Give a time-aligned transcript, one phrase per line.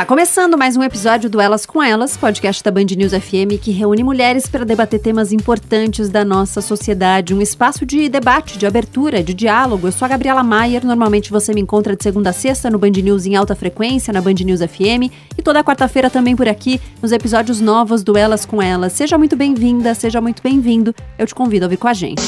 [0.00, 3.70] Tá começando mais um episódio do Elas com Elas, podcast da Band News FM que
[3.70, 7.34] reúne mulheres para debater temas importantes da nossa sociedade.
[7.34, 9.86] Um espaço de debate, de abertura, de diálogo.
[9.86, 10.86] Eu sou a Gabriela Maier.
[10.86, 14.22] Normalmente você me encontra de segunda a sexta no Band News em alta frequência, na
[14.22, 15.12] Band News FM.
[15.36, 18.94] E toda quarta-feira também por aqui, nos episódios novos do Elas com Elas.
[18.94, 20.94] Seja muito bem-vinda, seja muito bem-vindo.
[21.18, 22.22] Eu te convido a vir com a gente.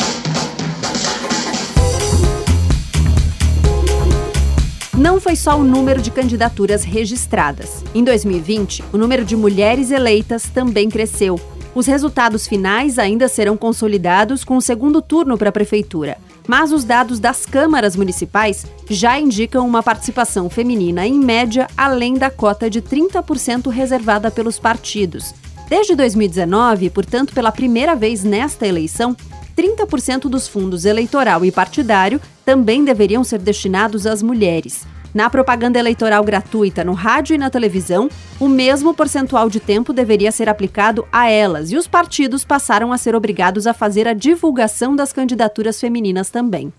[4.96, 7.82] Não foi só o número de candidaturas registradas.
[7.94, 11.40] Em 2020, o número de mulheres eleitas também cresceu.
[11.75, 16.85] Os resultados finais ainda serão consolidados com o segundo turno para a prefeitura, mas os
[16.85, 22.82] dados das câmaras municipais já indicam uma participação feminina em média além da cota de
[22.82, 25.35] 30% reservada pelos partidos.
[25.71, 29.16] Desde 2019, portanto, pela primeira vez nesta eleição,
[29.62, 34.84] 30% dos fundos eleitoral e partidário também deveriam ser destinados às mulheres.
[35.14, 38.08] Na propaganda eleitoral gratuita no rádio e na televisão,
[38.40, 42.98] o mesmo percentual de tempo deveria ser aplicado a elas e os partidos passaram a
[42.98, 46.72] ser obrigados a fazer a divulgação das candidaturas femininas também.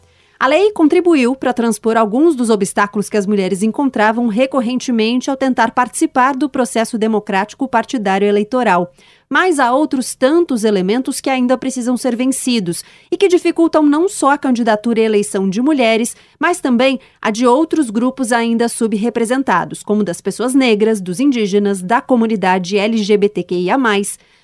[0.43, 5.71] A lei contribuiu para transpor alguns dos obstáculos que as mulheres encontravam recorrentemente ao tentar
[5.71, 8.91] participar do processo democrático partidário eleitoral
[9.29, 14.31] mas há outros tantos elementos que ainda precisam ser vencidos e que dificultam não só
[14.31, 20.03] a candidatura e eleição de mulheres, mas também a de outros grupos ainda subrepresentados, como
[20.03, 23.77] das pessoas negras, dos indígenas, da comunidade LGBTQIA.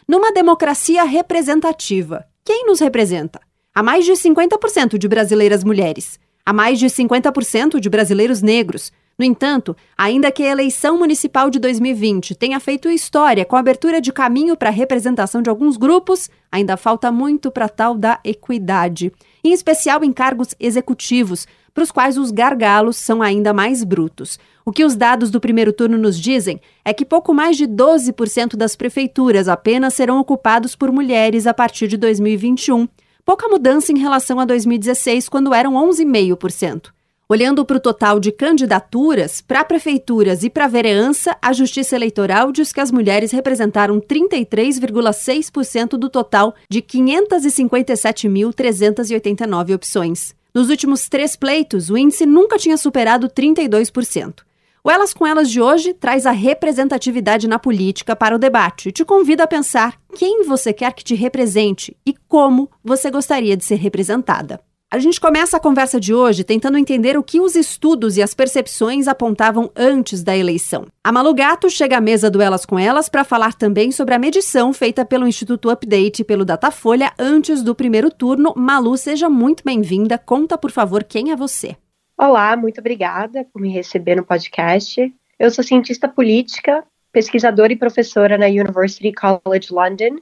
[0.07, 3.39] Numa democracia representativa, quem nos representa?
[3.73, 9.25] Há mais de 50% de brasileiras mulheres, há mais de 50% de brasileiros negros, no
[9.25, 14.13] entanto, ainda que a eleição municipal de 2020 tenha feito história com a abertura de
[14.13, 19.11] caminho para a representação de alguns grupos, ainda falta muito para tal da equidade,
[19.43, 24.39] em especial em cargos executivos, para os quais os gargalos são ainda mais brutos.
[24.65, 28.55] O que os dados do primeiro turno nos dizem é que pouco mais de 12%
[28.55, 32.87] das prefeituras apenas serão ocupados por mulheres a partir de 2021.
[33.25, 36.98] Pouca mudança em relação a 2016, quando eram 11,5%.
[37.31, 42.73] Olhando para o total de candidaturas para prefeituras e para vereança, a Justiça Eleitoral diz
[42.73, 50.33] que as mulheres representaram 33,6% do total de 557.389 opções.
[50.51, 54.39] Nos últimos três pleitos, o índice nunca tinha superado 32%.
[54.83, 58.91] O Elas com Elas de hoje traz a representatividade na política para o debate e
[58.91, 63.63] te convida a pensar quem você quer que te represente e como você gostaria de
[63.63, 64.59] ser representada.
[64.91, 68.33] A gente começa a conversa de hoje tentando entender o que os estudos e as
[68.33, 70.87] percepções apontavam antes da eleição.
[71.03, 74.19] A Malu Gato chega à mesa do Elas com Elas para falar também sobre a
[74.19, 78.51] medição feita pelo Instituto Update e pelo Datafolha antes do primeiro turno.
[78.57, 80.17] Malu, seja muito bem-vinda.
[80.17, 81.77] Conta, por favor, quem é você.
[82.17, 85.13] Olá, muito obrigada por me receber no podcast.
[85.37, 90.17] Eu sou cientista política, pesquisadora e professora na University College London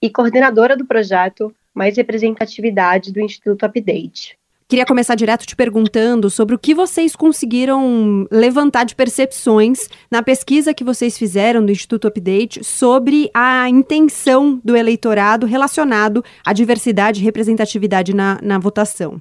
[0.00, 4.38] e coordenadora do projeto mais representatividade do Instituto Update.
[4.68, 10.74] Queria começar direto te perguntando sobre o que vocês conseguiram levantar de percepções na pesquisa
[10.74, 17.24] que vocês fizeram do Instituto Update sobre a intenção do eleitorado relacionado à diversidade e
[17.24, 19.20] representatividade na, na votação.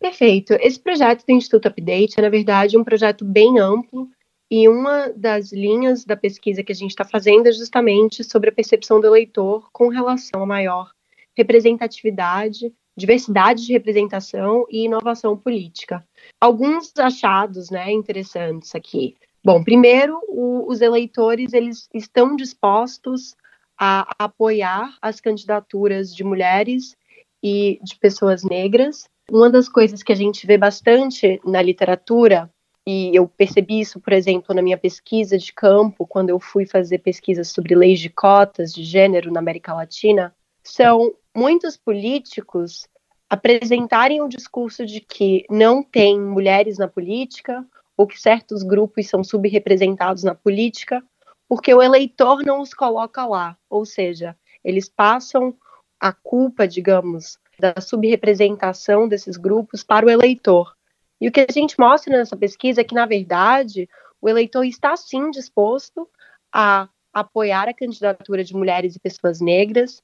[0.00, 0.54] Perfeito.
[0.54, 4.08] Esse projeto do Instituto Update é, na verdade, um projeto bem amplo
[4.50, 8.52] e uma das linhas da pesquisa que a gente está fazendo é justamente sobre a
[8.52, 10.90] percepção do eleitor com relação a maior
[11.40, 16.04] representatividade, diversidade de representação e inovação política.
[16.40, 19.16] Alguns achados, né, interessantes aqui.
[19.42, 23.34] Bom, primeiro, o, os eleitores eles estão dispostos
[23.78, 26.94] a apoiar as candidaturas de mulheres
[27.42, 29.08] e de pessoas negras.
[29.30, 32.50] Uma das coisas que a gente vê bastante na literatura,
[32.86, 36.98] e eu percebi isso, por exemplo, na minha pesquisa de campo, quando eu fui fazer
[36.98, 42.86] pesquisas sobre leis de cotas de gênero na América Latina, são muitos políticos
[43.26, 47.66] apresentarem o discurso de que não tem mulheres na política
[47.96, 51.02] ou que certos grupos são subrepresentados na política
[51.48, 55.56] porque o eleitor não os coloca lá, ou seja, eles passam
[55.98, 60.76] a culpa, digamos, da subrepresentação desses grupos para o eleitor.
[61.18, 63.88] E o que a gente mostra nessa pesquisa é que, na verdade,
[64.20, 66.06] o eleitor está sim disposto
[66.52, 70.02] a apoiar a candidatura de mulheres e pessoas negras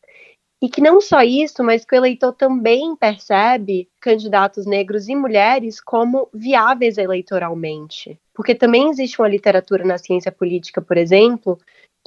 [0.61, 5.81] e que não só isso, mas que o eleitor também percebe candidatos negros e mulheres
[5.81, 8.19] como viáveis eleitoralmente.
[8.33, 11.59] Porque também existe uma literatura na ciência política, por exemplo,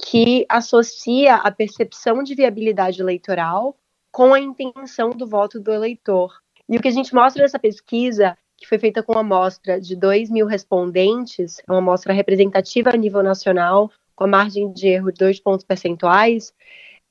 [0.02, 3.76] que associa a percepção de viabilidade eleitoral
[4.10, 6.32] com a intenção do voto do eleitor.
[6.68, 9.94] E o que a gente mostra nessa pesquisa, que foi feita com uma amostra de
[9.94, 15.12] 2 mil respondentes, é uma amostra representativa a nível nacional, com a margem de erro
[15.12, 16.52] de 2 pontos percentuais,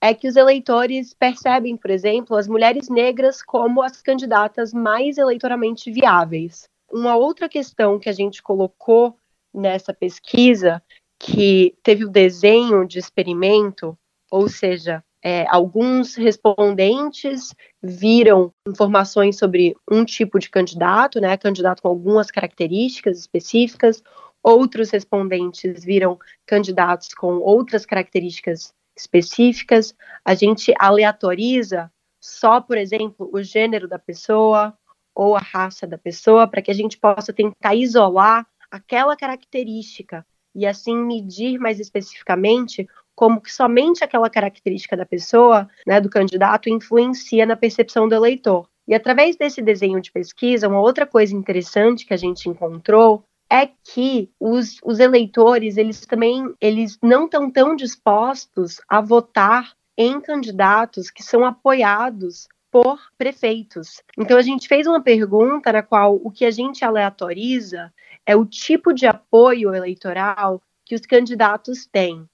[0.01, 5.91] é que os eleitores percebem, por exemplo, as mulheres negras como as candidatas mais eleitoralmente
[5.91, 6.69] viáveis.
[6.91, 9.17] Uma outra questão que a gente colocou
[9.53, 10.81] nessa pesquisa,
[11.19, 13.97] que teve o desenho de experimento,
[14.31, 17.53] ou seja, é, alguns respondentes
[17.83, 24.01] viram informações sobre um tipo de candidato, né, candidato com algumas características específicas,
[24.41, 29.95] outros respondentes viram candidatos com outras características específicas.
[30.23, 34.77] A gente aleatoriza só, por exemplo, o gênero da pessoa
[35.15, 40.25] ou a raça da pessoa, para que a gente possa tentar isolar aquela característica
[40.55, 46.69] e assim medir mais especificamente como que somente aquela característica da pessoa, né, do candidato,
[46.69, 48.67] influencia na percepção do eleitor.
[48.87, 53.65] E através desse desenho de pesquisa, uma outra coisa interessante que a gente encontrou é
[53.67, 61.09] que os, os eleitores, eles também, eles não estão tão dispostos a votar em candidatos
[61.09, 64.01] que são apoiados por prefeitos.
[64.17, 67.91] Então a gente fez uma pergunta na qual o que a gente aleatoriza
[68.25, 72.27] é o tipo de apoio eleitoral que os candidatos têm.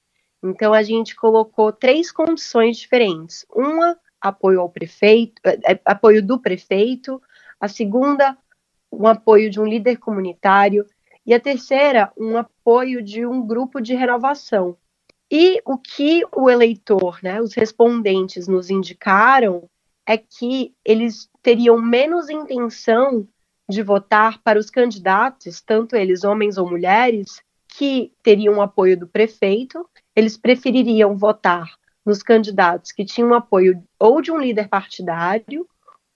[0.43, 3.45] Então a gente colocou três condições diferentes.
[3.49, 7.21] Uma, apoio ao prefeito, é, é, apoio do prefeito,
[7.59, 8.37] a segunda,
[8.91, 10.85] um apoio de um líder comunitário
[11.25, 14.77] e a terceira, um apoio de um grupo de renovação.
[15.31, 19.67] E o que o eleitor, né, os respondentes nos indicaram
[20.05, 23.27] é que eles teriam menos intenção
[23.67, 29.89] de votar para os candidatos, tanto eles homens ou mulheres, que teriam apoio do prefeito,
[30.15, 31.67] eles prefeririam votar
[32.05, 35.67] nos candidatos que tinham apoio ou de um líder partidário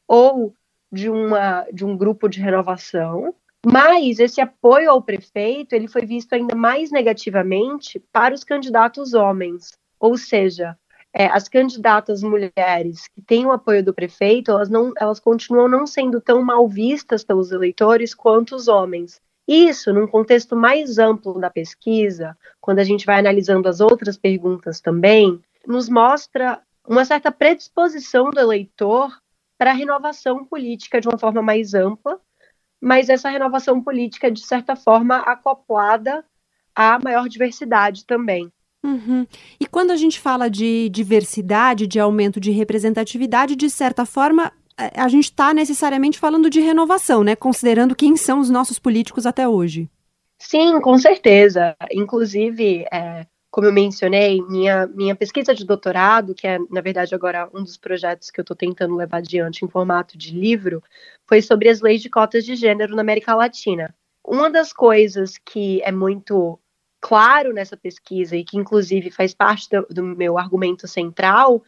[0.07, 0.53] ou
[0.91, 3.33] de, uma, de um grupo de renovação,
[3.65, 9.77] mas esse apoio ao prefeito ele foi visto ainda mais negativamente para os candidatos homens,
[9.99, 10.77] ou seja,
[11.13, 15.85] é, as candidatas mulheres que têm o apoio do prefeito, elas, não, elas continuam não
[15.87, 19.19] sendo tão mal vistas pelos eleitores quanto os homens.
[19.47, 24.79] Isso, num contexto mais amplo da pesquisa, quando a gente vai analisando as outras perguntas
[24.79, 29.11] também, nos mostra uma certa predisposição do eleitor
[29.57, 32.21] para a renovação política de uma forma mais ampla,
[32.81, 36.23] mas essa renovação política, de certa forma, acoplada
[36.75, 38.51] à maior diversidade também.
[38.83, 39.27] Uhum.
[39.59, 44.51] E quando a gente fala de diversidade, de aumento de representatividade, de certa forma,
[44.95, 47.35] a gente está necessariamente falando de renovação, né?
[47.35, 49.89] Considerando quem são os nossos políticos até hoje.
[50.37, 51.75] Sim, com certeza.
[51.91, 53.25] Inclusive, é,
[53.59, 57.75] como eu mencionei, minha, minha pesquisa de doutorado, que é, na verdade, agora um dos
[57.75, 60.81] projetos que eu estou tentando levar adiante em formato de livro,
[61.27, 63.93] foi sobre as leis de cotas de gênero na América Latina.
[64.25, 66.57] Uma das coisas que é muito
[67.01, 71.61] claro nessa pesquisa e que inclusive faz parte do, do meu argumento central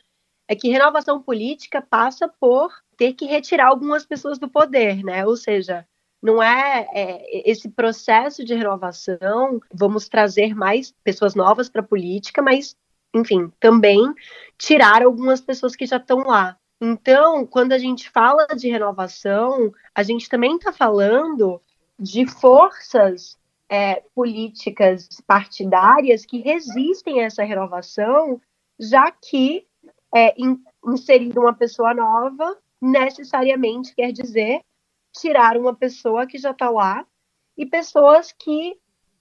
[0.47, 5.25] é que renovação política passa por ter que retirar algumas pessoas do poder, né?
[5.25, 5.85] Ou seja,
[6.21, 12.41] não é, é, esse processo de renovação, vamos trazer mais pessoas novas para a política,
[12.41, 12.75] mas,
[13.13, 14.13] enfim, também
[14.57, 16.57] tirar algumas pessoas que já estão lá.
[16.79, 21.61] Então, quando a gente fala de renovação, a gente também está falando
[21.99, 23.37] de forças
[23.69, 28.41] é, políticas partidárias que resistem a essa renovação,
[28.79, 29.65] já que
[30.13, 34.61] é, in, inserir uma pessoa nova necessariamente quer dizer
[35.13, 37.05] tirar uma pessoa que já está lá
[37.57, 38.77] e pessoas que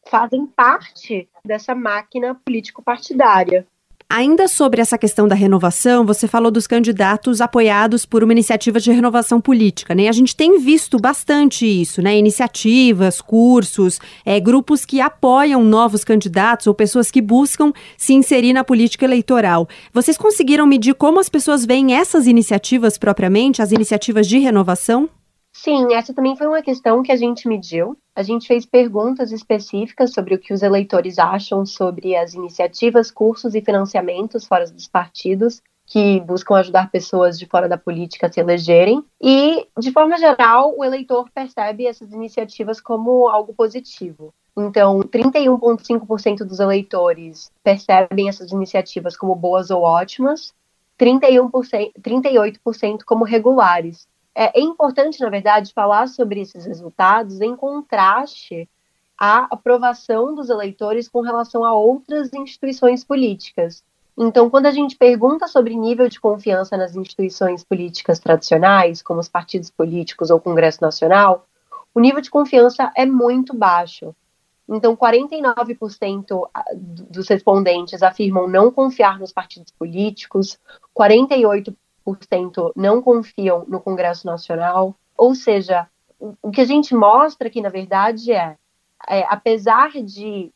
[0.08, 3.66] fazem parte dessa máquina político-partidária.
[4.12, 8.90] Ainda sobre essa questão da renovação, você falou dos candidatos apoiados por uma iniciativa de
[8.90, 10.08] renovação política, né?
[10.08, 12.18] A gente tem visto bastante isso, né?
[12.18, 18.64] Iniciativas, cursos, é, grupos que apoiam novos candidatos ou pessoas que buscam se inserir na
[18.64, 19.68] política eleitoral.
[19.94, 25.08] Vocês conseguiram medir como as pessoas veem essas iniciativas propriamente, as iniciativas de renovação?
[25.52, 27.96] Sim, essa também foi uma questão que a gente mediu.
[28.14, 33.54] A gente fez perguntas específicas sobre o que os eleitores acham sobre as iniciativas, cursos
[33.54, 38.38] e financiamentos fora dos partidos que buscam ajudar pessoas de fora da política a se
[38.38, 39.04] elegerem.
[39.20, 44.32] E, de forma geral, o eleitor percebe essas iniciativas como algo positivo.
[44.56, 50.52] Então, 31,5% dos eleitores percebem essas iniciativas como boas ou ótimas,
[50.98, 54.06] 31%, 38% como regulares.
[54.34, 58.68] É, é importante, na verdade, falar sobre esses resultados em contraste
[59.18, 63.84] à aprovação dos eleitores com relação a outras instituições políticas.
[64.16, 69.28] Então, quando a gente pergunta sobre nível de confiança nas instituições políticas tradicionais, como os
[69.28, 71.46] partidos políticos ou o Congresso Nacional,
[71.94, 74.14] o nível de confiança é muito baixo.
[74.68, 76.48] Então, 49%
[77.10, 80.58] dos respondentes afirmam não confiar nos partidos políticos,
[80.96, 81.74] 48%
[82.76, 84.94] não confiam no Congresso Nacional.
[85.16, 85.86] Ou seja,
[86.42, 88.56] o que a gente mostra aqui, na verdade, é,
[89.08, 90.52] é apesar de,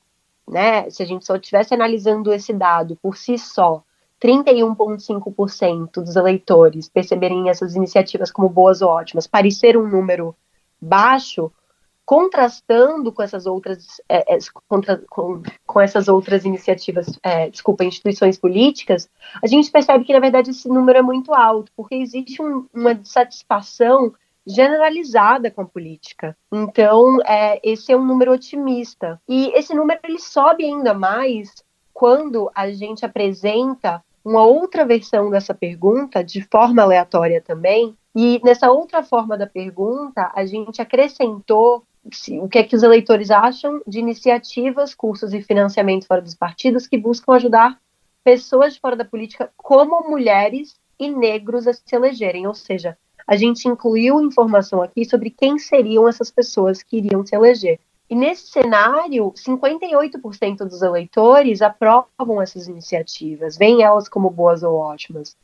[0.47, 3.83] né, se a gente só estivesse analisando esse dado por si só,
[4.23, 10.35] 31,5% dos eleitores perceberem essas iniciativas como boas ou ótimas, parecer um número
[10.81, 11.53] baixo,
[12.05, 18.39] contrastando com essas outras é, é, contra, com, com, essas outras iniciativas, é, desculpa, instituições
[18.39, 19.09] políticas,
[19.43, 23.01] a gente percebe que na verdade esse número é muito alto, porque existe um, uma
[23.05, 24.13] satisfação
[24.47, 26.37] generalizada com a política.
[26.53, 29.19] Então, é, esse é um número otimista.
[29.27, 31.51] E esse número ele sobe ainda mais
[31.95, 38.71] quando a gente apresenta uma outra versão dessa pergunta, de forma aleatória também, e nessa
[38.71, 41.83] outra forma da pergunta, a gente acrescentou
[42.41, 46.87] o que é que os eleitores acham de iniciativas, cursos e financiamento fora dos partidos
[46.87, 47.81] que buscam ajudar
[48.23, 52.47] pessoas de fora da política, como mulheres e negros, a se elegerem.
[52.47, 52.97] Ou seja,
[53.27, 57.79] a gente incluiu informação aqui sobre quem seriam essas pessoas que iriam se eleger.
[58.09, 65.37] E nesse cenário, 58% dos eleitores aprovam essas iniciativas, veem elas como boas ou ótimas.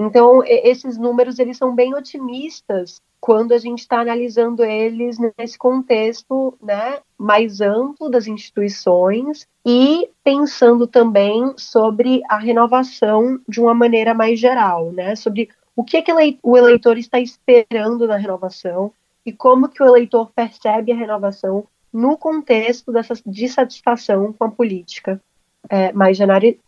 [0.00, 6.56] Então, esses números eles são bem otimistas quando a gente está analisando eles nesse contexto
[6.62, 14.38] né, mais amplo das instituições e pensando também sobre a renovação de uma maneira mais
[14.38, 16.12] geral, né, sobre o que, que
[16.44, 18.92] o eleitor está esperando na renovação
[19.26, 25.20] e como que o eleitor percebe a renovação no contexto dessa dissatisfação com a política
[25.68, 26.18] é, mais,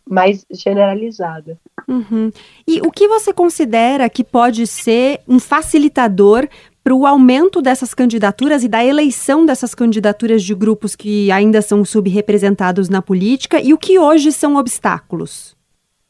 [0.07, 1.57] mais generalizada.
[1.87, 2.31] Uhum.
[2.67, 6.47] E o que você considera que pode ser um facilitador
[6.83, 11.85] para o aumento dessas candidaturas e da eleição dessas candidaturas de grupos que ainda são
[11.85, 15.55] subrepresentados na política e o que hoje são obstáculos?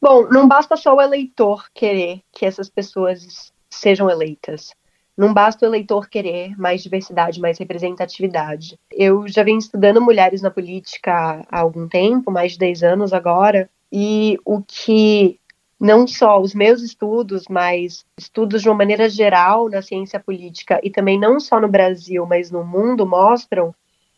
[0.01, 4.71] Bom, não basta só o eleitor querer que essas pessoas sejam eleitas.
[5.18, 8.80] Não basta o eleitor querer mais diversidade, mais representatividade.
[8.91, 13.70] Eu já venho estudando mulheres na política há algum tempo, mais de 10 anos agora,
[13.91, 15.39] e o que
[15.80, 20.91] não só os meus estudos, mas estudos de uma maneira geral na ciência política e
[20.91, 23.74] também não só no Brasil, mas no mundo mostram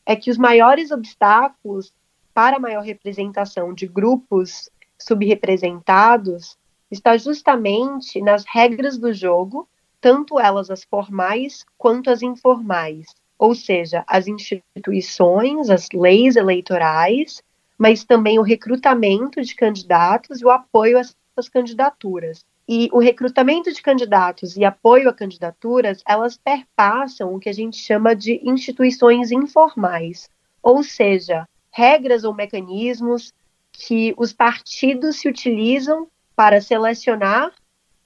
[0.06, 1.94] é que os maiores obstáculos
[2.34, 4.70] para a maior representação de grupos
[5.00, 6.58] subrepresentados
[6.92, 9.68] está justamente nas regras do jogo
[10.04, 17.42] tanto elas as formais quanto as informais, ou seja, as instituições, as leis eleitorais,
[17.78, 22.44] mas também o recrutamento de candidatos e o apoio a essas candidaturas.
[22.68, 27.78] E o recrutamento de candidatos e apoio a candidaturas, elas perpassam o que a gente
[27.78, 30.30] chama de instituições informais,
[30.62, 33.32] ou seja, regras ou mecanismos
[33.72, 37.54] que os partidos se utilizam para selecionar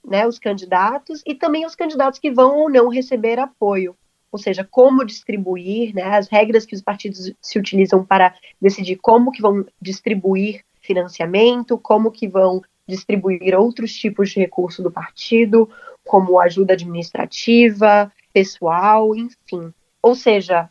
[0.08, 3.94] né, os candidatos e também os candidatos que vão ou não receber apoio,
[4.30, 9.30] ou seja, como distribuir, né, as regras que os partidos se utilizam para decidir como
[9.30, 15.68] que vão distribuir financiamento, como que vão distribuir outros tipos de recurso do partido,
[16.04, 19.72] como ajuda administrativa, pessoal, enfim.
[20.02, 20.70] Ou seja,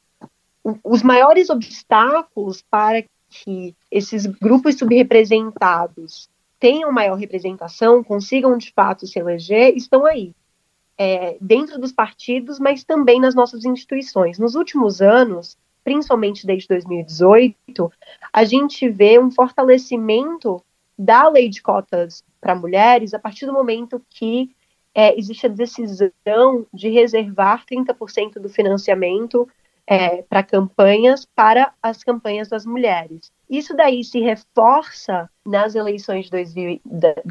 [0.84, 6.30] os maiores obstáculos para que esses grupos subrepresentados
[6.60, 10.34] tenham maior representação, consigam de fato se eleger, estão aí.
[11.00, 14.40] É, dentro dos partidos, mas também nas nossas instituições.
[14.40, 17.92] Nos últimos anos, principalmente desde 2018,
[18.34, 20.64] a gente vê um fortalecimento
[20.98, 24.56] da lei de cotas para mulheres a partir do momento que
[24.94, 29.48] é, existe a decisão de reservar 30% do financiamento
[29.86, 33.32] é, para campanhas para as campanhas das mulheres.
[33.50, 36.82] Isso daí se reforça nas eleições, de 2000,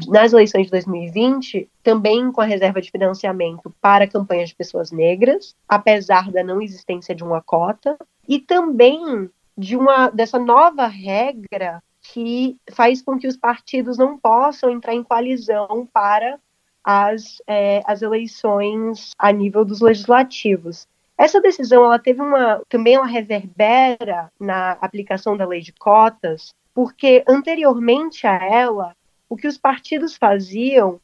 [0.07, 5.55] nas eleições de 2020, também com a reserva de financiamento para campanhas de pessoas negras,
[5.67, 7.97] apesar da não existência de uma cota,
[8.27, 14.69] e também de uma dessa nova regra que faz com que os partidos não possam
[14.69, 16.39] entrar em coalizão para
[16.83, 20.87] as, é, as eleições a nível dos legislativos.
[21.17, 27.23] Essa decisão ela teve uma também ela reverbera na aplicação da lei de cotas, porque
[27.27, 28.95] anteriormente a ela,
[29.27, 31.01] o que os partidos faziam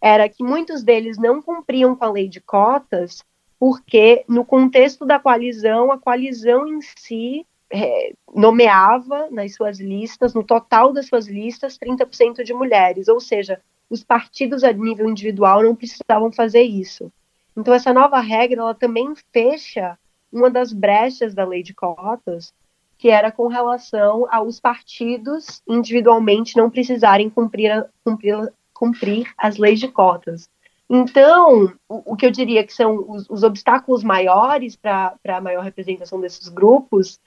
[0.00, 3.22] era que muitos deles não cumpriam com a lei de cotas,
[3.58, 10.42] porque no contexto da coalizão, a coalizão em si é, nomeava nas suas listas, no
[10.42, 15.76] total das suas listas, 30% de mulheres, ou seja, os partidos a nível individual não
[15.76, 17.12] precisavam fazer isso.
[17.56, 19.98] Então essa nova regra ela também fecha
[20.32, 22.54] uma das brechas da lei de cotas,
[22.96, 29.88] que era com relação aos partidos individualmente não precisarem cumprir, cumprir, cumprir as leis de
[29.88, 30.48] cotas.
[30.88, 35.64] Então, o, o que eu diria que são os, os obstáculos maiores para a maior
[35.64, 37.18] representação desses grupos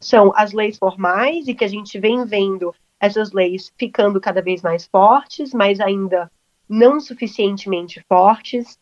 [0.00, 4.60] são as leis formais, e que a gente vem vendo essas leis ficando cada vez
[4.60, 6.30] mais fortes, mas ainda
[6.68, 8.78] não suficientemente fortes.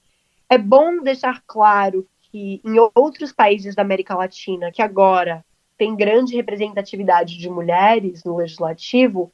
[0.52, 5.45] É bom deixar claro que em outros países da América Latina, que agora
[5.78, 9.33] tem grande representatividade de mulheres no legislativo,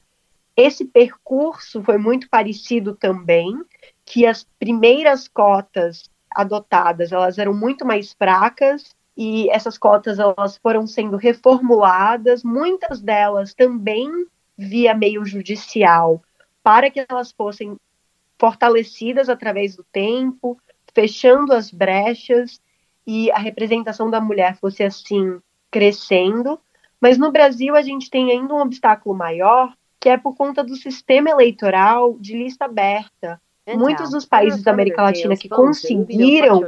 [0.55, 3.59] esse percurso foi muito parecido também,
[4.05, 10.87] que as primeiras cotas adotadas, elas eram muito mais fracas e essas cotas elas foram
[10.87, 14.11] sendo reformuladas, muitas delas também
[14.57, 16.23] via meio judicial,
[16.63, 17.75] para que elas fossem
[18.39, 20.59] fortalecidas através do tempo,
[20.97, 22.59] fechando as brechas
[23.07, 25.39] e a representação da mulher fosse assim
[25.71, 26.59] crescendo.
[26.99, 30.75] Mas no Brasil a gente tem ainda um obstáculo maior, que é por conta do
[30.75, 33.39] sistema eleitoral de lista aberta,
[33.69, 36.61] então, Muitos dos países da América Latina que conseguiram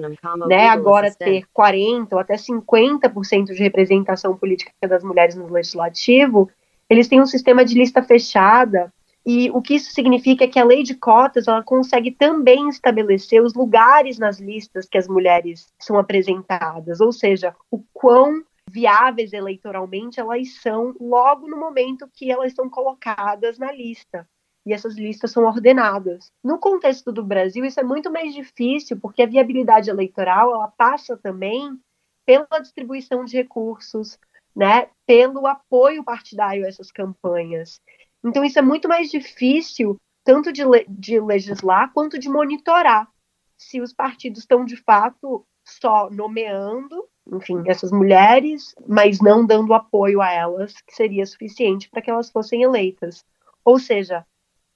[0.49, 6.51] né, agora ter 40% ou até 50% de representação política das mulheres no legislativo,
[6.91, 8.93] eles têm um sistema de lista fechada,
[9.31, 13.43] e o que isso significa é que a lei de cotas ela consegue também estabelecer
[13.43, 20.19] os lugares nas listas que as mulheres são apresentadas, ou seja, o quão viáveis eleitoralmente
[20.19, 24.27] elas são logo no momento que elas são colocadas na lista
[24.65, 26.33] e essas listas são ordenadas.
[26.43, 31.19] No contexto do Brasil, isso é muito mais difícil, porque a viabilidade eleitoral ela passa
[31.19, 31.79] também
[32.25, 34.19] pela distribuição de recursos,
[34.57, 37.79] né, pelo apoio partidário a essas campanhas.
[38.25, 43.09] Então, isso é muito mais difícil, tanto de, le de legislar quanto de monitorar
[43.57, 50.23] se os partidos estão, de fato, só nomeando, enfim, essas mulheres, mas não dando apoio
[50.23, 53.25] a elas, que seria suficiente para que elas fossem eleitas.
[53.65, 54.25] Ou seja,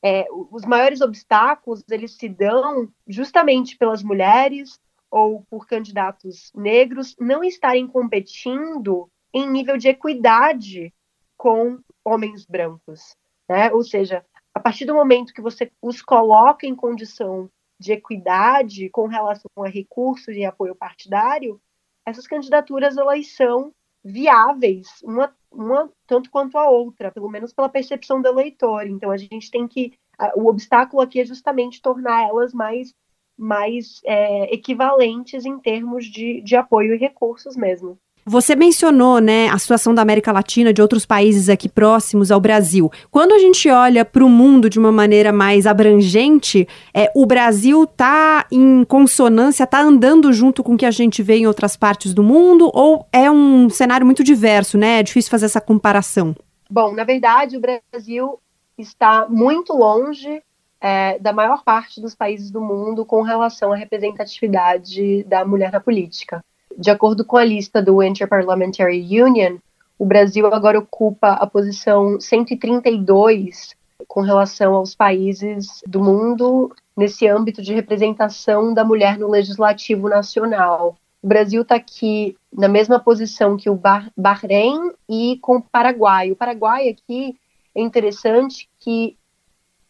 [0.02, 7.44] é, os maiores obstáculos eles se dão justamente pelas mulheres ou por candidatos negros não
[7.44, 10.92] estarem competindo em nível de equidade
[11.36, 13.16] com homens brancos,
[13.52, 13.70] né?
[13.70, 19.06] Ou seja, a partir do momento que você os coloca em condição de equidade com
[19.06, 21.60] relação a recursos e apoio partidário,
[22.06, 23.70] essas candidaturas elas são
[24.02, 28.86] viáveis, uma, uma tanto quanto a outra, pelo menos pela percepção do eleitor.
[28.86, 29.92] Então a gente tem que.
[30.34, 32.94] O obstáculo aqui é justamente tornar elas mais,
[33.36, 37.98] mais é, equivalentes em termos de, de apoio e recursos mesmo.
[38.24, 42.90] Você mencionou, né, a situação da América Latina, de outros países aqui próximos ao Brasil.
[43.10, 47.82] Quando a gente olha para o mundo de uma maneira mais abrangente, é, o Brasil
[47.82, 52.14] está em consonância, está andando junto com o que a gente vê em outras partes
[52.14, 55.00] do mundo, ou é um cenário muito diverso, né?
[55.00, 56.36] É difícil fazer essa comparação.
[56.70, 58.38] Bom, na verdade, o Brasil
[58.78, 60.40] está muito longe
[60.80, 65.80] é, da maior parte dos países do mundo com relação à representatividade da mulher na
[65.80, 66.42] política.
[66.78, 69.58] De acordo com a lista do Interparliamentary Union,
[69.98, 73.76] o Brasil agora ocupa a posição 132
[74.08, 80.96] com relação aos países do mundo nesse âmbito de representação da mulher no legislativo nacional.
[81.22, 83.80] O Brasil está aqui na mesma posição que o
[84.16, 86.32] Bahrein e com o Paraguai.
[86.32, 87.38] O Paraguai aqui
[87.74, 89.16] é interessante que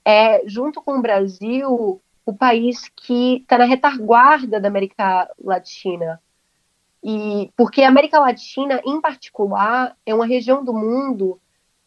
[0.04, 6.20] é, junto com o Brasil, o país que está na retaguarda da América Latina.
[7.02, 11.40] E porque a América Latina, em particular, é uma região do mundo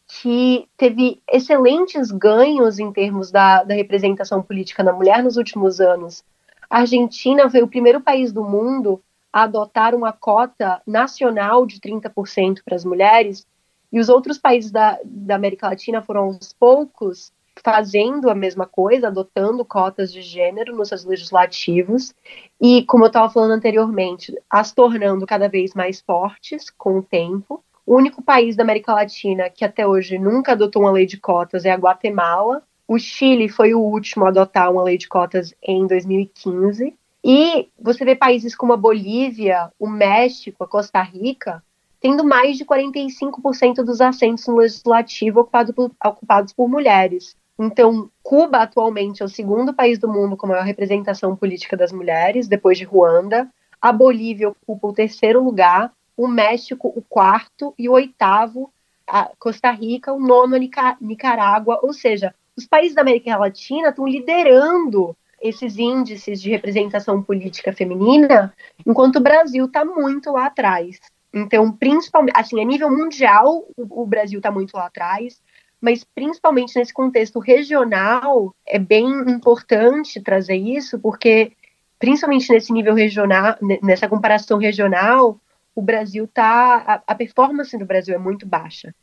[0.06, 6.22] que teve excelentes ganhos em termos da, da representação política da mulher nos últimos anos.
[6.68, 9.02] A Argentina foi o primeiro país do mundo
[9.32, 13.46] a adotar uma cota nacional de 30% para as mulheres,
[13.92, 19.08] e os outros países da, da América Latina foram aos poucos fazendo a mesma coisa,
[19.08, 22.14] adotando cotas de gênero nos seus legislativos
[22.60, 27.62] e, como eu estava falando anteriormente, as tornando cada vez mais fortes com o tempo.
[27.84, 31.64] O único país da América Latina que até hoje nunca adotou uma lei de cotas
[31.64, 32.62] é a Guatemala.
[32.86, 36.94] O Chile foi o último a adotar uma lei de cotas em 2015.
[37.24, 41.62] E você vê países como a Bolívia, o México, a Costa Rica,
[42.00, 47.36] tendo mais de 45% dos assentos no legislativo ocupado por, ocupados por mulheres.
[47.58, 52.48] Então, Cuba atualmente é o segundo país do mundo com maior representação política das mulheres,
[52.48, 53.48] depois de Ruanda.
[53.80, 58.70] A Bolívia ocupa o terceiro lugar, o México o quarto e o oitavo,
[59.06, 61.80] a Costa Rica o nono, a Nicarágua.
[61.82, 68.52] Ou seja, os países da América Latina estão liderando esses índices de representação política feminina,
[68.84, 70.98] enquanto o Brasil está muito lá atrás.
[71.32, 75.40] Então, principalmente, assim, a nível mundial, o, o Brasil está muito lá atrás,
[75.80, 81.52] mas principalmente nesse contexto regional, é bem importante trazer isso, porque
[81.98, 85.38] principalmente nesse nível regional, nessa comparação regional,
[85.74, 87.02] o Brasil tá.
[87.06, 88.94] A, a performance do Brasil é muito baixa.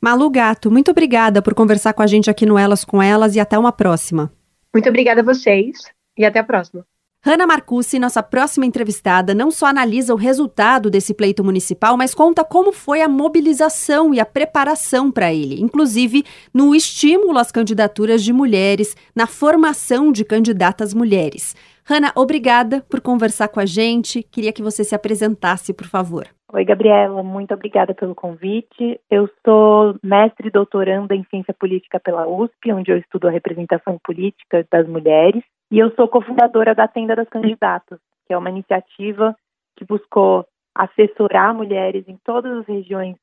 [0.00, 3.40] Malu Gato, muito obrigada por conversar com a gente aqui no Elas com Elas e
[3.40, 4.32] até uma próxima.
[4.72, 6.84] Muito obrigada a vocês e até a próxima.
[7.26, 12.44] Hanna Marcucci, nossa próxima entrevistada, não só analisa o resultado desse pleito municipal, mas conta
[12.44, 16.22] como foi a mobilização e a preparação para ele, inclusive
[16.54, 21.56] no estímulo às candidaturas de mulheres, na formação de candidatas mulheres.
[21.84, 24.22] Hanna, obrigada por conversar com a gente.
[24.22, 26.28] Queria que você se apresentasse, por favor.
[26.52, 29.00] Oi, Gabriela, muito obrigada pelo convite.
[29.10, 33.98] Eu sou mestre e doutoranda em ciência política pela USP, onde eu estudo a representação
[34.04, 35.42] política das mulheres.
[35.70, 39.36] E eu sou cofundadora da Tenda das Candidatas, que é uma iniciativa
[39.76, 43.16] que buscou assessorar mulheres em todas as regiões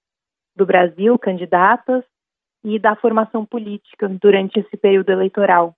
[0.56, 2.04] do Brasil, candidatas,
[2.64, 5.76] e da formação política durante esse período eleitoral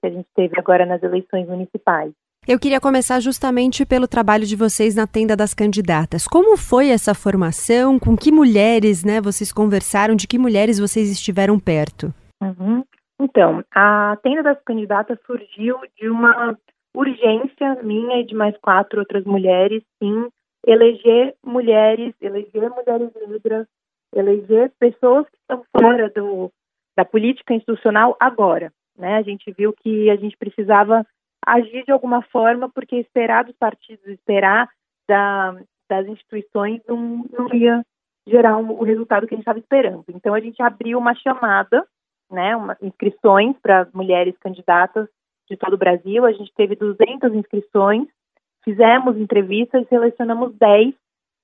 [0.00, 2.12] que a gente teve agora nas eleições municipais.
[2.46, 6.26] Eu queria começar justamente pelo trabalho de vocês na tenda das candidatas.
[6.26, 7.98] Como foi essa formação?
[7.98, 10.14] Com que mulheres, né, vocês conversaram?
[10.14, 12.14] De que mulheres vocês estiveram perto?
[12.40, 12.84] Uhum.
[13.20, 16.56] Então, a tenda das candidatas surgiu de uma
[16.94, 20.28] urgência minha e de mais quatro outras mulheres em
[20.66, 23.66] eleger mulheres, eleger mulheres negras,
[24.14, 26.50] eleger pessoas que estão fora do,
[26.96, 28.72] da política institucional agora.
[28.96, 29.16] Né?
[29.16, 31.06] A gente viu que a gente precisava
[31.44, 34.68] agir de alguma forma, porque esperar dos partidos, esperar
[35.08, 35.56] da,
[35.88, 37.84] das instituições não, não ia
[38.28, 40.04] gerar o resultado que a gente estava esperando.
[40.08, 41.86] Então a gente abriu uma chamada
[42.30, 45.08] né, uma, inscrições para mulheres candidatas
[45.48, 46.24] de todo o Brasil.
[46.24, 48.06] A gente teve 200 inscrições,
[48.64, 50.94] fizemos entrevistas e selecionamos 10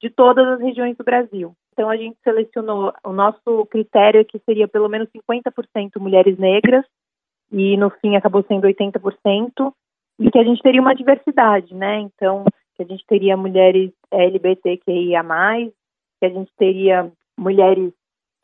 [0.00, 1.54] de todas as regiões do Brasil.
[1.72, 6.84] Então a gente selecionou o nosso critério é que seria pelo menos 50% mulheres negras
[7.50, 9.72] e no fim acabou sendo 80%
[10.20, 12.00] e que a gente teria uma diversidade, né?
[12.00, 12.44] Então
[12.76, 15.22] que a gente teria mulheres LGBTQIA+,
[16.20, 17.92] que a gente teria mulheres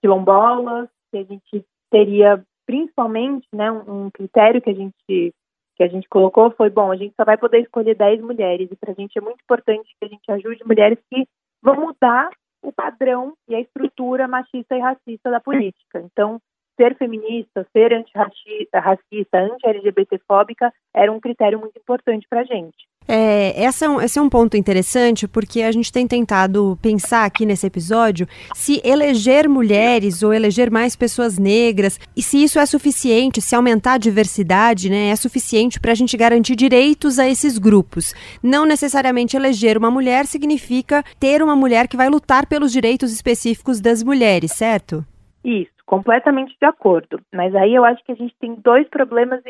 [0.00, 5.34] quilombolas, que a gente teria principalmente, né, um, critério que a gente
[5.76, 8.76] que a gente colocou foi bom, a gente só vai poder escolher 10 mulheres e
[8.76, 11.26] para a gente é muito importante que a gente ajude mulheres que
[11.62, 12.28] vão mudar
[12.62, 16.00] o padrão e a estrutura machista e racista da política.
[16.00, 16.38] Então,
[16.76, 22.89] ser feminista, ser antirracista, anti-LGBTfóbica era um critério muito importante para a gente.
[23.12, 27.44] É, essa é esse é um ponto interessante porque a gente tem tentado pensar aqui
[27.44, 33.42] nesse episódio se eleger mulheres ou eleger mais pessoas negras e se isso é suficiente,
[33.42, 38.14] se aumentar a diversidade, né, é suficiente para a gente garantir direitos a esses grupos.
[38.40, 43.80] Não necessariamente eleger uma mulher significa ter uma mulher que vai lutar pelos direitos específicos
[43.80, 45.04] das mulheres, certo?
[45.44, 47.20] Isso, completamente de acordo.
[47.34, 49.42] Mas aí eu acho que a gente tem dois problemas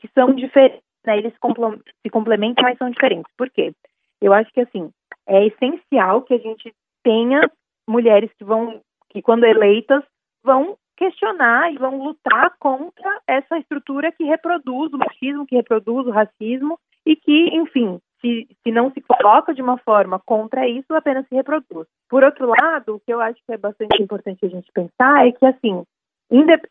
[0.00, 3.32] que são diferentes né, eles se complementam, mas são diferentes.
[3.36, 3.72] Por quê?
[4.20, 4.90] Eu acho que assim
[5.26, 7.40] é essencial que a gente tenha
[7.88, 10.02] mulheres que vão, que quando eleitas,
[10.42, 16.10] vão questionar e vão lutar contra essa estrutura que reproduz o machismo, que reproduz o
[16.10, 21.26] racismo e que, enfim, se, se não se coloca de uma forma contra isso, apenas
[21.28, 21.86] se reproduz.
[22.08, 25.32] Por outro lado, o que eu acho que é bastante importante a gente pensar é
[25.32, 25.82] que, assim,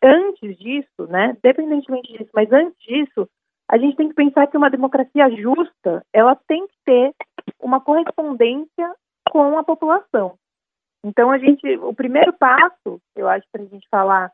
[0.01, 3.29] antes disso, né, independentemente disso, mas antes disso,
[3.69, 7.13] a gente tem que pensar que uma democracia justa, ela tem que ter
[7.59, 8.95] uma correspondência
[9.29, 10.37] com a população.
[11.05, 14.31] Então a gente, o primeiro passo, eu acho, para a gente falar,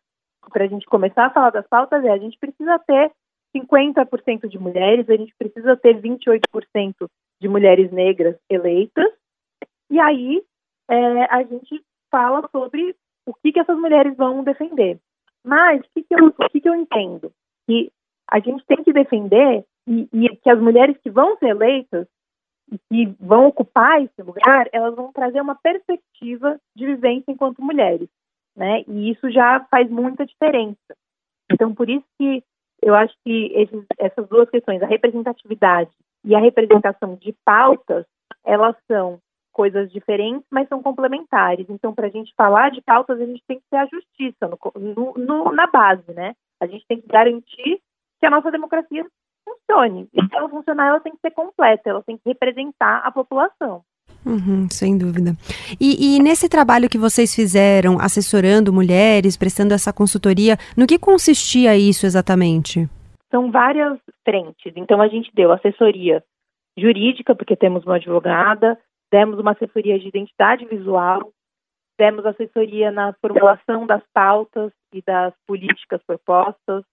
[0.51, 3.11] para a gente começar a falar das pautas é a gente precisa ter
[3.55, 7.07] 50% de mulheres, a gente precisa ter 28%
[7.41, 9.11] de mulheres negras eleitas,
[9.89, 10.43] e aí
[10.89, 14.99] é, a gente fala sobre o que, que essas mulheres vão defender.
[15.43, 17.31] Mas o que, que, eu, o que, que eu entendo?
[17.67, 17.91] Que
[18.29, 22.07] a gente tem que defender e, e, que as mulheres que vão ser eleitas
[22.71, 28.07] e que vão ocupar esse lugar, elas vão trazer uma perspectiva de vivência enquanto mulheres,
[28.55, 28.83] né?
[28.87, 30.95] E isso já faz muita diferença.
[31.51, 32.43] Então, por isso que
[32.81, 35.91] eu acho que esses, essas duas questões, a representatividade
[36.23, 38.05] e a representação de pautas,
[38.45, 39.19] elas são
[39.51, 41.65] coisas diferentes, mas são complementares.
[41.69, 45.13] Então, para a gente falar de pautas, a gente tem que ter a justiça no,
[45.17, 46.33] no, na base, né?
[46.61, 47.81] A gente tem que garantir
[48.19, 49.05] que a nossa democracia
[49.47, 50.07] funcione.
[50.13, 53.81] E para ela funcionar, ela tem que ser completa, ela tem que representar a população.
[54.25, 55.31] Uhum, sem dúvida.
[55.79, 61.77] E, e, nesse trabalho que vocês fizeram, assessorando mulheres, prestando essa consultoria, no que consistia
[61.77, 62.87] isso exatamente?
[63.31, 64.73] São várias frentes.
[64.75, 66.23] Então, a gente deu assessoria
[66.77, 68.77] jurídica, porque temos uma advogada,
[69.11, 71.31] demos uma assessoria de identidade visual,
[71.97, 76.83] demos assessoria na formulação das pautas e das políticas propostas,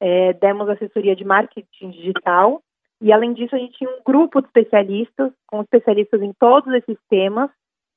[0.00, 2.62] é, demos assessoria de marketing digital
[3.00, 6.98] e, além disso, a gente tinha um grupo de especialistas, com especialistas em todos esses
[7.08, 7.50] temas,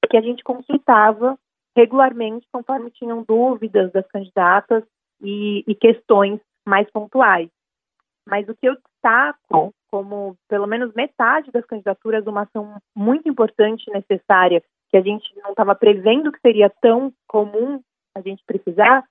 [0.10, 1.38] que a gente consultava
[1.78, 4.84] regularmente conforme tinham dúvidas das candidatas
[5.22, 7.50] e, e questões mais pontuais.
[8.28, 13.86] Mas o que eu destaco como pelo menos metade das candidaturas uma ação muito importante
[13.88, 17.82] e necessária que a gente não estava prevendo que seria tão comum
[18.16, 19.04] a gente precisar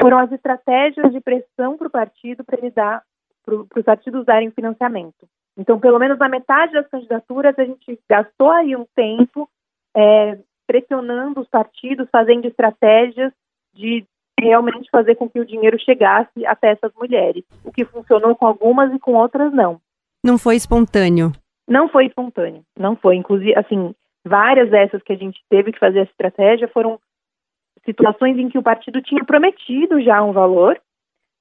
[0.00, 3.02] foram as estratégias de pressão para o partido para ele dar
[3.44, 5.26] para os partidos darem financiamento.
[5.56, 9.48] Então, pelo menos na metade das candidaturas a gente gastou aí um tempo
[9.96, 13.32] é, pressionando os partidos, fazendo estratégias
[13.74, 14.04] de
[14.38, 17.42] realmente fazer com que o dinheiro chegasse até essas mulheres.
[17.64, 19.80] O que funcionou com algumas e com outras não.
[20.24, 21.32] Não foi espontâneo.
[21.66, 23.16] Não foi espontâneo, não foi.
[23.16, 27.00] Inclusive, assim, várias dessas que a gente teve que fazer a estratégia foram
[27.84, 30.80] situações em que o partido tinha prometido já um valor,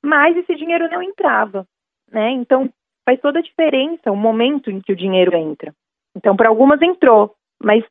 [0.03, 1.65] mas esse dinheiro não entrava,
[2.11, 2.31] né?
[2.31, 2.69] Então,
[3.05, 5.73] faz toda a diferença o momento em que o dinheiro entra.
[6.15, 7.83] Então, para algumas entrou, mas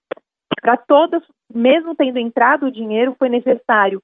[0.61, 4.03] para todas, mesmo tendo entrado o dinheiro, foi necessário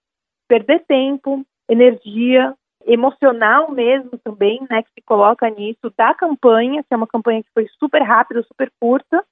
[0.49, 6.97] perder tempo, energia, emocional mesmo também, né, que se coloca nisso da campanha, que é
[6.97, 9.25] uma campanha que foi super rápida, super curta,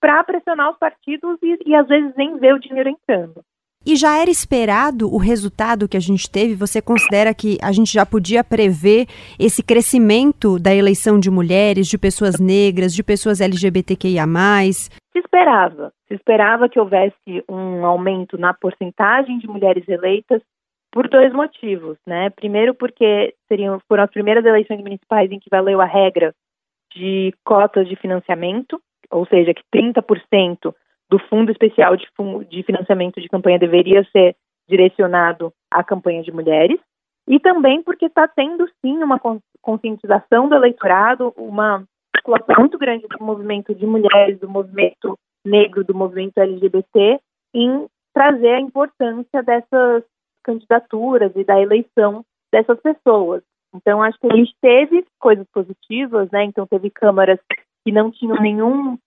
[0.00, 3.42] para pressionar os partidos e, e às vezes nem ver o dinheiro entrando.
[3.88, 6.54] E já era esperado o resultado que a gente teve?
[6.54, 9.06] Você considera que a gente já podia prever
[9.40, 14.26] esse crescimento da eleição de mulheres, de pessoas negras, de pessoas LGBTQIA?
[15.10, 15.90] Se esperava.
[16.06, 20.42] Se esperava que houvesse um aumento na porcentagem de mulheres eleitas
[20.92, 22.28] por dois motivos, né?
[22.28, 26.34] Primeiro, porque seriam, foram as primeiras eleições municipais em que valeu a regra
[26.94, 28.78] de cotas de financiamento,
[29.10, 30.74] ou seja, que 30%
[31.10, 32.06] do Fundo Especial de,
[32.48, 34.36] de Financiamento de Campanha deveria ser
[34.68, 36.78] direcionado à campanha de mulheres,
[37.26, 39.20] e também porque está tendo, sim, uma
[39.60, 45.94] conscientização do eleitorado, uma circulação muito grande do movimento de mulheres, do movimento negro, do
[45.94, 47.20] movimento LGBT,
[47.54, 50.04] em trazer a importância dessas
[50.42, 53.42] candidaturas e da eleição dessas pessoas.
[53.74, 56.44] Então, acho que a gente teve coisas positivas, né?
[56.44, 57.38] Então, teve câmaras
[57.84, 58.98] que não tinham nenhum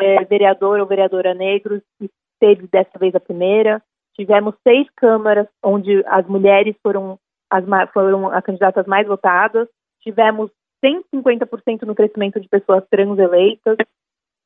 [0.00, 3.82] é, vereador ou vereadora negros, e teve dessa vez a primeira.
[4.14, 7.18] Tivemos seis câmaras onde as mulheres foram
[7.50, 9.68] as, foram as candidatas mais votadas.
[10.00, 10.50] Tivemos
[10.84, 13.76] 150% no crescimento de pessoas trans eleitas.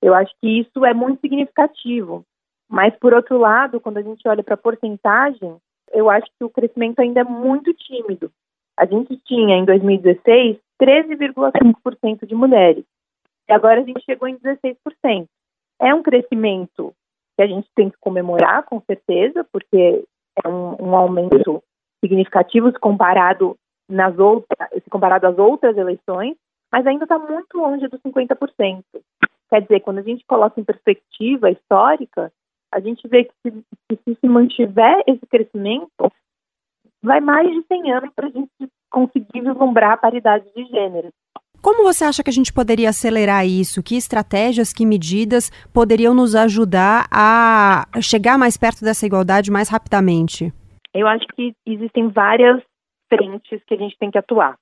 [0.03, 2.24] Eu acho que isso é muito significativo.
[2.68, 5.57] Mas, por outro lado, quando a gente olha para a porcentagem,
[5.92, 8.31] eu acho que o crescimento ainda é muito tímido.
[8.79, 12.85] A gente tinha, em 2016, 13,5% de mulheres.
[13.51, 15.27] E agora a gente chegou em 16%.
[15.81, 16.95] É um crescimento
[17.37, 20.05] que a gente tem que comemorar, com certeza, porque
[20.45, 21.61] é um, um aumento
[22.03, 23.57] significativo se comparado,
[23.89, 26.37] nas outras, se comparado às outras eleições,
[26.71, 28.85] mas ainda está muito longe dos 50%.
[29.51, 32.33] Quer dizer, quando a gente coloca em perspectiva histórica,
[32.73, 36.13] a gente vê que se, que se, mantiver esse crescimento,
[37.03, 38.49] vai mais de 100 anos para a gente
[38.89, 41.11] conseguir vislumbrar a paridade de gênero.
[41.62, 43.83] Como você acha que a gente poderia acelerar isso?
[43.83, 50.53] Que estratégias, que medidas poderiam nos ajudar a chegar mais perto dessa igualdade mais rapidamente?
[50.94, 52.62] Eu acho que existem várias
[53.12, 54.57] frentes que a gente tem que atuar.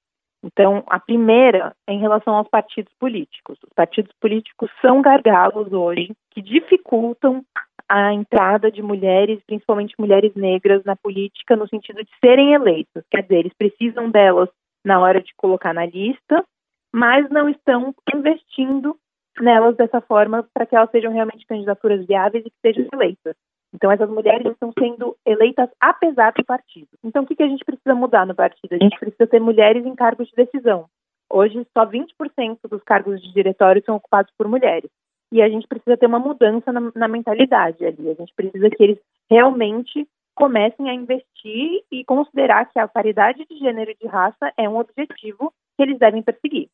[0.45, 3.59] Então, a primeira é em relação aos partidos políticos.
[3.65, 7.45] Os partidos políticos são gargalos hoje que dificultam
[7.89, 13.05] a entrada de mulheres, principalmente mulheres negras, na política no sentido de serem eleitas.
[13.11, 14.49] Quer dizer, eles precisam delas
[14.85, 16.45] na hora de colocar na lista,
[16.93, 18.97] mas não estão investindo
[19.41, 23.37] nelas dessa forma para que elas sejam realmente candidaturas viáveis e que sejam eleitas.
[23.75, 26.89] Então, essas mulheres estão sendo eleitas apesar do partido.
[27.05, 28.73] Então, o que, que a gente precisa mudar no partido?
[28.73, 30.87] A gente precisa ter mulheres em cargos de decisão.
[31.31, 34.91] Hoje, só 20% dos cargos de diretório são ocupados por mulheres.
[35.31, 38.09] E a gente precisa ter uma mudança na, na mentalidade ali.
[38.09, 38.99] A gente precisa que eles
[39.31, 44.69] realmente comecem a investir e considerar que a paridade de gênero e de raça é
[44.69, 46.71] um objetivo que eles devem perseguir.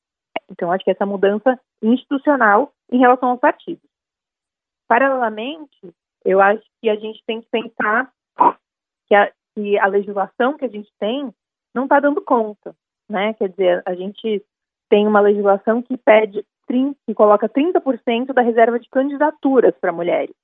[0.54, 3.82] Então, acho que essa mudança institucional em relação aos partidos.
[4.86, 5.92] Paralelamente,
[6.24, 8.10] eu acho que a gente tem que pensar
[9.08, 11.34] que a, que a legislação que a gente tem
[11.74, 12.74] não está dando conta,
[13.10, 13.34] né?
[13.34, 14.44] Quer dizer, a gente
[14.88, 20.34] tem uma legislação que pede 30, que coloca 30% da reserva de candidaturas para mulheres.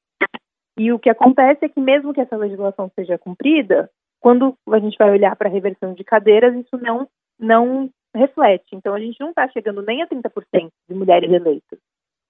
[0.77, 4.99] E o que acontece é que mesmo que essa legislação seja cumprida, quando a gente
[4.99, 8.75] vai olhar para a reversão de cadeiras, isso não não reflete.
[8.75, 11.79] Então a gente não está chegando nem a 30% de mulheres eleitas.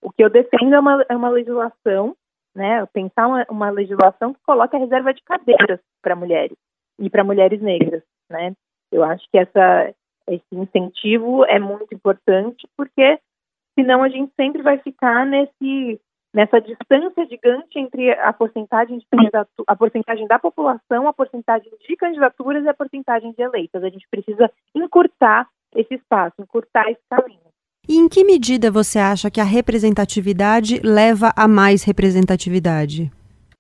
[0.03, 2.17] O que eu defendo é uma, é uma legislação
[2.55, 2.85] né?
[2.87, 6.57] Pensar uma, uma legislação que coloque a reserva de cadeiras para mulheres
[6.99, 8.53] e para mulheres negras, né?
[8.91, 9.95] Eu acho que essa,
[10.29, 13.19] esse incentivo é muito importante porque
[13.79, 16.01] senão a gente sempre vai ficar nesse
[16.33, 19.07] nessa distância gigante entre a porcentagem de
[19.67, 23.83] a porcentagem da população, a porcentagem de candidaturas e a porcentagem de eleitas.
[23.83, 27.41] A gente precisa encurtar esse espaço, encurtar esse caminho.
[27.89, 33.11] E em que medida você acha que a representatividade leva a mais representatividade?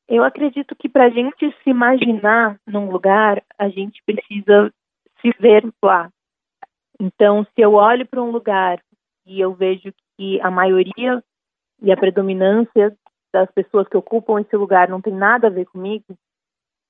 [0.09, 4.73] Eu acredito que para a gente se imaginar num lugar, a gente precisa
[5.20, 6.11] se ver lá.
[7.01, 8.81] Então, se eu olho para um lugar
[9.27, 11.23] e eu vejo que a maioria
[11.83, 12.94] e a predominância
[13.33, 16.05] das pessoas que ocupam esse lugar não tem nada a ver comigo,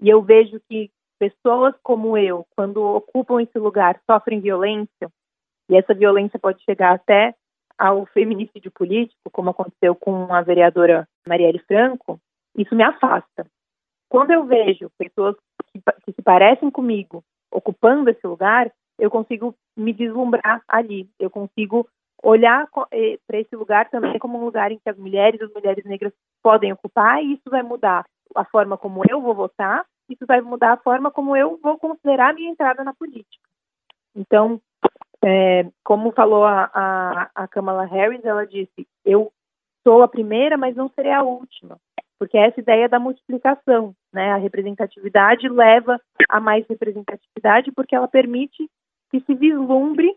[0.00, 5.12] e eu vejo que pessoas como eu, quando ocupam esse lugar, sofrem violência,
[5.68, 7.34] e essa violência pode chegar até
[7.78, 12.18] ao feminicídio político, como aconteceu com a vereadora Marielle Franco,
[12.56, 13.46] isso me afasta.
[14.08, 15.36] Quando eu vejo pessoas
[15.72, 21.86] que, que se parecem comigo ocupando esse lugar, eu consigo me deslumbrar ali, eu consigo
[22.22, 22.66] olhar
[23.26, 26.72] para esse lugar também como um lugar em que as mulheres, as mulheres negras podem
[26.72, 28.04] ocupar, e isso vai mudar
[28.34, 32.30] a forma como eu vou votar, isso vai mudar a forma como eu vou considerar
[32.30, 33.44] a minha entrada na política.
[34.14, 34.60] Então,
[35.24, 39.32] é, como falou a, a, a Kamala Harris, ela disse: eu
[39.82, 41.78] sou a primeira, mas não serei a última,
[42.18, 44.32] porque essa ideia da multiplicação, né?
[44.32, 48.68] A representatividade leva a mais representatividade porque ela permite
[49.10, 50.14] que se vislumbre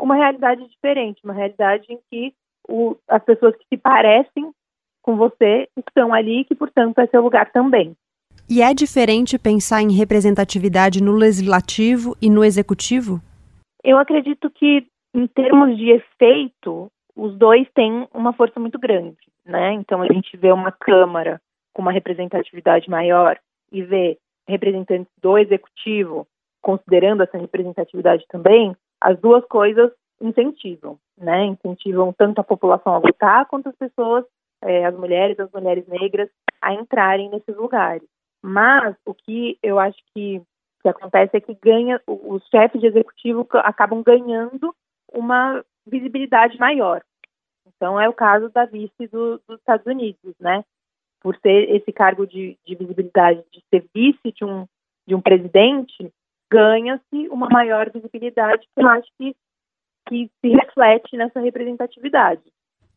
[0.00, 2.34] uma realidade diferente, uma realidade em que
[2.68, 4.52] o, as pessoas que se parecem
[5.02, 7.96] com você estão ali, que portanto é seu lugar também.
[8.50, 13.20] E é diferente pensar em representatividade no legislativo e no executivo?
[13.84, 19.74] Eu acredito que, em termos de efeito, os dois têm uma força muito grande, né?
[19.74, 21.38] Então, a gente vê uma Câmara
[21.74, 23.38] com uma representatividade maior
[23.70, 24.16] e vê
[24.48, 26.26] representantes do Executivo
[26.62, 31.44] considerando essa representatividade também, as duas coisas incentivam, né?
[31.44, 34.24] Incentivam tanto a população a votar quanto as pessoas,
[34.62, 36.30] é, as mulheres, as mulheres negras,
[36.62, 38.08] a entrarem nesses lugares.
[38.42, 40.42] Mas o que eu acho que
[40.82, 44.74] que acontece é que ganha, os chefes de executivo acabam ganhando
[45.12, 47.02] uma visibilidade maior.
[47.66, 50.64] Então é o caso da vice do, dos Estados Unidos, né?
[51.20, 54.66] Por ser esse cargo de, de visibilidade, de ser vice de um,
[55.06, 56.12] de um presidente,
[56.50, 59.34] ganha-se uma maior visibilidade que eu acho que,
[60.08, 62.42] que se reflete nessa representatividade.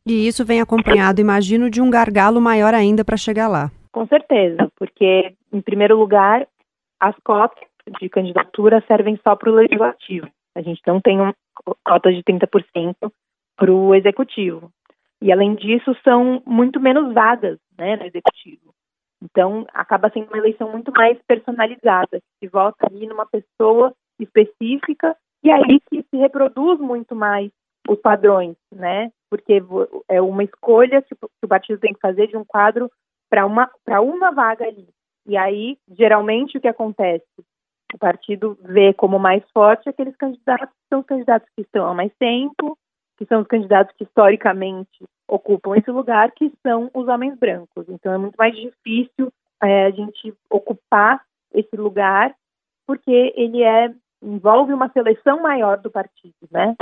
[0.05, 3.71] E isso vem acompanhado, imagino, de um gargalo maior ainda para chegar lá.
[3.91, 6.47] Com certeza, porque, em primeiro lugar,
[6.99, 7.67] as cotas
[7.99, 10.29] de candidatura servem só para o legislativo.
[10.55, 11.33] A gente não tem uma
[11.85, 13.11] cota de 30%
[13.57, 14.71] para o executivo.
[15.21, 18.73] E, além disso, são muito menos vagas né, no executivo.
[19.23, 25.51] Então, acaba sendo uma eleição muito mais personalizada, se vota ali numa pessoa específica e
[25.51, 27.51] aí que se reproduz muito mais
[27.87, 29.11] os padrões, né?
[29.29, 29.61] Porque
[30.07, 32.89] é uma escolha que o partido tem que fazer de um quadro
[33.31, 34.87] para uma, uma vaga ali.
[35.25, 37.25] E aí, geralmente, o que acontece?
[37.93, 41.93] o partido vê como mais forte aqueles candidatos que são os candidatos que estão há
[41.93, 42.77] mais tempo,
[43.17, 47.87] que são os candidatos que historicamente ocupam esse lugar, que são os homens brancos.
[47.89, 51.21] Então é muito mais difícil é, a gente ocupar
[51.53, 52.33] esse lugar,
[52.87, 56.75] porque ele é envolve uma seleção maior do partido, né?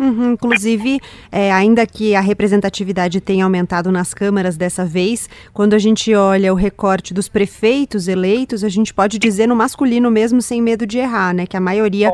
[0.00, 0.98] Uhum, inclusive,
[1.30, 6.54] é, ainda que a representatividade tenha aumentado nas câmaras dessa vez, quando a gente olha
[6.54, 10.98] o recorte dos prefeitos eleitos, a gente pode dizer no masculino mesmo, sem medo de
[10.98, 11.46] errar, né?
[11.46, 12.10] Que a maioria.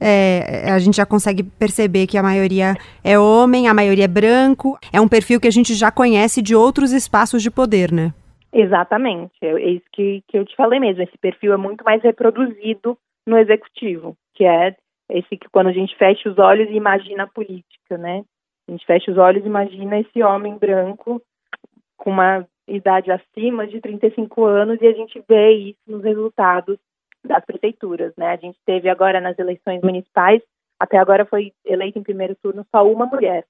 [0.00, 4.78] É, a gente já consegue perceber que a maioria é homem, a maioria é branco.
[4.92, 8.14] É um perfil que a gente já conhece de outros espaços de poder, né?
[8.52, 9.32] Exatamente.
[9.42, 11.02] É, é isso que, que eu te falei mesmo.
[11.02, 14.76] Esse perfil é muito mais reproduzido no executivo, que é
[15.10, 18.24] esse que quando a gente fecha os olhos e imagina a política, né?
[18.68, 21.22] A gente fecha os olhos e imagina esse homem branco
[21.96, 26.78] com uma idade acima de 35 anos e a gente vê isso nos resultados
[27.24, 28.32] das prefeituras, né?
[28.32, 30.42] A gente teve agora nas eleições municipais,
[30.78, 33.44] até agora foi eleita em primeiro turno só uma mulher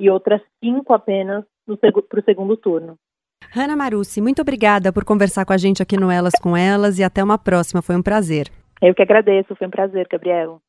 [0.00, 2.96] e outras cinco apenas para o segundo turno.
[3.50, 7.04] Hanna Marucci, muito obrigada por conversar com a gente aqui no Elas com Elas e
[7.04, 8.50] até uma próxima, foi um prazer.
[8.82, 10.60] Eu que agradeço, foi um prazer, Gabriel.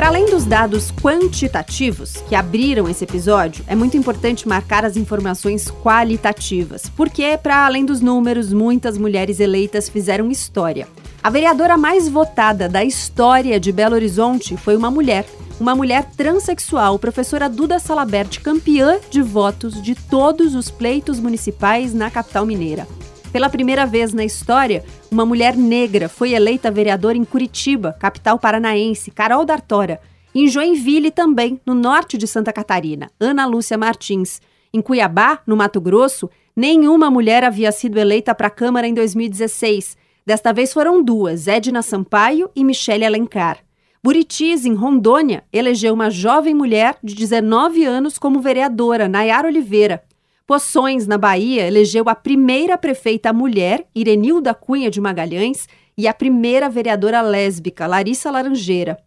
[0.00, 5.70] Para além dos dados quantitativos que abriram esse episódio, é muito importante marcar as informações
[5.70, 10.88] qualitativas, porque, para além dos números, muitas mulheres eleitas fizeram história.
[11.22, 15.26] A vereadora mais votada da história de Belo Horizonte foi uma mulher,
[15.60, 22.10] uma mulher transexual, professora Duda Salabert, campeã de votos de todos os pleitos municipais na
[22.10, 22.88] capital mineira.
[23.32, 29.12] Pela primeira vez na história, uma mulher negra foi eleita vereadora em Curitiba, capital paranaense,
[29.12, 30.00] Carol D'Artora.
[30.34, 34.40] Em Joinville também, no norte de Santa Catarina, Ana Lúcia Martins.
[34.74, 39.96] Em Cuiabá, no Mato Grosso, nenhuma mulher havia sido eleita para a Câmara em 2016.
[40.26, 43.58] Desta vez foram duas, Edna Sampaio e Michele Alencar.
[44.02, 50.02] Buritis, em Rondônia, elegeu uma jovem mulher de 19 anos como vereadora, Nayara Oliveira.
[50.50, 56.68] Poções, na Bahia, elegeu a primeira prefeita mulher, Irenilda Cunha de Magalhães, e a primeira
[56.68, 58.98] vereadora lésbica, Larissa Laranjeira.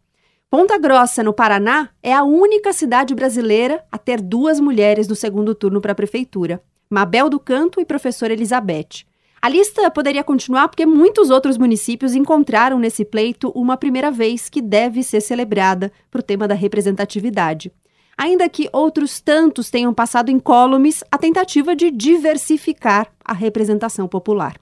[0.50, 5.54] Ponta Grossa, no Paraná, é a única cidade brasileira a ter duas mulheres no segundo
[5.54, 9.04] turno para a prefeitura, Mabel do Canto e professora Elizabeth.
[9.42, 14.62] A lista poderia continuar porque muitos outros municípios encontraram nesse pleito uma primeira vez que
[14.62, 17.70] deve ser celebrada para o tema da representatividade
[18.18, 24.56] ainda que outros tantos tenham passado incólumes a tentativa de diversificar a representação popular.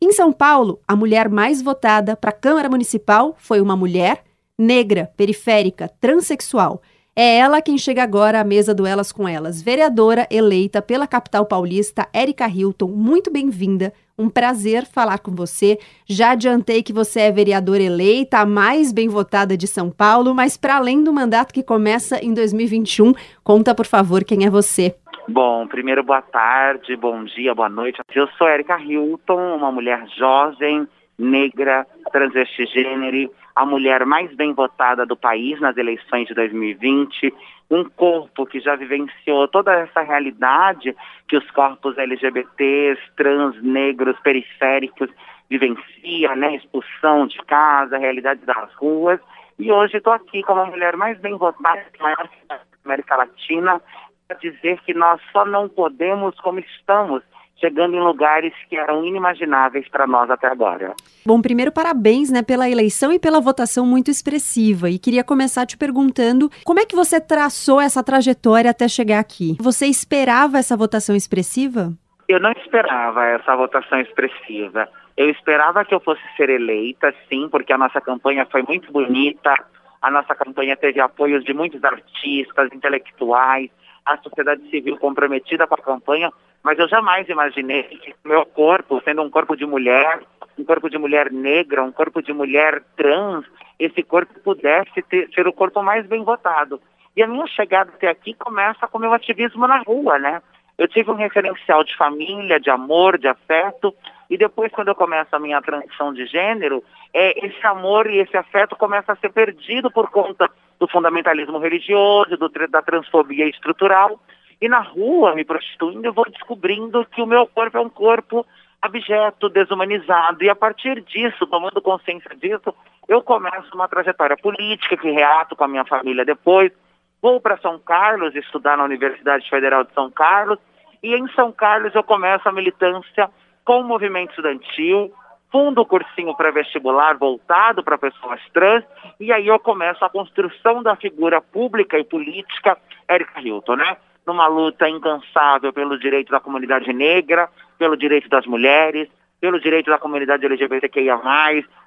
[0.00, 4.22] Em São Paulo, a mulher mais votada para a Câmara Municipal foi uma mulher
[4.58, 6.82] negra, periférica, transexual.
[7.18, 11.46] É ela quem chega agora à mesa do Elas com Elas, vereadora eleita pela capital
[11.46, 12.88] paulista, Érica Hilton.
[12.88, 13.90] Muito bem-vinda.
[14.18, 15.78] Um prazer falar com você.
[16.06, 20.58] Já adiantei que você é vereadora eleita, a mais bem votada de São Paulo, mas
[20.58, 24.94] para além do mandato que começa em 2021, conta, por favor, quem é você.
[25.26, 27.98] Bom, primeiro boa tarde, bom dia, boa noite.
[28.14, 30.86] Eu sou Erika Hilton, uma mulher jovem,
[31.18, 37.32] negra, transvestigênero, a mulher mais bem votada do país nas eleições de 2020,
[37.70, 40.94] um corpo que já vivenciou toda essa realidade
[41.26, 45.10] que os corpos LGBTs, trans, negros, periféricos
[45.48, 46.56] vivenciam, né?
[46.56, 49.20] Expulsão de casa, realidade das ruas.
[49.58, 53.80] E hoje estou aqui como a mulher mais bem votada da América Latina
[54.28, 57.22] para dizer que nós só não podemos como estamos
[57.58, 60.94] chegando em lugares que eram inimagináveis para nós até agora.
[61.24, 64.90] Bom, primeiro parabéns, né, pela eleição e pela votação muito expressiva.
[64.90, 69.56] E queria começar te perguntando como é que você traçou essa trajetória até chegar aqui.
[69.60, 71.92] Você esperava essa votação expressiva?
[72.28, 74.88] Eu não esperava essa votação expressiva.
[75.16, 79.54] Eu esperava que eu fosse ser eleita, sim, porque a nossa campanha foi muito bonita.
[80.02, 83.70] A nossa campanha teve apoios de muitos artistas, intelectuais,
[84.04, 86.30] a sociedade civil comprometida com a campanha
[86.66, 90.20] mas eu jamais imaginei que meu corpo, sendo um corpo de mulher,
[90.58, 93.46] um corpo de mulher negra, um corpo de mulher trans,
[93.78, 96.80] esse corpo pudesse ter, ser o corpo mais bem votado.
[97.16, 100.42] E a minha chegada até aqui começa com meu ativismo na rua, né?
[100.76, 103.94] Eu tive um referencial de família, de amor, de afeto,
[104.28, 106.82] e depois, quando eu começo a minha transição de gênero,
[107.14, 110.50] é, esse amor e esse afeto começa a ser perdido por conta
[110.80, 114.20] do fundamentalismo religioso, do, da transfobia estrutural,
[114.60, 118.46] e na rua, me prostituindo, eu vou descobrindo que o meu corpo é um corpo
[118.80, 120.42] abjeto, desumanizado.
[120.42, 122.74] E a partir disso, tomando consciência disso,
[123.08, 126.72] eu começo uma trajetória política que reato com a minha família depois.
[127.20, 130.58] Vou para São Carlos estudar na Universidade Federal de São Carlos.
[131.02, 133.30] E em São Carlos eu começo a militância
[133.64, 135.12] com o movimento estudantil,
[135.50, 138.84] fundo o cursinho pré-vestibular voltado para pessoas trans,
[139.18, 142.78] e aí eu começo a construção da figura pública e política
[143.08, 143.96] Erika Hilton, né?
[144.26, 147.48] Numa luta incansável pelo direito da comunidade negra,
[147.78, 149.08] pelo direito das mulheres,
[149.40, 151.20] pelo direito da comunidade LGBTQIA+,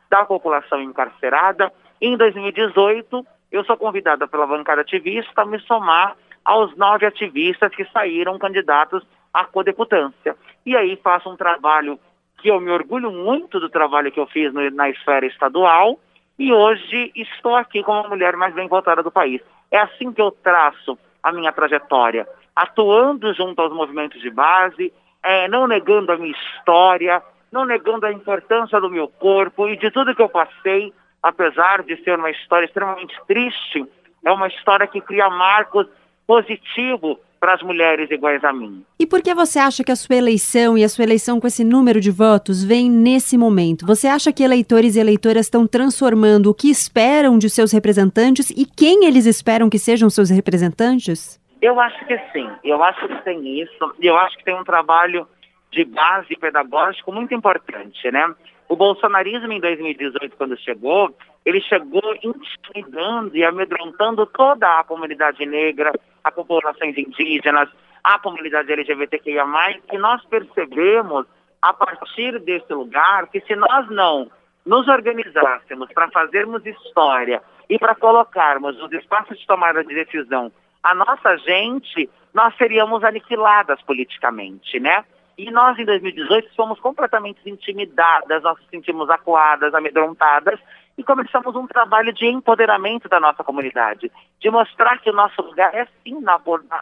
[0.10, 1.72] da população encarcerada.
[2.00, 6.16] E em 2018, eu sou convidada pela bancada ativista a me somar
[6.46, 10.36] aos nove ativistas que saíram candidatos à codeputância.
[10.66, 12.00] E aí faço um trabalho
[12.38, 16.00] que eu me orgulho muito do trabalho que eu fiz no, na esfera estadual
[16.38, 19.42] e hoje estou aqui como a mulher mais bem votada do país.
[19.70, 24.94] É assim que eu traço a minha trajetória, atuando junto aos movimentos de base,
[25.24, 29.92] é, não negando a minha história, não negando a importância do meu corpo e de
[29.92, 33.86] tudo que eu passei, apesar de ser uma história extremamente triste,
[34.24, 35.88] é uma história que cria marcos
[36.26, 38.84] positivos para as mulheres iguais a mim.
[39.00, 41.64] E por que você acha que a sua eleição e a sua eleição com esse
[41.64, 43.86] número de votos vem nesse momento?
[43.86, 48.66] Você acha que eleitores e eleitoras estão transformando o que esperam de seus representantes e
[48.66, 51.40] quem eles esperam que sejam seus representantes?
[51.62, 52.50] Eu acho que sim.
[52.64, 53.96] Eu acho que tem isso.
[54.00, 55.28] E eu acho que tem um trabalho
[55.72, 58.34] de base pedagógico muito importante, né?
[58.70, 61.14] O bolsonarismo em 2018, quando chegou,
[61.44, 65.92] ele chegou intimidando e amedrontando toda a comunidade negra,
[66.24, 67.68] a populações indígenas,
[68.04, 69.44] a comunidade LGBTQIA+,
[69.92, 71.26] e nós percebemos,
[71.60, 74.30] a partir desse lugar, que se nós não
[74.64, 80.52] nos organizássemos para fazermos história e para colocarmos nos espaços de tomada de decisão
[80.84, 85.04] a nossa gente, nós seríamos aniquiladas politicamente, né?
[85.40, 90.60] E nós, em 2018, fomos completamente intimidadas, nós nos sentimos acuadas, amedrontadas,
[90.98, 95.74] e começamos um trabalho de empoderamento da nossa comunidade, de mostrar que o nosso lugar
[95.74, 96.38] é sim na,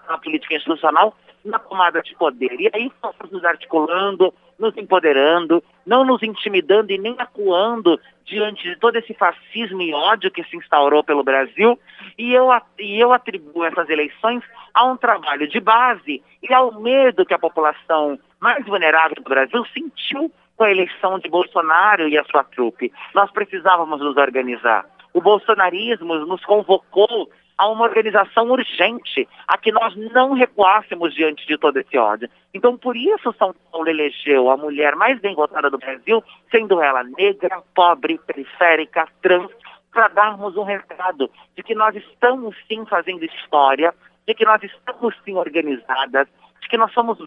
[0.10, 1.14] na, política institucional,
[1.48, 2.60] na tomada de poder.
[2.60, 8.76] E aí fomos nos articulando, nos empoderando, não nos intimidando e nem acuando diante de
[8.78, 11.80] todo esse fascismo e ódio que se instaurou pelo Brasil.
[12.18, 14.44] E eu, e eu atribuo essas eleições
[14.74, 19.66] a um trabalho de base e ao medo que a população mais vulnerável do Brasil
[19.74, 22.92] sentiu com a eleição de Bolsonaro e a sua trupe.
[23.14, 24.86] Nós precisávamos nos organizar.
[25.14, 31.58] O bolsonarismo nos convocou a uma organização urgente, a que nós não recuássemos diante de
[31.58, 32.30] todo esse ódio.
[32.54, 37.04] Então, por isso, São Paulo elegeu a mulher mais bem votada do Brasil, sendo ela
[37.04, 39.50] negra, pobre, periférica, trans,
[39.92, 43.94] para darmos um recado de que nós estamos sim fazendo história,
[44.28, 46.28] de que nós estamos sim organizadas,
[46.62, 47.18] de que nós somos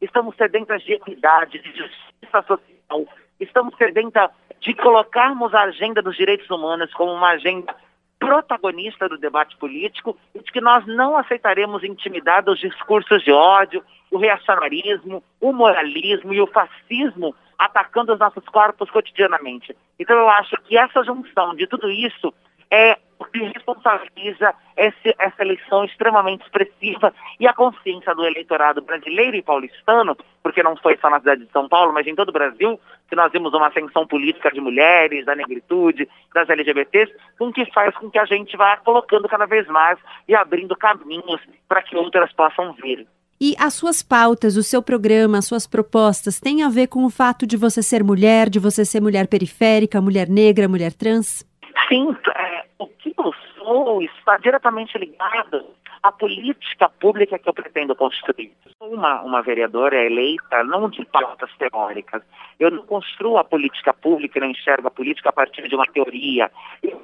[0.00, 3.06] estamos sedentas de equidade, de justiça social,
[3.40, 4.30] estamos sedentas
[4.60, 7.74] de colocarmos a agenda dos direitos humanos como uma agenda
[8.20, 13.82] protagonista do debate político e de que nós não aceitaremos intimidar os discursos de ódio,
[14.10, 19.74] o reacionarismo, o moralismo e o fascismo atacando os nossos corpos cotidianamente.
[19.98, 22.32] Então eu acho que essa junção de tudo isso
[22.70, 22.96] é
[23.32, 30.16] que responsabiliza esse, essa eleição extremamente expressiva e a consciência do eleitorado brasileiro e paulistano,
[30.42, 33.16] porque não foi só na cidade de São Paulo, mas em todo o Brasil, que
[33.16, 38.10] nós vimos uma ascensão política de mulheres, da negritude, das LGBTs, com que faz com
[38.10, 42.72] que a gente vá colocando cada vez mais e abrindo caminhos para que outras possam
[42.74, 43.06] vir.
[43.42, 47.10] E as suas pautas, o seu programa, as suas propostas têm a ver com o
[47.10, 51.48] fato de você ser mulher, de você ser mulher periférica, mulher negra, mulher trans?
[51.90, 55.66] Sim, é, o que eu sou está diretamente ligado
[56.00, 58.52] à política pública que eu pretendo construir.
[58.78, 62.22] Sou uma, uma vereadora eleita não de pautas teóricas.
[62.60, 66.48] Eu não construo a política pública, não enxergo a política a partir de uma teoria.
[66.80, 67.02] Eu,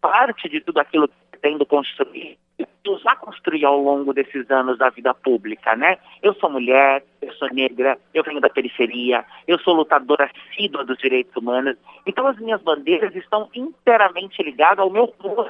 [0.00, 4.90] parte de tudo aquilo que pretendo construir eu já construí ao longo desses anos da
[4.90, 5.98] vida pública, né?
[6.22, 10.98] Eu sou mulher, eu sou negra, eu venho da periferia, eu sou lutadora assídua dos
[10.98, 11.76] direitos humanos.
[12.06, 15.48] Então as minhas bandeiras estão inteiramente ligadas ao meu povo,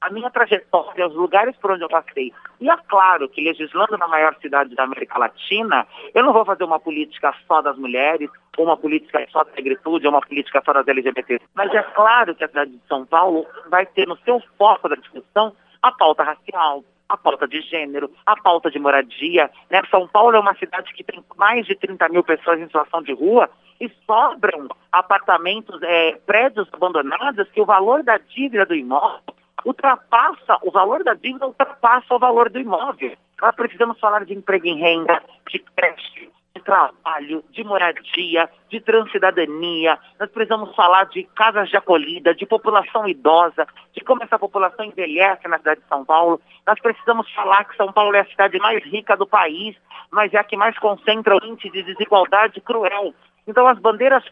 [0.00, 2.32] à minha trajetória, aos lugares por onde eu passei.
[2.60, 6.64] E é claro que legislando na maior cidade da América Latina, eu não vou fazer
[6.64, 8.28] uma política só das mulheres,
[8.58, 11.40] ou uma política só da negritude, ou uma política só das LGBT.
[11.54, 14.96] Mas é claro que a cidade de São Paulo vai ter no seu foco da
[14.96, 19.50] discussão a pauta racial, a pauta de gênero, a pauta de moradia.
[19.70, 19.82] Né?
[19.90, 23.12] São Paulo é uma cidade que tem mais de 30 mil pessoas em situação de
[23.12, 29.20] rua e sobram apartamentos, é, prédios abandonados que o valor da dívida do imóvel
[29.64, 33.12] ultrapassa, o valor da dívida ultrapassa o valor do imóvel.
[33.40, 39.98] Nós precisamos falar de emprego em renda, de creche, de trabalho, de moradia, de transcidadania.
[40.20, 45.48] Nós precisamos falar de casas de acolhida, de população idosa, de como essa população envelhece
[45.48, 46.40] na cidade de São Paulo.
[46.66, 49.76] Nós precisamos falar que São Paulo é a cidade mais rica do país,
[50.10, 53.14] mas é a que mais concentra o índice de desigualdade cruel.
[53.46, 54.24] Então, as bandeiras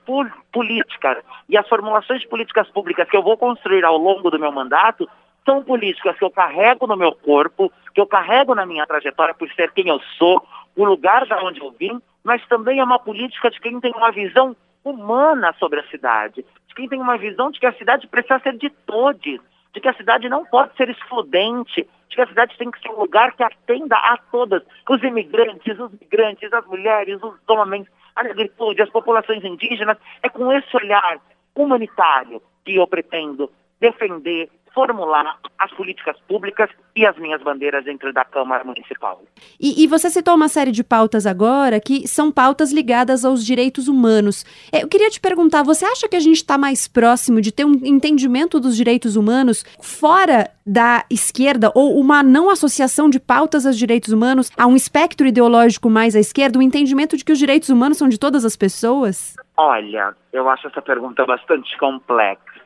[0.53, 1.19] políticas
[1.49, 5.09] e as formulações de políticas públicas que eu vou construir ao longo do meu mandato
[5.45, 9.51] são políticas que eu carrego no meu corpo, que eu carrego na minha trajetória por
[9.53, 10.47] ser quem eu sou,
[10.77, 14.11] o lugar de onde eu vim, mas também é uma política de quem tem uma
[14.11, 18.39] visão humana sobre a cidade, de quem tem uma visão de que a cidade precisa
[18.41, 19.41] ser de todos,
[19.73, 22.89] de que a cidade não pode ser excludente, de que a cidade tem que ser
[22.89, 28.25] um lugar que atenda a todas, os imigrantes, os migrantes, as mulheres, os homens, a
[28.25, 29.97] negritude, as populações indígenas.
[30.23, 31.21] É com esse olhar
[31.55, 33.51] humanitário que eu pretendo
[33.81, 39.23] defender formular as políticas públicas e as minhas bandeiras dentro da Câmara Municipal.
[39.61, 43.89] E, e, você citou uma série de pautas agora que são pautas ligadas aos direitos
[43.89, 44.45] humanos.
[44.73, 47.65] É, eu queria te perguntar, você acha que a gente está mais próximo de ter
[47.65, 53.77] um entendimento dos direitos humanos fora da esquerda ou uma não associação de pautas aos
[53.77, 57.39] direitos humanos a um espectro ideológico mais à esquerda, o um entendimento de que os
[57.39, 59.37] direitos humanos são de todas as pessoas?
[59.57, 62.60] Olha, eu acho essa pergunta bastante complexa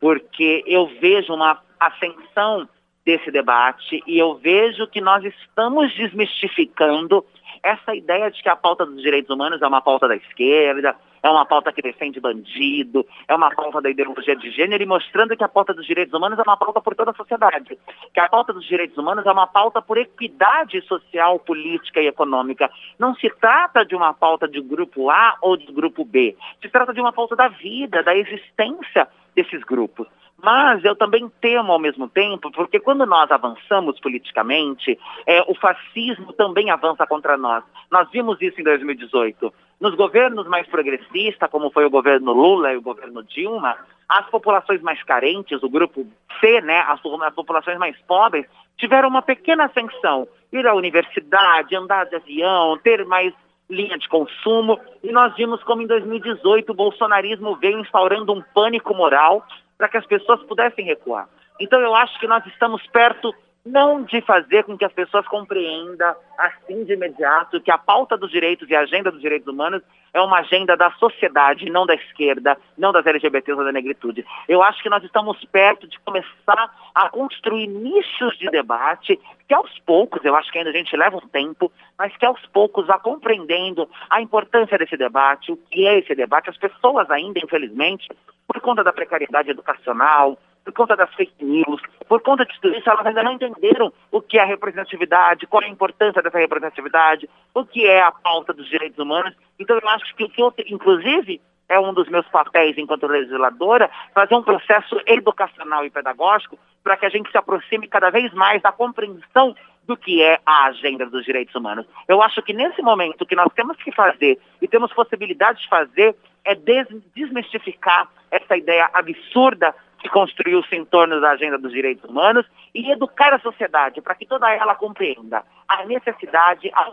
[0.00, 2.68] porque eu vejo uma ascensão
[3.04, 7.24] desse debate e eu vejo que nós estamos desmistificando
[7.62, 11.28] essa ideia de que a pauta dos direitos humanos é uma pauta da esquerda, é
[11.28, 15.44] uma pauta que defende bandido, é uma pauta da ideologia de gênero e mostrando que
[15.44, 17.78] a pauta dos direitos humanos é uma pauta por toda a sociedade,
[18.14, 22.70] que a pauta dos direitos humanos é uma pauta por equidade social, política e econômica.
[22.98, 26.94] Não se trata de uma pauta de grupo A ou de grupo B, se trata
[26.94, 30.06] de uma pauta da vida, da existência desses grupos.
[30.42, 36.32] Mas eu também temo ao mesmo tempo, porque quando nós avançamos politicamente, é, o fascismo
[36.32, 37.62] também avança contra nós.
[37.90, 39.52] Nós vimos isso em 2018.
[39.80, 43.76] Nos governos mais progressistas, como foi o governo Lula e o governo Dilma,
[44.08, 46.06] as populações mais carentes, o grupo
[46.40, 50.26] C, né, as, as populações mais pobres, tiveram uma pequena ascensão.
[50.52, 53.32] Ir à universidade, andar de avião, ter mais
[53.70, 58.94] linha de consumo, e nós vimos como em 2018 o bolsonarismo veio instaurando um pânico
[58.94, 59.46] moral
[59.78, 61.28] para que as pessoas pudessem recuar.
[61.60, 63.32] Então eu acho que nós estamos perto
[63.64, 68.30] não de fazer com que as pessoas compreendam assim de imediato que a pauta dos
[68.30, 69.82] direitos e a agenda dos direitos humanos
[70.12, 74.24] é uma agenda da sociedade, não da esquerda, não das LGBTs ou da negritude.
[74.48, 79.78] Eu acho que nós estamos perto de começar a construir nichos de debate que aos
[79.80, 82.98] poucos, eu acho que ainda a gente leva um tempo, mas que aos poucos vá
[82.98, 86.50] compreendendo a importância desse debate, o que é esse debate.
[86.50, 88.08] As pessoas ainda, infelizmente,
[88.46, 90.38] por conta da precariedade educacional,
[90.70, 94.20] por conta das fake news, por conta de tudo isso, elas ainda não entenderam o
[94.20, 98.68] que é representatividade, qual é a importância dessa representatividade, o que é a pauta dos
[98.68, 99.34] direitos humanos.
[99.58, 104.34] Então, eu acho que, que eu, inclusive, é um dos meus papéis enquanto legisladora, fazer
[104.34, 108.72] um processo educacional e pedagógico para que a gente se aproxime cada vez mais da
[108.72, 109.54] compreensão
[109.86, 111.86] do que é a agenda dos direitos humanos.
[112.08, 115.68] Eu acho que nesse momento o que nós temos que fazer e temos possibilidade de
[115.68, 116.14] fazer
[116.44, 122.90] é desmistificar essa ideia absurda que construiu-se em torno da agenda dos direitos humanos e
[122.90, 126.92] educar a sociedade para que toda ela compreenda a necessidade, a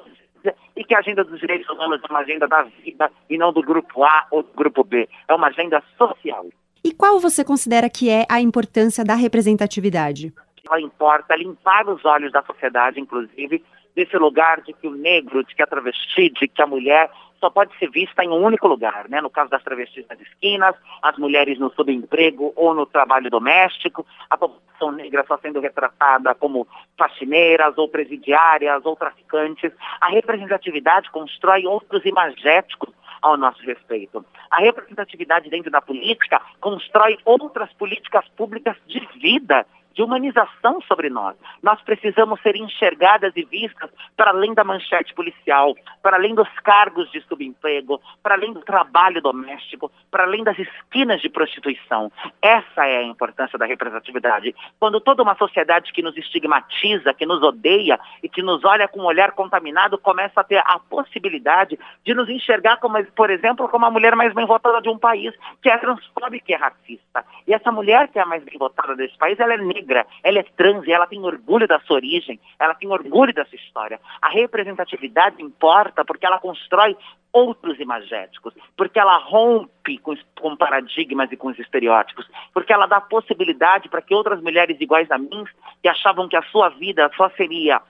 [0.76, 3.62] e que a agenda dos direitos humanos é uma agenda da vida e não do
[3.62, 5.10] grupo A ou do grupo B.
[5.28, 6.46] É uma agenda social.
[6.84, 10.32] E qual você considera que é a importância da representatividade?
[10.66, 13.64] Ela importa limpar os olhos da sociedade, inclusive,
[13.96, 17.50] desse lugar de que o negro, de que a travesti, de que a mulher só
[17.50, 19.22] pode ser vista em um único lugar, né?
[19.22, 24.38] No caso das travestis nas esquinas, as mulheres no subemprego ou no trabalho doméstico, a
[24.38, 26.68] população negra só sendo retratada como
[26.98, 29.72] faxineiras ou presidiárias ou traficantes.
[30.02, 34.24] A representatividade constrói outros imagéticos ao nosso respeito.
[34.50, 39.66] A representatividade dentro da política constrói outras políticas públicas de vida
[39.98, 41.36] de humanização sobre nós.
[41.62, 45.74] Nós precisamos ser enxergadas e vistas para além da manchete policial,
[46.04, 51.20] para além dos cargos de subemprego, para além do trabalho doméstico, para além das esquinas
[51.20, 52.12] de prostituição.
[52.40, 54.54] Essa é a importância da representatividade.
[54.80, 59.00] Quando toda uma sociedade que nos estigmatiza, que nos odeia e que nos olha com
[59.00, 63.86] um olhar contaminado começa a ter a possibilidade de nos enxergar como, por exemplo, como
[63.86, 67.26] a mulher mais bem votada de um país, que é transfóbica e é racista.
[67.48, 70.06] E essa mulher que é a mais bem votada desse país, ela é negra negra,
[70.22, 73.56] ela é trans e ela tem orgulho da sua origem, ela tem orgulho da sua
[73.56, 74.00] história.
[74.22, 76.96] A representatividade importa porque ela constrói
[77.32, 83.00] outros imagéticos, porque ela rompe com, com paradigmas e com os estereótipos, porque ela dá
[83.00, 85.46] possibilidade para que outras mulheres iguais a mim,
[85.82, 87.82] que achavam que a sua vida só seria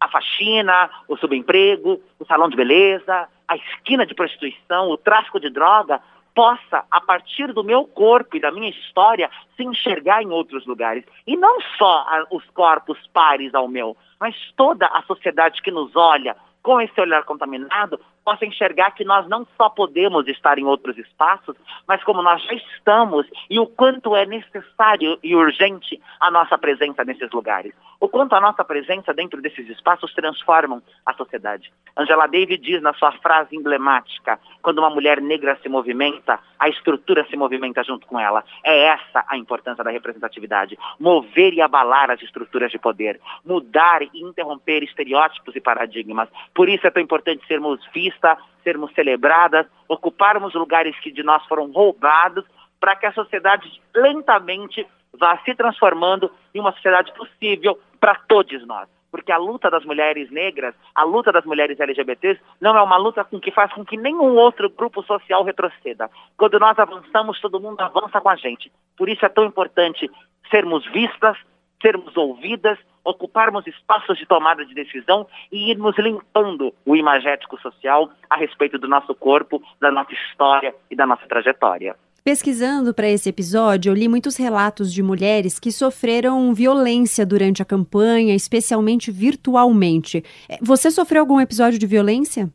[0.00, 5.48] a faxina, o subemprego, o salão de beleza, a esquina de prostituição, o tráfico de
[5.50, 6.00] droga,
[6.36, 11.02] possa, a partir do meu corpo e da minha história, se enxergar em outros lugares.
[11.26, 16.36] E não só os corpos pares ao meu, mas toda a sociedade que nos olha
[16.62, 21.54] com esse olhar contaminado possa enxergar que nós não só podemos estar em outros espaços,
[21.86, 27.04] mas como nós já estamos e o quanto é necessário e urgente a nossa presença
[27.04, 27.72] nesses lugares.
[28.00, 31.72] O quanto a nossa presença dentro desses espaços transformam a sociedade.
[31.96, 37.24] Angela Davis diz na sua frase emblemática: quando uma mulher negra se movimenta, a estrutura
[37.30, 38.44] se movimenta junto com ela.
[38.64, 40.76] É essa a importância da representatividade.
[40.98, 46.28] Mover e abalar as estruturas de poder, mudar e interromper estereótipos e paradigmas.
[46.52, 48.15] Por isso é tão importante sermos vistos
[48.62, 52.44] sermos celebradas, ocuparmos lugares que de nós foram roubados,
[52.80, 54.86] para que a sociedade lentamente
[55.18, 58.88] vá se transformando em uma sociedade possível para todos nós.
[59.10, 63.24] Porque a luta das mulheres negras, a luta das mulheres LGBTs, não é uma luta
[63.24, 66.10] com que faz com que nenhum outro grupo social retroceda.
[66.36, 68.70] Quando nós avançamos, todo mundo avança com a gente.
[68.96, 70.10] Por isso é tão importante
[70.50, 71.38] sermos vistas,
[71.80, 78.36] sermos ouvidas, ocuparmos espaços de tomada de decisão e irmos limpando o imagético social a
[78.36, 81.96] respeito do nosso corpo, da nossa história e da nossa trajetória.
[82.24, 87.64] Pesquisando para esse episódio, eu li muitos relatos de mulheres que sofreram violência durante a
[87.64, 90.24] campanha, especialmente virtualmente.
[90.48, 92.50] É, você sofreu algum episódio de violência?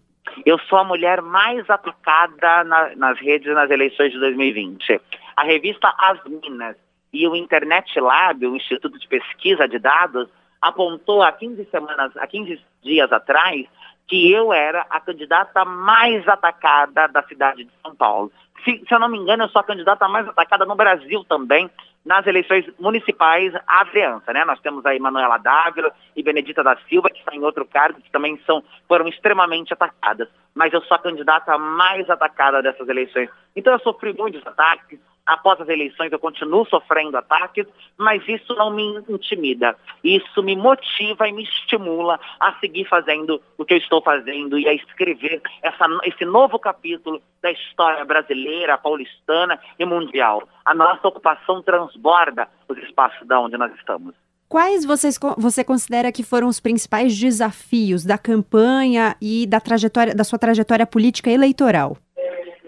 [0.45, 4.99] Eu sou a mulher mais atacada na, nas redes nas eleições de 2020.
[5.37, 6.75] A revista As Minas
[7.13, 10.27] e o Internet Lab, o Instituto de Pesquisa de Dados,
[10.61, 13.65] apontou há 15 semanas, há 15 dias atrás,
[14.07, 18.31] que eu era a candidata mais atacada da cidade de São Paulo.
[18.63, 21.69] Se, se, eu não me engano, eu sou a candidata mais atacada no Brasil também,
[22.05, 24.43] nas eleições municipais à vereança, né?
[24.43, 28.11] Nós temos aí Manuela Dávila e Benedita da Silva, que estão em outro cargo, que
[28.11, 30.27] também são, foram extremamente atacadas.
[30.53, 33.29] Mas eu sou a candidata mais atacada dessas eleições.
[33.55, 37.65] Então eu sofri muitos ataques, após as eleições eu continuo sofrendo ataques,
[37.97, 39.75] mas isso não me intimida.
[40.03, 44.67] Isso me motiva e me estimula a seguir fazendo o que eu estou fazendo e
[44.67, 50.47] a escrever essa, esse novo capítulo da história brasileira, paulistana e mundial.
[50.65, 54.15] A nossa ocupação transborda os espaços da onde nós estamos.
[54.51, 60.25] Quais vocês, você considera que foram os principais desafios da campanha e da trajetória da
[60.25, 61.95] sua trajetória política eleitoral?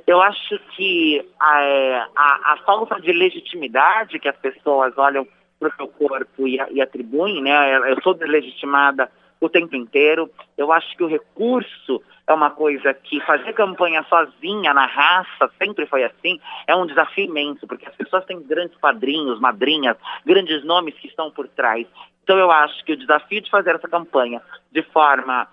[0.05, 5.25] Eu acho que a, a, a, falta de legitimidade que as pessoas olham
[5.59, 7.91] para o seu corpo e, e atribuem, né?
[7.91, 10.29] Eu sou deslegitimada o tempo inteiro.
[10.57, 15.85] Eu acho que o recurso é uma coisa que fazer campanha sozinha na raça sempre
[15.85, 20.95] foi assim, é um desafio imenso, porque as pessoas têm grandes padrinhos, madrinhas, grandes nomes
[20.95, 21.85] que estão por trás.
[22.23, 24.41] Então eu acho que o desafio de fazer essa campanha
[24.71, 25.47] de forma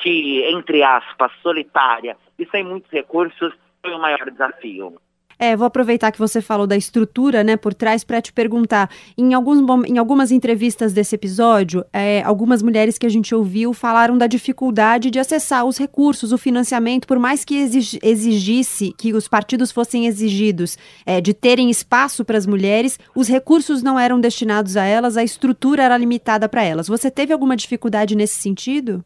[0.00, 3.52] que, entre aspas, solitária e sem muitos recursos,
[3.82, 4.94] foi o maior desafio.
[5.38, 8.88] É, vou aproveitar que você falou da estrutura, né, por trás, para te perguntar.
[9.18, 9.58] Em, alguns,
[9.88, 15.10] em algumas entrevistas desse episódio, é, algumas mulheres que a gente ouviu falaram da dificuldade
[15.10, 20.78] de acessar os recursos, o financiamento, por mais que exigisse que os partidos fossem exigidos
[21.04, 25.24] é, de terem espaço para as mulheres, os recursos não eram destinados a elas, a
[25.24, 26.86] estrutura era limitada para elas.
[26.86, 29.04] Você teve alguma dificuldade nesse sentido?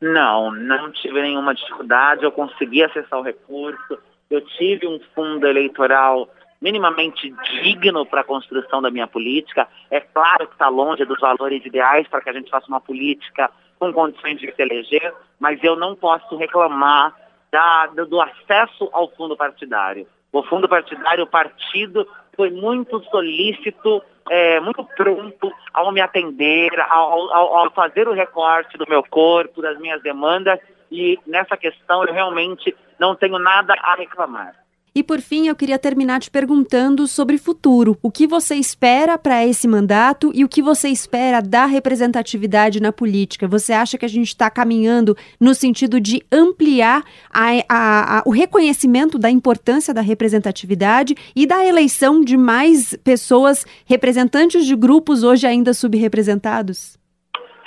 [0.00, 3.98] Não, não tive nenhuma dificuldade, eu consegui acessar o recurso,
[4.30, 6.28] eu tive um fundo eleitoral
[6.60, 7.32] minimamente
[7.62, 9.68] digno para a construção da minha política.
[9.90, 13.50] É claro que está longe dos valores ideais para que a gente faça uma política
[13.78, 17.14] com condições de se eleger, mas eu não posso reclamar
[17.50, 20.06] da, do acesso ao fundo partidário.
[20.32, 27.32] O fundo partidário, o partido, foi muito solícito, é, muito pronto ao me atender, ao,
[27.32, 30.58] ao, ao fazer o recorte do meu corpo, das minhas demandas,
[30.90, 34.54] e nessa questão eu realmente não tenho nada a reclamar.
[34.96, 37.98] E por fim, eu queria terminar te perguntando sobre futuro.
[38.02, 42.90] O que você espera para esse mandato e o que você espera da representatividade na
[42.90, 43.46] política?
[43.46, 48.30] Você acha que a gente está caminhando no sentido de ampliar a, a, a, o
[48.30, 55.46] reconhecimento da importância da representatividade e da eleição de mais pessoas representantes de grupos hoje
[55.46, 56.98] ainda subrepresentados?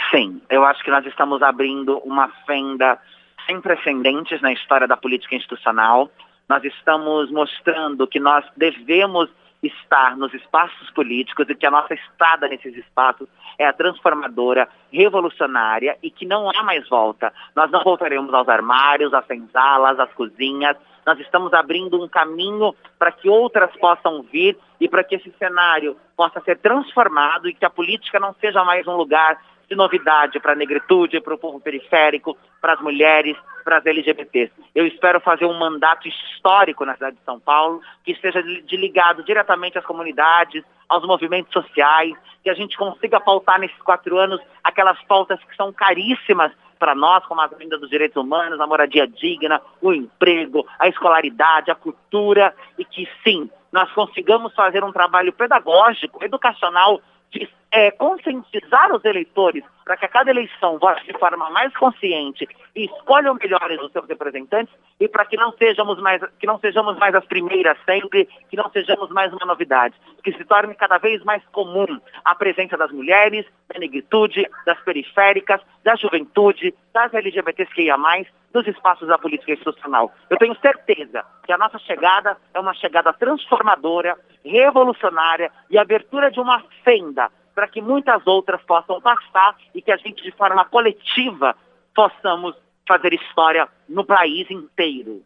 [0.09, 2.97] Sim, eu acho que nós estamos abrindo uma fenda
[3.45, 6.09] sem precedentes na história da política institucional
[6.50, 9.30] nós estamos mostrando que nós devemos
[9.62, 13.28] estar nos espaços políticos e que a nossa estada nesses espaços
[13.58, 17.32] é a transformadora, revolucionária e que não há mais volta.
[17.56, 20.76] Nós não voltaremos aos armários, às senzalas, às cozinhas.
[21.06, 25.97] Nós estamos abrindo um caminho para que outras possam vir e para que esse cenário
[26.16, 29.39] possa ser transformado e que a política não seja mais um lugar
[29.70, 34.51] de novidade para a negritude, para o povo periférico, para as mulheres, para as LGBTs.
[34.74, 39.24] Eu espero fazer um mandato histórico na cidade de São Paulo, que esteja de ligado
[39.24, 42.13] diretamente às comunidades, aos movimentos sociais,
[42.43, 47.24] que a gente consiga pautar nesses quatro anos aquelas pautas que são caríssimas para nós,
[47.26, 52.55] como a vinda dos direitos humanos, a moradia digna, o emprego, a escolaridade, a cultura,
[52.78, 59.63] e que sim, nós consigamos fazer um trabalho pedagógico, educacional, de é, conscientizar os eleitores
[59.86, 64.07] para que a cada eleição vote de forma mais consciente e escolham melhores os seus
[64.07, 68.57] representantes e para que não sejamos mais que não sejamos mais as primeiras sempre, que
[68.57, 72.91] não sejamos mais uma novidade, que se torne cada vez mais comum a presença das
[72.91, 79.17] mulheres, da negritude, das periféricas, da juventude, das LGBTs que ia mais nos espaços da
[79.17, 80.11] política institucional.
[80.30, 86.39] Eu tenho certeza que a nossa chegada é uma chegada transformadora, revolucionária e abertura de
[86.39, 91.56] uma fenda para que muitas outras possam passar e que a gente, de forma coletiva,
[91.95, 92.56] possamos
[92.88, 95.22] fazer história no país inteiro.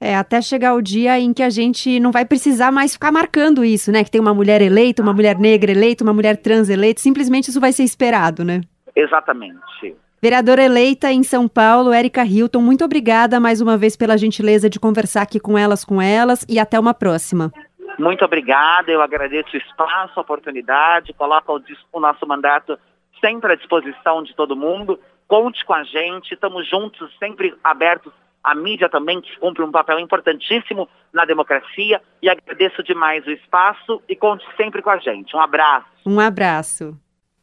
[0.00, 3.64] É, até chegar o dia em que a gente não vai precisar mais ficar marcando
[3.64, 4.04] isso, né?
[4.04, 7.60] Que tem uma mulher eleita, uma mulher negra eleita, uma mulher trans eleita, simplesmente isso
[7.60, 8.60] vai ser esperado, né?
[8.94, 9.96] Exatamente.
[10.22, 14.78] Vereadora eleita em São Paulo, Érica Hilton, muito obrigada mais uma vez pela gentileza de
[14.78, 17.52] conversar aqui com elas, com elas, e até uma próxima.
[17.98, 21.60] Muito obrigada, eu agradeço o espaço, a oportunidade, coloco
[21.92, 22.78] o, nosso mandato
[23.20, 25.00] sempre à disposição de todo mundo.
[25.26, 29.98] Conte com a gente, estamos juntos, sempre abertos à mídia também, que cumpre um papel
[29.98, 32.00] importantíssimo na democracia.
[32.22, 35.34] E agradeço demais o espaço e conte sempre com a gente.
[35.34, 35.86] Um abraço.
[36.06, 36.96] Um abraço.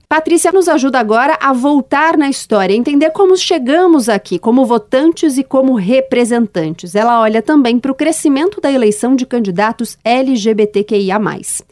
[0.08, 5.44] Patrícia nos ajuda agora a voltar na história, entender como chegamos aqui, como votantes e
[5.44, 6.96] como representantes.
[6.96, 11.20] Ela olha também para o crescimento da eleição de candidatos LGBTQIA.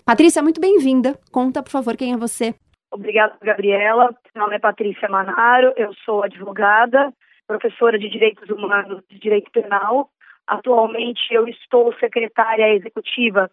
[0.03, 1.17] Patrícia, muito bem-vinda.
[1.31, 2.55] Conta, por favor, quem é você.
[2.91, 4.09] Obrigada, Gabriela.
[4.35, 7.13] Meu nome é Patrícia Manaro, eu sou advogada,
[7.47, 10.09] professora de Direitos Humanos e Direito Penal.
[10.47, 13.49] Atualmente eu estou secretária executiva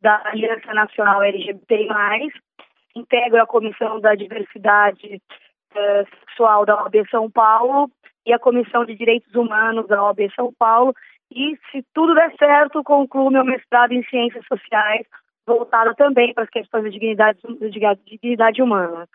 [0.00, 1.88] da Aliança Nacional LGBTI+,
[2.94, 5.20] integro a Comissão da Diversidade
[5.74, 7.90] eh, Sexual da OAB São Paulo
[8.26, 10.94] e a Comissão de Direitos Humanos da OAB São Paulo.
[11.30, 15.06] E, se tudo der certo, concluo meu mestrado em Ciências Sociais,
[15.46, 19.08] voltado também para as questões de dignidade, de dignidade humana.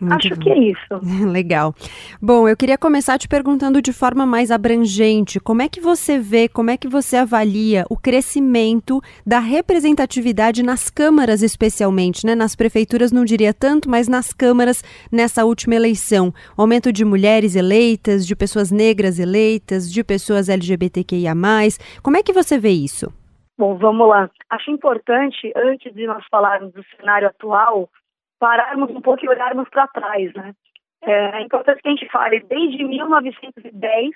[0.00, 0.42] Muito Acho bom.
[0.42, 1.00] que é isso.
[1.30, 1.74] Legal.
[2.20, 6.48] Bom, eu queria começar te perguntando de forma mais abrangente, como é que você vê,
[6.48, 12.34] como é que você avalia o crescimento da representatividade nas câmaras especialmente, né?
[12.34, 14.82] Nas prefeituras não diria tanto, mas nas câmaras
[15.12, 16.32] nessa última eleição.
[16.56, 21.34] Aumento de mulheres eleitas, de pessoas negras eleitas, de pessoas LGBTQIA+.
[22.02, 23.12] Como é que você vê isso?
[23.58, 24.30] Bom, vamos lá.
[24.48, 27.90] Acho importante, antes de nós falarmos do cenário atual,
[28.40, 30.52] pararmos um pouco e olharmos para trás, né?
[31.02, 34.10] É, importante que a gente fale, desde 1910,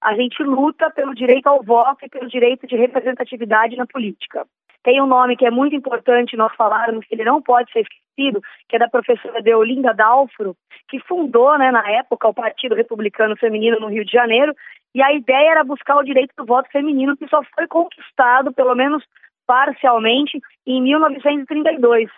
[0.00, 4.46] a gente luta pelo direito ao voto e pelo direito de representatividade na política.
[4.82, 8.40] Tem um nome que é muito importante nós falarmos, que ele não pode ser esquecido,
[8.68, 10.56] que é da professora Deolinda Dalfro,
[10.88, 14.54] que fundou, né, na época, o Partido Republicano Feminino no Rio de Janeiro,
[14.94, 18.74] e a ideia era buscar o direito do voto feminino, que só foi conquistado, pelo
[18.74, 19.02] menos
[19.46, 22.08] parcialmente, em 1932.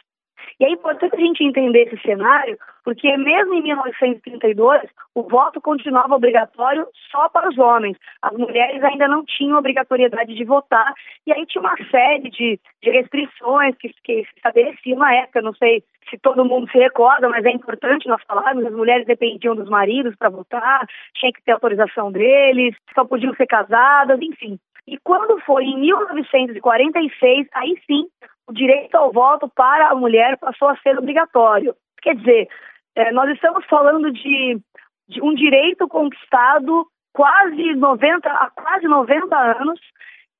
[0.60, 4.82] E é importante a gente entender esse cenário, porque mesmo em 1932,
[5.14, 7.96] o voto continuava obrigatório só para os homens.
[8.22, 10.92] As mulheres ainda não tinham obrigatoriedade de votar,
[11.26, 15.42] e aí tinha uma série de, de restrições que, que se estabeleciam na época.
[15.42, 19.54] Não sei se todo mundo se recorda, mas é importante nós falarmos: as mulheres dependiam
[19.54, 24.58] dos maridos para votar, tinha que ter autorização deles, só podiam ser casadas, enfim.
[24.88, 28.08] E quando foi em 1946, aí sim
[28.48, 31.74] o direito ao voto para a mulher passou a ser obrigatório.
[32.00, 32.48] Quer dizer,
[32.96, 34.58] é, nós estamos falando de,
[35.06, 39.78] de, um direito conquistado quase 90, há quase 90 anos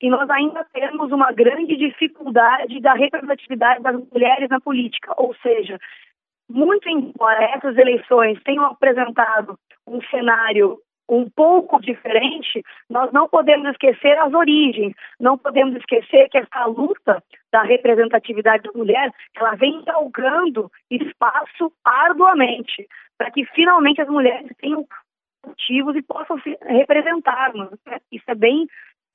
[0.01, 5.13] e nós ainda temos uma grande dificuldade da representatividade das mulheres na política.
[5.19, 5.79] Ou seja,
[6.49, 10.79] muito embora essas eleições tenham apresentado um cenário
[11.09, 17.23] um pouco diferente, nós não podemos esquecer as origens, não podemos esquecer que essa luta
[17.51, 22.87] da representatividade da mulher, ela vem galgando espaço arduamente,
[23.17, 24.87] para que finalmente as mulheres tenham
[25.47, 27.53] motivos e possam se representar.
[28.13, 28.67] Isso é bem,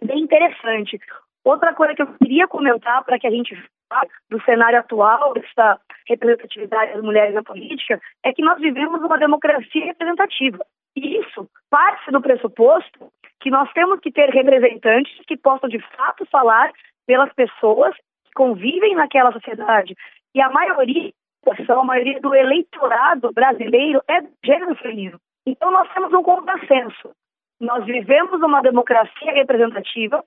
[0.01, 0.99] bem interessante.
[1.43, 3.55] Outra coisa que eu queria comentar para que a gente
[3.89, 9.17] fale do cenário atual dessa representatividade das mulheres na política é que nós vivemos uma
[9.17, 10.65] democracia representativa.
[10.95, 16.71] Isso parte do pressuposto que nós temos que ter representantes que possam de fato falar
[17.05, 19.95] pelas pessoas que convivem naquela sociedade.
[20.33, 21.11] E a maioria,
[21.45, 25.19] a maioria do eleitorado brasileiro é do gênero feminino.
[25.45, 27.11] Então nós temos um contrassenso.
[27.59, 30.23] Nós vivemos uma democracia representativa,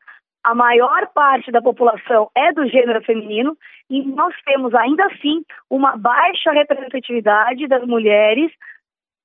[0.46, 3.56] a maior parte da população é do gênero feminino
[3.90, 8.52] e nós temos ainda assim uma baixa representatividade das mulheres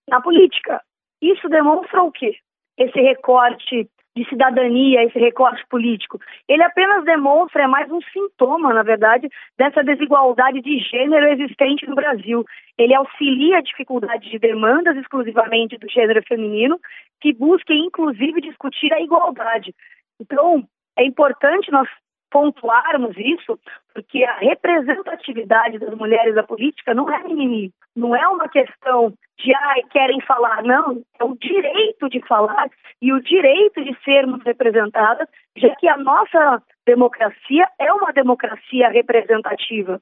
[0.09, 0.81] na política.
[1.21, 2.35] Isso demonstra o quê?
[2.77, 6.19] Esse recorte de cidadania, esse recorte político.
[6.47, 11.95] Ele apenas demonstra, é mais um sintoma, na verdade, dessa desigualdade de gênero existente no
[11.95, 12.43] Brasil.
[12.77, 16.77] Ele auxilia a dificuldade de demandas exclusivamente do gênero feminino,
[17.21, 19.73] que busca, inclusive, discutir a igualdade.
[20.19, 20.67] Então,
[20.97, 21.87] é importante nós
[22.31, 23.59] pontuarmos isso,
[23.93, 29.53] porque a representatividade das mulheres da política não é mimimi, não é uma questão de
[29.53, 32.69] ai, querem falar, não, é o direito de falar
[33.01, 35.27] e o direito de sermos representadas,
[35.57, 40.01] já que a nossa democracia é uma democracia representativa.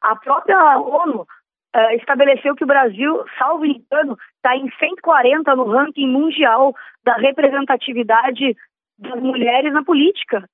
[0.00, 6.08] A própria ONU uh, estabeleceu que o Brasil, salvo engano, está em 140 no ranking
[6.08, 6.74] mundial
[7.04, 8.56] da representatividade
[8.98, 10.48] das mulheres na política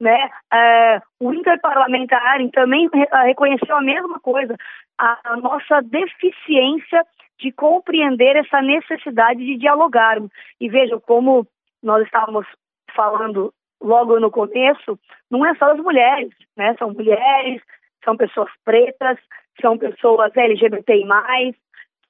[0.00, 0.30] né?
[0.52, 2.88] É, o interparlamentar também
[3.24, 4.56] reconheceu a mesma coisa,
[4.98, 7.04] a, a, nossa deficiência
[7.38, 10.30] de compreender essa necessidade de dialogarmos.
[10.58, 11.46] E vejam como
[11.82, 12.46] nós estávamos
[12.94, 14.98] falando logo no começo,
[15.30, 16.74] não é só as mulheres, né?
[16.78, 17.62] São mulheres,
[18.04, 19.18] são pessoas pretas,
[19.60, 21.04] são pessoas LGBTI+,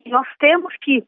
[0.04, 1.04] e nós temos que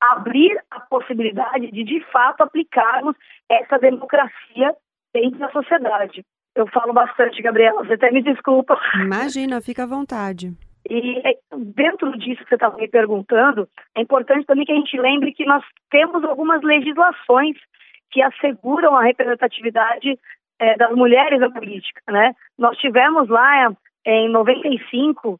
[0.00, 3.16] abrir a possibilidade de, de fato, aplicarmos
[3.48, 4.74] essa democracia
[5.20, 6.24] dentro da sociedade.
[6.54, 8.78] Eu falo bastante, Gabriela, você até me desculpa.
[8.94, 10.52] Imagina, fica à vontade.
[10.88, 14.98] E é, dentro disso que você estava me perguntando, é importante também que a gente
[14.98, 17.56] lembre que nós temos algumas legislações
[18.10, 20.18] que asseguram a representatividade
[20.58, 22.34] é, das mulheres na política, né?
[22.56, 23.70] Nós tivemos lá
[24.04, 25.38] em 95,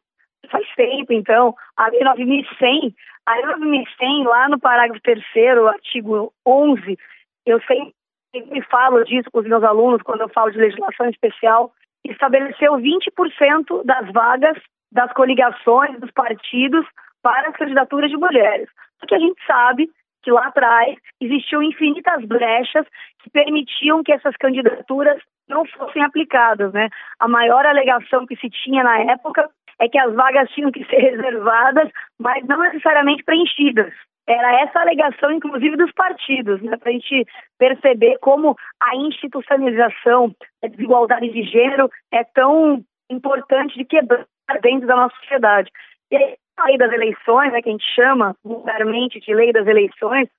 [0.49, 5.23] faz tempo então, a Lei 9100, a Lei 9100 lá no parágrafo 3
[5.67, 6.97] artigo 11,
[7.45, 7.93] eu sempre
[8.33, 11.71] me falo disso com os meus alunos quando eu falo de legislação especial,
[12.05, 14.57] estabeleceu 20% das vagas
[14.91, 16.85] das coligações, dos partidos
[17.21, 18.69] para as candidaturas de mulheres.
[18.99, 19.89] Porque a gente sabe
[20.23, 22.85] que lá atrás existiam infinitas brechas
[23.21, 26.89] que permitiam que essas candidaturas não fossem aplicadas, né?
[27.19, 29.49] A maior alegação que se tinha na época
[29.79, 33.93] é que as vagas tinham que ser reservadas, mas não necessariamente preenchidas.
[34.29, 36.77] Era essa alegação, inclusive, dos partidos, né?
[36.77, 37.25] Para a gente
[37.57, 44.27] perceber como a institucionalização da desigualdade de gênero é tão importante de quebrar
[44.61, 45.71] dentro da nossa sociedade.
[46.11, 49.65] E aí, a lei das eleições, né, que a gente chama vulgarmente de lei das
[49.65, 50.29] eleições,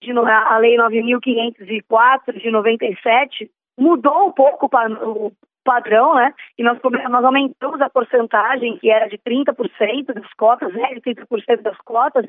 [0.00, 5.32] de, a lei 9.504 de 97, mudou um pouco o
[5.64, 6.32] padrão, né?
[6.56, 10.94] E nós, nós aumentamos a porcentagem, que era de 30% das cotas, né?
[10.94, 12.26] De 30% das cotas,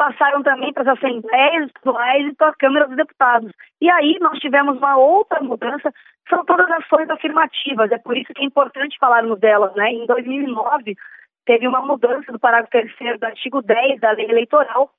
[0.00, 3.52] passaram também para as assembleias estaduais e para a Câmara dos Deputados.
[3.82, 5.92] E aí nós tivemos uma outra mudança,
[6.26, 9.90] são todas ações afirmativas, é por isso que é importante falarmos delas, né?
[9.90, 10.96] Em 2009,
[11.44, 14.90] teve uma mudança do parágrafo 3 do artigo 10 da lei eleitoral,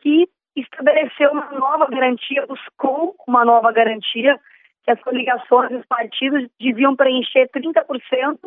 [0.00, 4.38] que estabeleceu uma nova garantia, buscou uma nova garantia,
[4.84, 8.38] que as coligações e os partidos deviam preencher 30%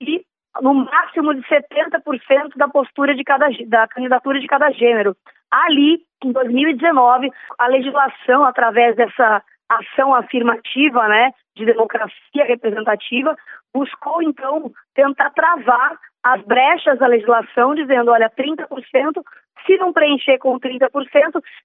[0.00, 0.24] e
[0.62, 5.16] no máximo de 70% da postura de cada da candidatura de cada gênero.
[5.50, 13.36] Ali, em 2019, a legislação através dessa ação afirmativa, né, de democracia representativa,
[13.72, 18.66] buscou então tentar travar as brechas da legislação, dizendo, olha, 30%,
[19.66, 20.88] se não preencher com 30%,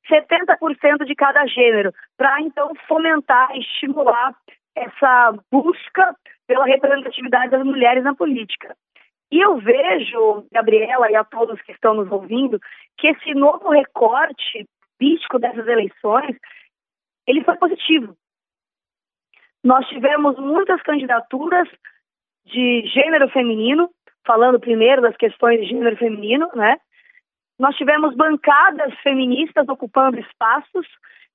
[0.10, 4.34] 70% de cada gênero, para então fomentar, estimular
[4.76, 6.16] essa busca
[6.48, 8.76] pela representatividade das mulheres na política.
[9.32, 12.60] E eu vejo, Gabriela e a todos que estão nos ouvindo,
[12.98, 14.68] que esse novo recorte
[14.98, 16.36] político dessas eleições,
[17.28, 18.18] ele foi positivo.
[19.64, 21.68] Nós tivemos muitas candidaturas
[22.46, 23.90] de gênero feminino,
[24.26, 26.78] falando primeiro das questões de gênero feminino, né?
[27.60, 30.88] Nós tivemos bancadas feministas ocupando espaços,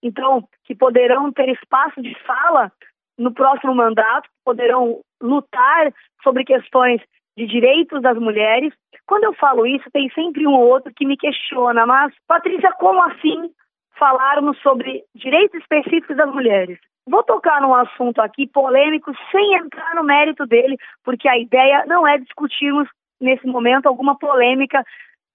[0.03, 2.73] então, que poderão ter espaço de fala
[3.19, 5.93] no próximo mandato, poderão lutar
[6.23, 7.01] sobre questões
[7.37, 8.73] de direitos das mulheres.
[9.07, 13.03] Quando eu falo isso, tem sempre um ou outro que me questiona, mas, Patrícia, como
[13.03, 13.51] assim
[13.99, 16.79] falarmos sobre direitos específicos das mulheres?
[17.07, 22.07] Vou tocar num assunto aqui polêmico sem entrar no mérito dele, porque a ideia não
[22.07, 22.89] é discutirmos
[23.21, 24.83] nesse momento alguma polêmica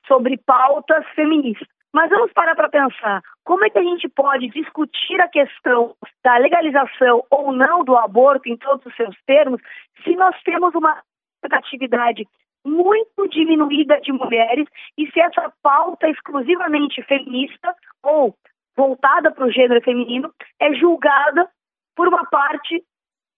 [0.08, 1.68] sobre pautas feministas.
[1.94, 6.38] Mas vamos parar para pensar, como é que a gente pode discutir a questão da
[6.38, 9.60] legalização ou não do aborto em todos os seus termos,
[10.04, 11.02] se nós temos uma
[11.42, 12.28] representatividade
[12.64, 18.36] muito diminuída de mulheres e se essa pauta exclusivamente feminista ou
[18.78, 21.50] voltada para o gênero feminino é julgada
[21.96, 22.84] por uma parte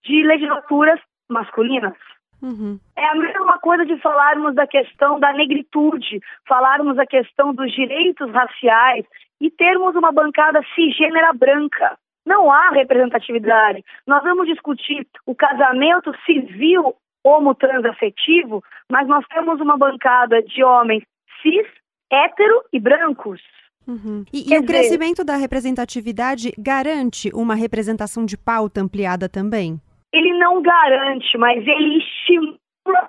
[0.03, 0.99] de legislaturas
[1.29, 1.95] masculinas.
[2.41, 2.77] Uhum.
[2.97, 8.29] É a mesma coisa de falarmos da questão da negritude, falarmos da questão dos direitos
[8.29, 9.05] raciais
[9.41, 11.97] e termos uma bancada cisgênera branca.
[12.25, 13.83] Não há representatividade.
[14.05, 21.03] Nós vamos discutir o casamento civil homotransafetivo, mas nós temos uma bancada de homens
[21.41, 21.67] cis,
[22.11, 23.41] hétero e brancos.
[23.87, 24.23] Uhum.
[24.31, 29.81] E, e o dizer, crescimento da representatividade garante uma representação de pauta ampliada também?
[30.13, 32.60] Ele não garante, mas ele estimula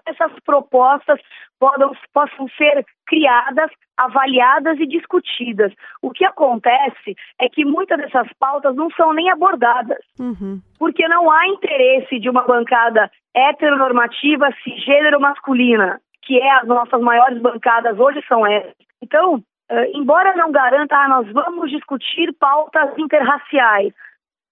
[0.07, 1.21] essas propostas
[1.59, 5.73] podam, possam ser criadas, avaliadas e discutidas.
[6.01, 10.61] O que acontece é que muitas dessas pautas não são nem abordadas, uhum.
[10.79, 17.41] porque não há interesse de uma bancada heteronormativa, cisgênero masculina, que é as nossas maiores
[17.41, 18.75] bancadas hoje são essas.
[19.03, 23.95] Então, Uh, embora não garanta, ah, nós vamos discutir pautas interraciais,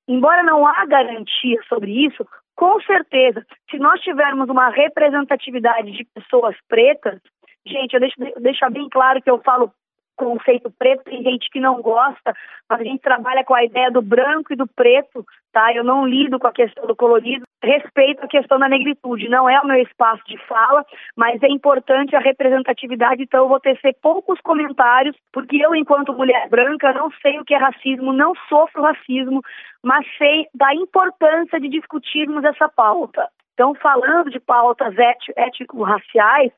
[0.08, 2.26] embora não há garantia sobre isso,
[2.60, 7.18] com certeza, se nós tivermos uma representatividade de pessoas pretas,
[7.66, 9.72] gente, eu deixo deixar bem claro que eu falo
[10.20, 12.34] conceito preto, tem gente que não gosta,
[12.68, 15.72] mas a gente trabalha com a ideia do branco e do preto, tá?
[15.72, 19.58] Eu não lido com a questão do colorido, respeito a questão da negritude, não é
[19.60, 20.84] o meu espaço de fala,
[21.16, 26.48] mas é importante a representatividade, então eu vou tecer poucos comentários, porque eu, enquanto mulher
[26.50, 29.40] branca, não sei o que é racismo, não sofro racismo,
[29.82, 33.26] mas sei da importância de discutirmos essa pauta.
[33.54, 34.94] Então, falando de pautas
[35.36, 36.52] ético-raciais,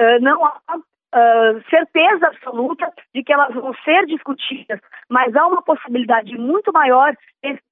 [0.00, 0.78] uh, não há
[1.70, 7.14] certeza absoluta de que elas vão ser discutidas, mas há uma possibilidade muito maior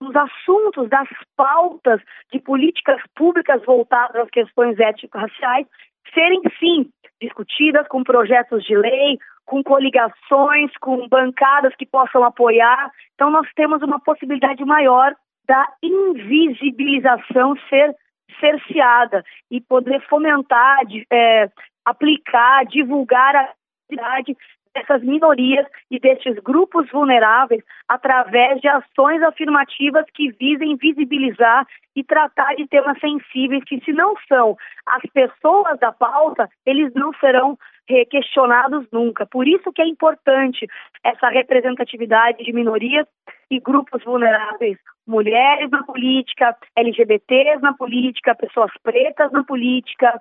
[0.00, 2.00] dos assuntos, das pautas
[2.32, 5.66] de políticas públicas voltadas às questões étnico-raciais
[6.12, 6.88] serem, sim,
[7.20, 12.90] discutidas com projetos de lei, com coligações, com bancadas que possam apoiar.
[13.14, 15.14] Então, nós temos uma possibilidade maior
[15.46, 17.94] da invisibilização ser
[18.40, 20.78] cerceada e poder fomentar,
[21.10, 21.48] é,
[21.84, 23.52] aplicar, divulgar a
[23.90, 24.36] atividade
[24.74, 31.64] dessas minorias e desses grupos vulneráveis através de ações afirmativas que visem visibilizar
[31.94, 34.56] e tratar de temas sensíveis que, se não são
[34.86, 37.56] as pessoas da pauta, eles não serão
[38.10, 39.26] questionados nunca.
[39.26, 40.66] Por isso que é importante
[41.04, 43.06] essa representatividade de minorias
[43.54, 50.20] e grupos vulneráveis, mulheres na política, LGBTs na política, pessoas pretas na política,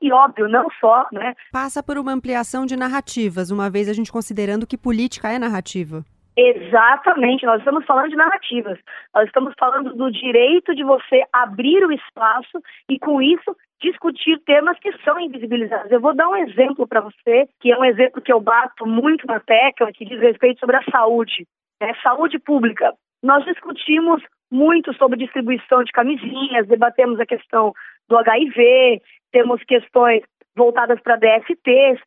[0.00, 1.34] e óbvio, não só, né?
[1.52, 6.04] Passa por uma ampliação de narrativas, uma vez a gente considerando que política é narrativa.
[6.36, 8.78] Exatamente, nós estamos falando de narrativas.
[9.14, 12.58] Nós estamos falando do direito de você abrir o espaço
[12.88, 15.92] e, com isso, discutir temas que são invisibilizados.
[15.92, 19.26] Eu vou dar um exemplo para você, que é um exemplo que eu bato muito
[19.26, 21.46] na tecla, que diz respeito sobre a saúde,
[21.82, 21.92] né?
[22.02, 22.94] saúde pública.
[23.22, 27.72] Nós discutimos muito sobre distribuição de camisinhas, debatemos a questão
[28.08, 29.00] do HIV,
[29.32, 30.22] temos questões
[30.54, 32.00] voltadas para DSTs,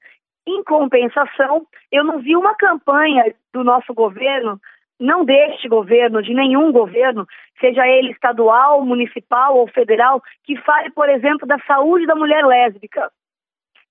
[0.47, 4.59] em compensação, eu não vi uma campanha do nosso governo,
[4.99, 7.25] não deste governo, de nenhum governo,
[7.59, 13.11] seja ele estadual, municipal ou federal, que fale, por exemplo, da saúde da mulher lésbica.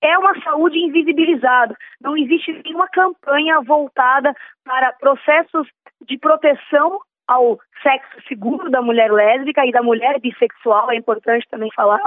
[0.01, 1.75] É uma saúde invisibilizada.
[1.99, 4.33] Não existe nenhuma campanha voltada
[4.63, 5.67] para processos
[6.05, 11.71] de proteção ao sexo seguro da mulher lésbica e da mulher bissexual, é importante também
[11.75, 11.99] falar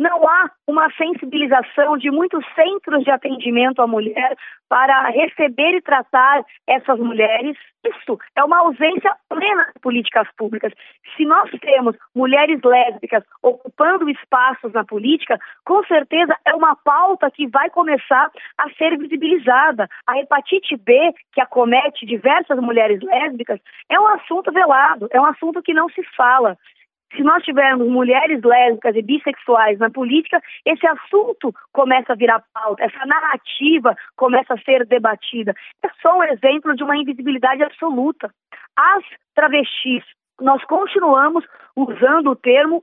[0.00, 4.34] não há uma sensibilização de muitos centros de atendimento à mulher
[4.66, 7.54] para receber e tratar essas mulheres.
[7.84, 10.72] Isso é uma ausência plena de políticas públicas.
[11.16, 17.46] Se nós temos mulheres lésbicas ocupando espaços na política, com certeza é uma pauta que
[17.48, 19.86] vai começar a ser visibilizada.
[20.06, 25.62] A hepatite B, que acomete diversas mulheres lésbicas, é um assunto velado, é um assunto
[25.62, 26.56] que não se fala
[27.14, 32.84] se nós tivermos mulheres lésbicas e bissexuais na política, esse assunto começa a virar pauta,
[32.84, 35.54] essa narrativa começa a ser debatida.
[35.82, 38.32] É só um exemplo de uma invisibilidade absoluta.
[38.76, 39.04] As
[39.34, 40.04] travestis,
[40.40, 41.44] nós continuamos
[41.76, 42.82] usando o termo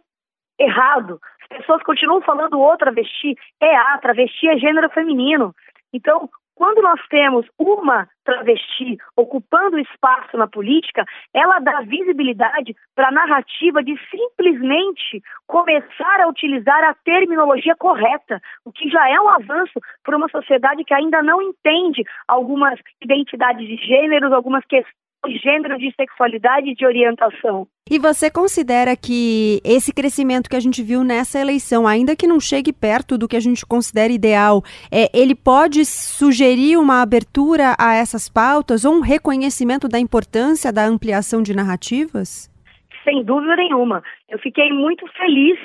[0.60, 1.20] errado.
[1.42, 5.56] As pessoas continuam falando o travesti, é a, travesti é gênero feminino.
[5.94, 13.12] Então, quando nós temos uma travesti ocupando espaço na política, ela dá visibilidade para a
[13.12, 19.80] narrativa de simplesmente começar a utilizar a terminologia correta, o que já é um avanço
[20.04, 25.78] para uma sociedade que ainda não entende algumas identidades de gêneros, algumas questões de gênero,
[25.78, 27.68] de sexualidade e de orientação.
[27.90, 32.40] E você considera que esse crescimento que a gente viu nessa eleição, ainda que não
[32.40, 34.62] chegue perto do que a gente considera ideal,
[34.92, 40.86] é, ele pode sugerir uma abertura a essas pautas ou um reconhecimento da importância da
[40.86, 42.52] ampliação de narrativas?
[43.04, 44.04] Sem dúvida nenhuma.
[44.30, 45.58] Eu fiquei muito feliz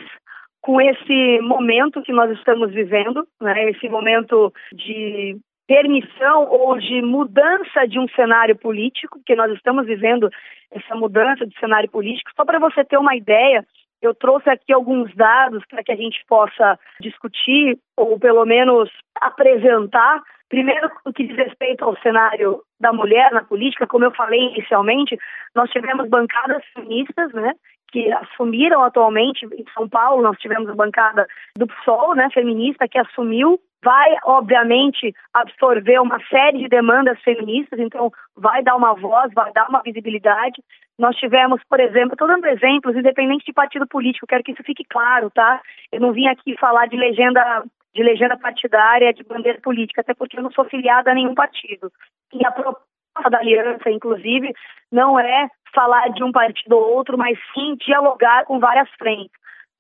[0.60, 5.36] com esse momento que nós estamos vivendo, né, esse momento de
[5.72, 10.28] permissão ou de mudança de um cenário político, que nós estamos vivendo
[10.70, 12.30] essa mudança de cenário político.
[12.36, 13.64] Só para você ter uma ideia,
[14.02, 20.22] eu trouxe aqui alguns dados para que a gente possa discutir ou pelo menos apresentar.
[20.50, 25.16] Primeiro, o que diz respeito ao cenário da mulher na política, como eu falei inicialmente,
[25.54, 27.54] nós tivemos bancadas feministas, né,
[27.90, 31.26] que assumiram atualmente em São Paulo, nós tivemos a bancada
[31.56, 38.12] do PSOL, né, feminista, que assumiu vai, obviamente, absorver uma série de demandas feministas, então
[38.36, 40.62] vai dar uma voz, vai dar uma visibilidade.
[40.98, 44.84] Nós tivemos, por exemplo, estou dando exemplos, independente de partido político, quero que isso fique
[44.84, 45.60] claro, tá?
[45.90, 47.64] Eu não vim aqui falar de legenda
[47.94, 51.92] de legenda partidária, de bandeira política, até porque eu não sou filiada a nenhum partido.
[52.32, 54.50] E a proposta da aliança, inclusive,
[54.90, 59.30] não é falar de um partido ou outro, mas sim dialogar com várias frentes.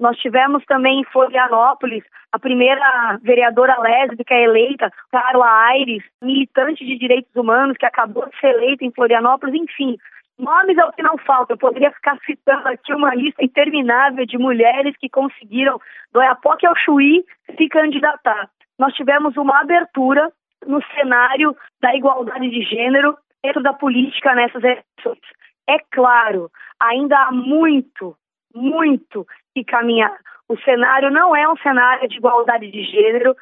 [0.02, 2.02] Nós tivemos também em Florianópolis
[2.32, 8.48] a primeira vereadora lésbica eleita, Carla Aires, militante de direitos humanos, que acabou de ser
[8.48, 9.96] eleita em Florianópolis, enfim.
[10.36, 11.52] Nomes é o que não falta.
[11.52, 15.80] Eu poderia ficar citando aqui uma lista interminável de mulheres que conseguiram,
[16.12, 17.24] do Ayapoque ao Chuí,
[17.56, 18.50] se candidatar.
[18.76, 20.32] Nós tivemos uma abertura
[20.66, 25.22] no cenário da igualdade de gênero dentro da política nessas eleições.
[25.68, 26.50] É claro,
[26.80, 28.16] ainda há muito,
[28.54, 30.16] muito que caminhar.
[30.48, 33.34] O cenário não é um cenário de igualdade de gênero,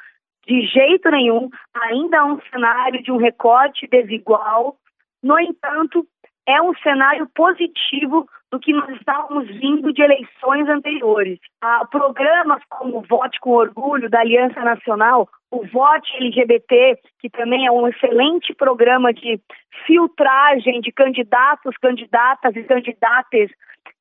[0.47, 4.75] De jeito nenhum, ainda há um cenário de um recorte desigual.
[5.21, 6.05] No entanto,
[6.47, 11.39] é um cenário positivo do que nós estávamos vindo de eleições anteriores.
[11.61, 17.65] Há programas como o Vote com Orgulho, da Aliança Nacional, o Vote LGBT, que também
[17.65, 19.39] é um excelente programa de
[19.85, 23.49] filtragem de candidatos, candidatas e candidatas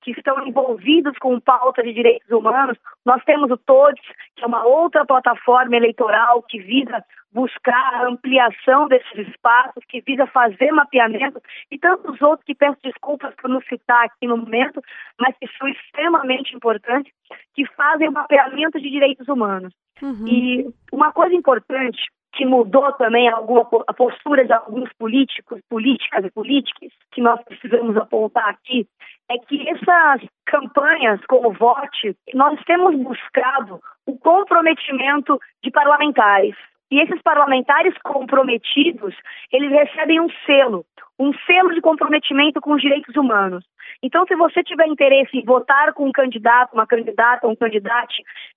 [0.03, 2.79] que estão envolvidos com pauta de direitos humanos.
[3.05, 4.05] Nós temos o TODES,
[4.37, 10.27] que é uma outra plataforma eleitoral que visa buscar a ampliação desses espaços, que visa
[10.27, 11.41] fazer mapeamento,
[11.71, 14.83] e tantos outros que peço desculpas por não citar aqui no momento,
[15.19, 17.13] mas que são extremamente importantes,
[17.55, 19.73] que fazem o mapeamento de direitos humanos.
[20.03, 20.27] Uhum.
[20.27, 22.01] E uma coisa importante
[22.33, 27.97] que mudou também alguma, a postura de alguns políticos, políticas e políticas, que nós precisamos
[27.97, 28.87] apontar aqui,
[29.31, 36.55] é que essas campanhas como Vote, nós temos buscado o comprometimento de parlamentares.
[36.91, 39.15] E esses parlamentares comprometidos,
[39.53, 40.85] eles recebem um selo,
[41.19, 43.65] um selo de comprometimento com os direitos humanos.
[44.03, 48.15] Então, se você tiver interesse em votar com um candidato, uma candidata, um candidato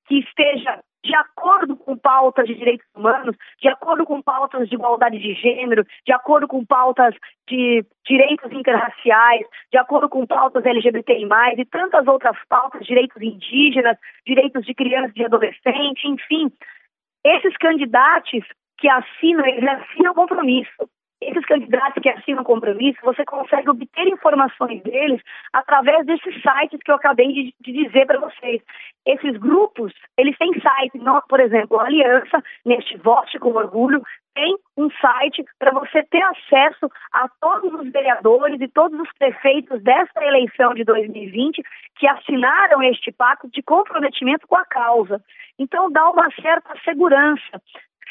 [0.08, 5.20] que esteja de acordo com pautas de direitos humanos, de acordo com pautas de igualdade
[5.20, 7.14] de gênero, de acordo com pautas
[7.48, 11.28] de direitos interraciais, de acordo com pautas LGBTI+,
[11.58, 16.50] e tantas outras pautas, direitos indígenas, direitos de crianças e adolescentes, enfim.
[17.26, 18.46] Esses candidatos
[18.78, 20.90] que assinam, eles assinam compromisso
[21.28, 25.22] esses candidatos que assinam compromisso, você consegue obter informações deles
[25.52, 28.62] através desses sites que eu acabei de, de dizer para vocês.
[29.06, 34.02] Esses grupos, eles têm site, por exemplo, a Aliança, neste Vote com Orgulho,
[34.34, 39.82] tem um site para você ter acesso a todos os vereadores e todos os prefeitos
[39.84, 41.62] desta eleição de 2020
[41.98, 45.22] que assinaram este pacto de comprometimento com a causa.
[45.58, 47.62] Então dá uma certa segurança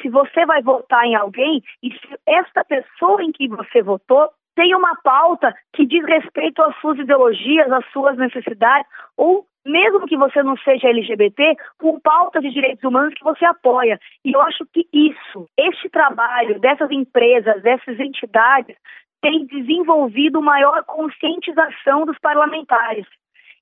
[0.01, 4.75] se você vai votar em alguém e se esta pessoa em que você votou tem
[4.75, 8.87] uma pauta que diz respeito às suas ideologias, às suas necessidades,
[9.17, 13.99] ou mesmo que você não seja LGBT, com pautas de direitos humanos que você apoia.
[14.25, 18.77] E eu acho que isso, este trabalho dessas empresas, dessas entidades,
[19.21, 23.07] tem desenvolvido maior conscientização dos parlamentares.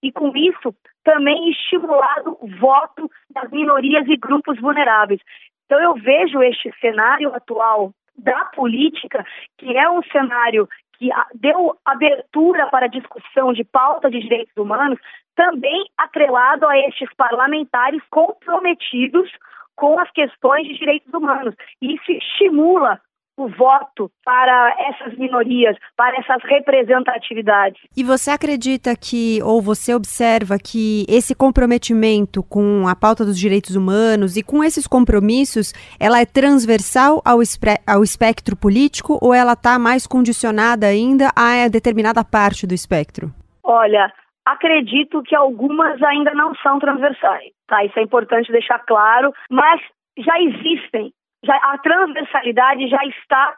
[0.02, 0.74] E com isso,
[1.04, 5.20] também estimulado o voto das minorias e grupos vulneráveis.
[5.66, 9.24] Então, eu vejo este cenário atual da política,
[9.58, 10.68] que é um cenário
[10.98, 14.98] que deu abertura para a discussão de pauta de direitos humanos,
[15.40, 19.30] também atrelado a estes parlamentares comprometidos
[19.74, 21.54] com as questões de direitos humanos.
[21.80, 23.00] E isso estimula
[23.38, 27.80] o voto para essas minorias, para essas representatividades.
[27.96, 33.74] E você acredita que, ou você observa que esse comprometimento com a pauta dos direitos
[33.74, 37.38] humanos e com esses compromissos, ela é transversal ao,
[37.86, 43.32] ao espectro político ou ela está mais condicionada ainda a determinada parte do espectro?
[43.64, 44.12] Olha,
[44.44, 47.84] acredito que algumas ainda não são transversais, tá?
[47.84, 49.80] Isso é importante deixar claro, mas
[50.18, 51.12] já existem
[51.44, 53.56] já, a transversalidade já está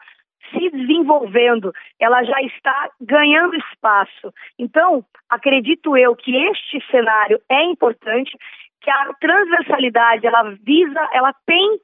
[0.51, 4.33] se desenvolvendo, ela já está ganhando espaço.
[4.59, 8.37] Então, acredito eu que este cenário é importante,
[8.81, 11.79] que a transversalidade ela visa, ela tem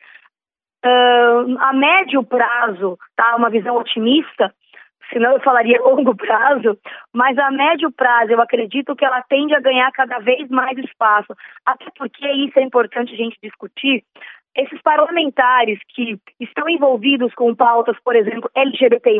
[0.85, 4.53] uh, a médio prazo, tá, uma visão otimista,
[5.11, 6.77] senão eu falaria longo prazo,
[7.14, 11.34] mas a médio prazo eu acredito que ela tende a ganhar cada vez mais espaço.
[11.65, 14.03] Até porque isso é importante a gente discutir,
[14.56, 19.19] esses parlamentares que estão envolvidos com pautas, por exemplo, LGBTI+,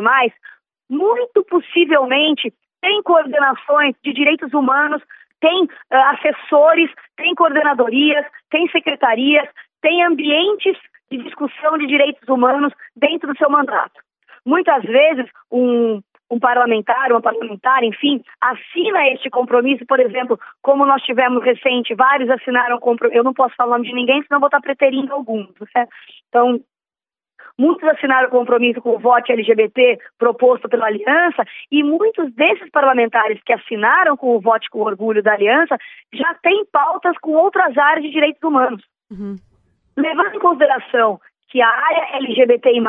[0.88, 5.02] muito possivelmente têm coordenações de direitos humanos,
[5.40, 5.68] têm uh,
[6.14, 9.48] assessores, têm coordenadorias, têm secretarias,
[9.80, 10.76] têm ambientes
[11.10, 14.00] de discussão de direitos humanos dentro do seu mandato.
[14.44, 16.00] Muitas vezes, um,
[16.30, 22.30] um parlamentar, uma parlamentar, enfim, assina este compromisso, por exemplo, como nós tivemos recente, vários
[22.30, 25.48] assinaram compromisso, eu não posso falar o nome de ninguém, senão vou estar preterindo alguns,
[25.72, 25.90] certo?
[26.28, 26.60] Então,
[27.58, 33.52] muitos assinaram compromisso com o voto LGBT proposto pela Aliança e muitos desses parlamentares que
[33.52, 35.76] assinaram com o voto com orgulho da Aliança
[36.14, 38.82] já têm pautas com outras áreas de direitos humanos.
[39.10, 39.36] Uhum.
[39.96, 42.80] Levando em consideração que a área LGBTI+,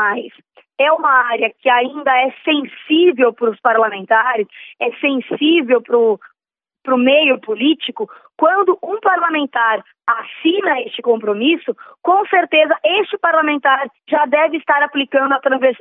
[0.82, 4.48] é uma área que ainda é sensível para os parlamentares,
[4.80, 13.18] é sensível para o meio político, quando um parlamentar assina este compromisso, com certeza este
[13.18, 15.34] parlamentar já deve estar aplicando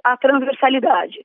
[0.05, 1.25] a transversalidade.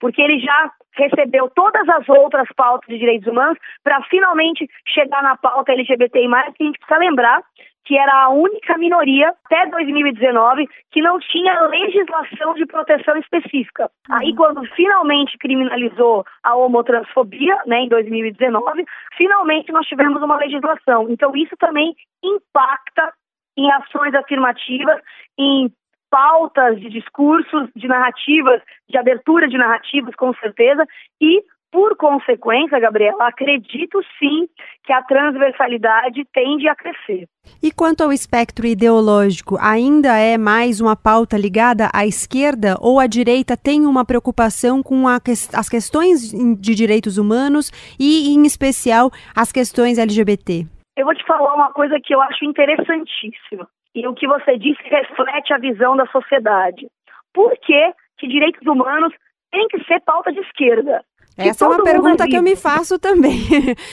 [0.00, 5.36] Porque ele já recebeu todas as outras pautas de direitos humanos para finalmente chegar na
[5.36, 7.42] pauta LGBTI, que a gente precisa lembrar
[7.84, 13.90] que era a única minoria até 2019 que não tinha legislação de proteção específica.
[14.08, 14.16] Uhum.
[14.16, 18.84] Aí, quando finalmente criminalizou a homotransfobia, né, em 2019,
[19.16, 21.06] finalmente nós tivemos uma legislação.
[21.10, 23.12] Então, isso também impacta
[23.56, 25.00] em ações afirmativas,
[25.38, 25.72] em
[26.10, 30.84] pautas de discursos, de narrativas, de abertura de narrativas, com certeza,
[31.20, 31.42] e
[31.72, 34.48] por consequência, Gabriela, acredito sim
[34.84, 37.28] que a transversalidade tende a crescer.
[37.62, 43.06] E quanto ao espectro ideológico, ainda é mais uma pauta ligada à esquerda ou a
[43.06, 47.70] direita tem uma preocupação com que as questões de direitos humanos
[48.00, 50.66] e, em especial, as questões LGBT?
[50.98, 53.68] Eu vou te falar uma coisa que eu acho interessantíssima.
[53.94, 56.86] E o que você disse reflete a visão da sociedade.
[57.32, 59.12] Por que, que direitos humanos
[59.50, 61.04] têm que ser pauta de esquerda?
[61.36, 63.38] Essa é uma pergunta que eu me faço também.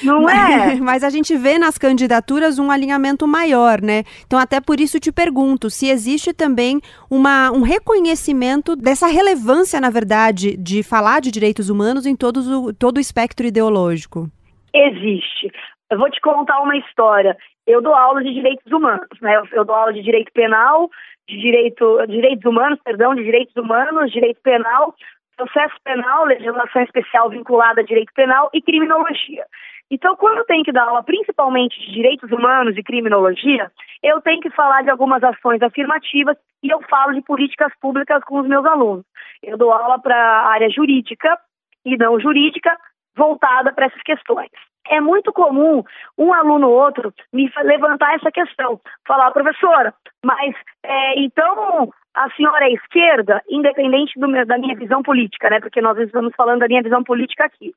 [0.03, 0.75] Não é?
[0.75, 4.03] Mas a gente vê nas candidaturas um alinhamento maior, né?
[4.25, 9.89] Então, até por isso te pergunto se existe também uma, um reconhecimento dessa relevância, na
[9.89, 14.27] verdade, de falar de direitos humanos em todos o, todo o espectro ideológico.
[14.73, 15.49] Existe.
[15.89, 17.37] Eu vou te contar uma história.
[17.67, 19.35] Eu dou aula de direitos humanos, né?
[19.35, 20.89] Eu, eu dou aula de direito penal,
[21.27, 24.95] de direito, direitos humanos, perdão, de direitos humanos, direito penal,
[25.35, 29.45] processo penal, legislação especial vinculada a direito penal e criminologia.
[29.91, 33.71] Então, quando eu tenho que dar aula principalmente de direitos humanos e criminologia,
[34.03, 38.39] eu tenho que falar de algumas ações afirmativas e eu falo de políticas públicas com
[38.39, 39.05] os meus alunos.
[39.43, 41.37] Eu dou aula para a área jurídica
[41.85, 42.77] e não jurídica
[43.15, 44.49] voltada para essas questões.
[44.89, 45.83] É muito comum
[46.17, 49.93] um aluno ou outro me levantar essa questão, falar, professora,
[50.23, 55.59] mas é, então a senhora é esquerda, independente do, da minha visão política, né?
[55.59, 57.73] Porque nós estamos falando da minha visão política aqui.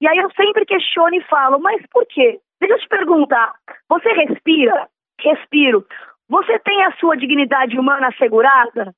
[0.00, 2.40] E aí eu sempre questiono e falo, mas por quê?
[2.60, 3.54] Deixa eu te perguntar,
[3.88, 4.88] você respira?
[5.20, 5.86] Respiro.
[6.28, 8.92] Você tem a sua dignidade humana assegurada?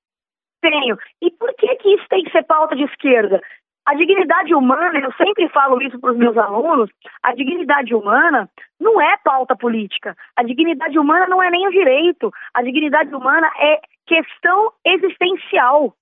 [0.60, 0.97] Tenho.
[1.22, 3.40] E por que que isso tem que ser pauta de esquerda?
[3.89, 6.90] A dignidade humana, eu sempre falo isso para os meus alunos,
[7.23, 8.47] a dignidade humana
[8.78, 10.15] não é pauta política.
[10.36, 12.31] A dignidade humana não é nem o direito.
[12.52, 15.94] A dignidade humana é questão existencial.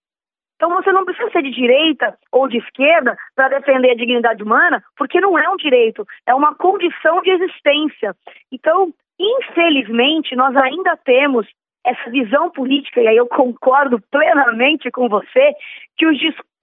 [0.57, 4.83] Então você não precisa ser de direita ou de esquerda para defender a dignidade humana,
[4.97, 8.17] porque não é um direito, é uma condição de existência.
[8.51, 11.47] Então, infelizmente, nós ainda temos
[11.85, 15.55] essa visão política, e aí eu concordo plenamente com você,
[15.97, 16.56] que os discursos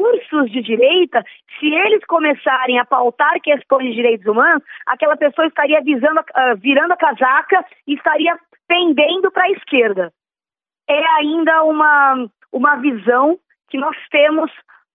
[0.51, 1.23] de direita,
[1.59, 6.93] se eles começarem a pautar questões de direitos humanos, aquela pessoa estaria visando, uh, virando
[6.93, 10.11] a casaca e estaria pendendo para a esquerda.
[10.87, 13.37] É ainda uma, uma visão
[13.69, 14.51] que nós temos,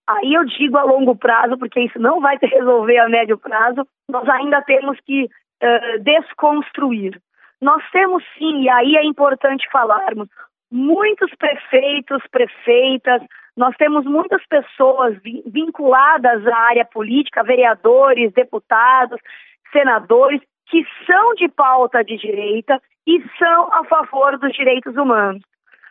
[0.06, 4.28] aí eu digo a longo prazo, porque isso não vai resolver a médio prazo, nós
[4.28, 7.20] ainda temos que uh, desconstruir.
[7.60, 10.28] Nós temos sim, e aí é importante falarmos,
[10.70, 13.22] muitos prefeitos, prefeitas,
[13.58, 19.20] nós temos muitas pessoas vinculadas à área política, vereadores, deputados,
[19.72, 20.40] senadores,
[20.70, 25.42] que são de pauta de direita e são a favor dos direitos humanos.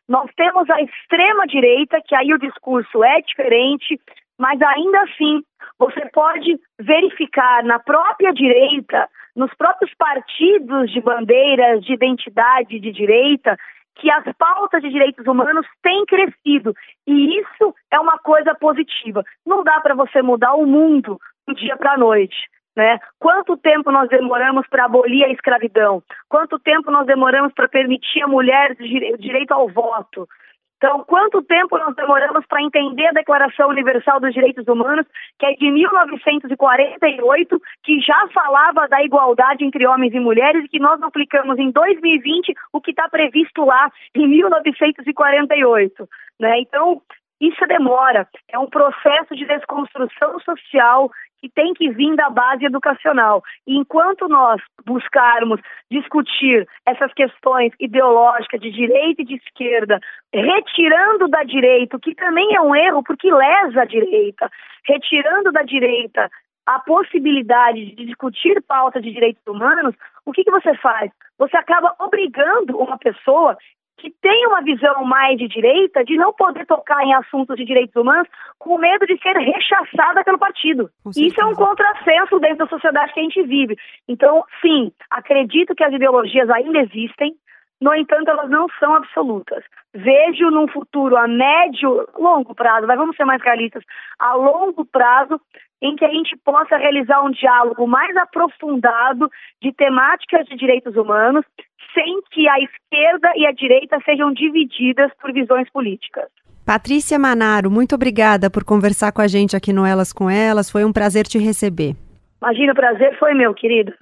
[0.07, 3.99] Nós temos a extrema-direita, que aí o discurso é diferente,
[4.39, 5.43] mas ainda assim
[5.77, 13.57] você pode verificar na própria direita nos próprios partidos de bandeiras de identidade de direita
[13.99, 16.73] que as pautas de direitos humanos têm crescido
[17.05, 19.23] e isso é uma coisa positiva.
[19.45, 22.37] Não dá para você mudar o mundo do dia para a noite.
[22.75, 22.99] Né?
[23.19, 26.03] Quanto tempo nós demoramos para abolir a escravidão?
[26.29, 30.27] Quanto tempo nós demoramos para permitir a mulher o direito ao voto?
[30.77, 35.07] Então, quanto tempo nós demoramos para entender a Declaração Universal dos Direitos Humanos,
[35.39, 40.79] que é de 1948, que já falava da igualdade entre homens e mulheres e que
[40.79, 46.07] nós aplicamos em 2020 o que está previsto lá em 1948.
[46.39, 46.59] Né?
[46.59, 47.01] Então,
[47.41, 53.43] isso demora, é um processo de desconstrução social que tem que vir da base educacional.
[53.65, 55.59] E enquanto nós buscarmos
[55.91, 59.99] discutir essas questões ideológicas de direita e de esquerda,
[60.33, 64.49] retirando da direita, o que também é um erro porque lesa a direita,
[64.85, 66.29] retirando da direita
[66.65, 69.95] a possibilidade de discutir pautas de direitos humanos,
[70.25, 71.09] o que, que você faz?
[71.37, 73.57] Você acaba obrigando uma pessoa
[73.97, 77.95] que tem uma visão mais de direita de não poder tocar em assuntos de direitos
[77.95, 78.27] humanos
[78.59, 80.89] com medo de ser rechaçada pelo partido.
[81.15, 83.75] Isso é um contrassenso dentro da sociedade que a gente vive.
[84.07, 87.35] Então, sim, acredito que as ideologias ainda existem,
[87.81, 89.63] no entanto, elas não são absolutas.
[89.93, 93.83] Vejo num futuro a médio, longo prazo, mas vamos ser mais realistas,
[94.19, 95.39] a longo prazo,
[95.81, 99.29] em que a gente possa realizar um diálogo mais aprofundado
[99.61, 101.45] de temáticas de direitos humanos,
[101.93, 106.27] sem que a esquerda e a direita sejam divididas por visões políticas.
[106.65, 110.69] Patrícia Manaro, muito obrigada por conversar com a gente aqui no Elas com Elas.
[110.69, 111.95] Foi um prazer te receber.
[112.41, 113.93] Imagina, o prazer foi meu, querido.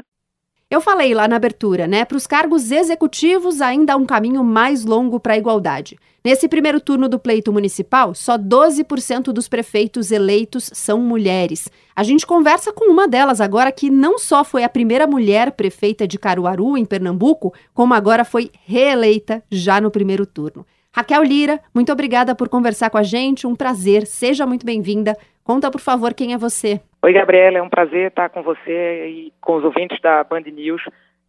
[0.68, 2.04] Eu falei lá na abertura, né?
[2.06, 5.96] Para os cargos executivos, ainda há um caminho mais longo para a igualdade.
[6.24, 11.70] Nesse primeiro turno do pleito municipal, só 12% dos prefeitos eleitos são mulheres.
[11.96, 16.08] A gente conversa com uma delas agora, que não só foi a primeira mulher prefeita
[16.08, 20.66] de Caruaru, em Pernambuco, como agora foi reeleita já no primeiro turno.
[20.92, 23.46] Raquel Lira, muito obrigada por conversar com a gente.
[23.46, 24.08] Um prazer.
[24.08, 25.16] Seja muito bem-vinda.
[25.44, 26.82] Conta, por favor, quem é você.
[27.06, 27.60] Oi, Gabriela.
[27.60, 30.82] É um prazer estar com você e com os ouvintes da Band News.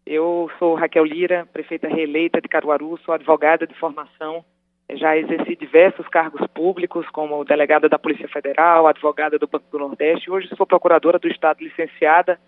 [0.06, 4.42] Eu sou Raquel Lira, prefeita reeleita de Caruaru, sou advogada de formação.
[4.94, 10.30] Já exerci diversos cargos públicos, como delegada da Polícia Federal, advogada do Banco do Nordeste.
[10.30, 12.40] Hoje sou procuradora do Estado licenciada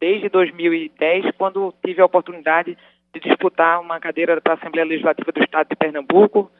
[0.00, 2.76] desde 2010, quando tive a oportunidade
[3.14, 6.50] de disputar uma cadeira para a Assembleia Legislativa do Estado de Pernambuco,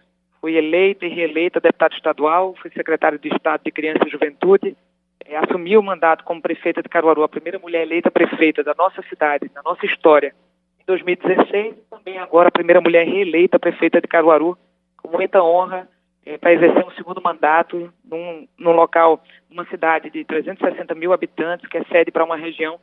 [0.41, 4.77] fui eleita e reeleita deputada estadual, fui secretária de Estado de Criança e Juventude,
[5.27, 9.03] é, assumi o mandato como prefeita de Caruaru, a primeira mulher eleita prefeita da nossa
[9.09, 10.35] cidade, da nossa história,
[10.81, 14.57] em 2016, e também agora a primeira mulher reeleita prefeita de Caruaru,
[14.97, 15.89] com muita honra,
[16.25, 21.69] é, para exercer um segundo mandato num, num local, numa cidade de 360 mil habitantes,
[21.69, 22.79] que é sede para uma região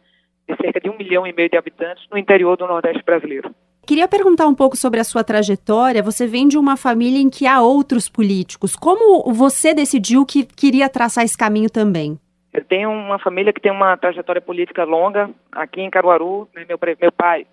[0.48, 3.54] de cerca de um milhão e meio de habitantes no interior do Nordeste brasileiro.
[3.86, 6.04] Queria perguntar um pouco sobre a sua trajetória.
[6.04, 8.76] Você vem de uma família em que há outros políticos.
[8.76, 12.20] Como você decidiu que queria traçar esse caminho também?
[12.52, 16.48] Eu tenho uma família que tem uma trajetória política longa aqui em Caruaru.
[16.56, 16.66] Né?
[16.68, 17.46] Meu, meu pai,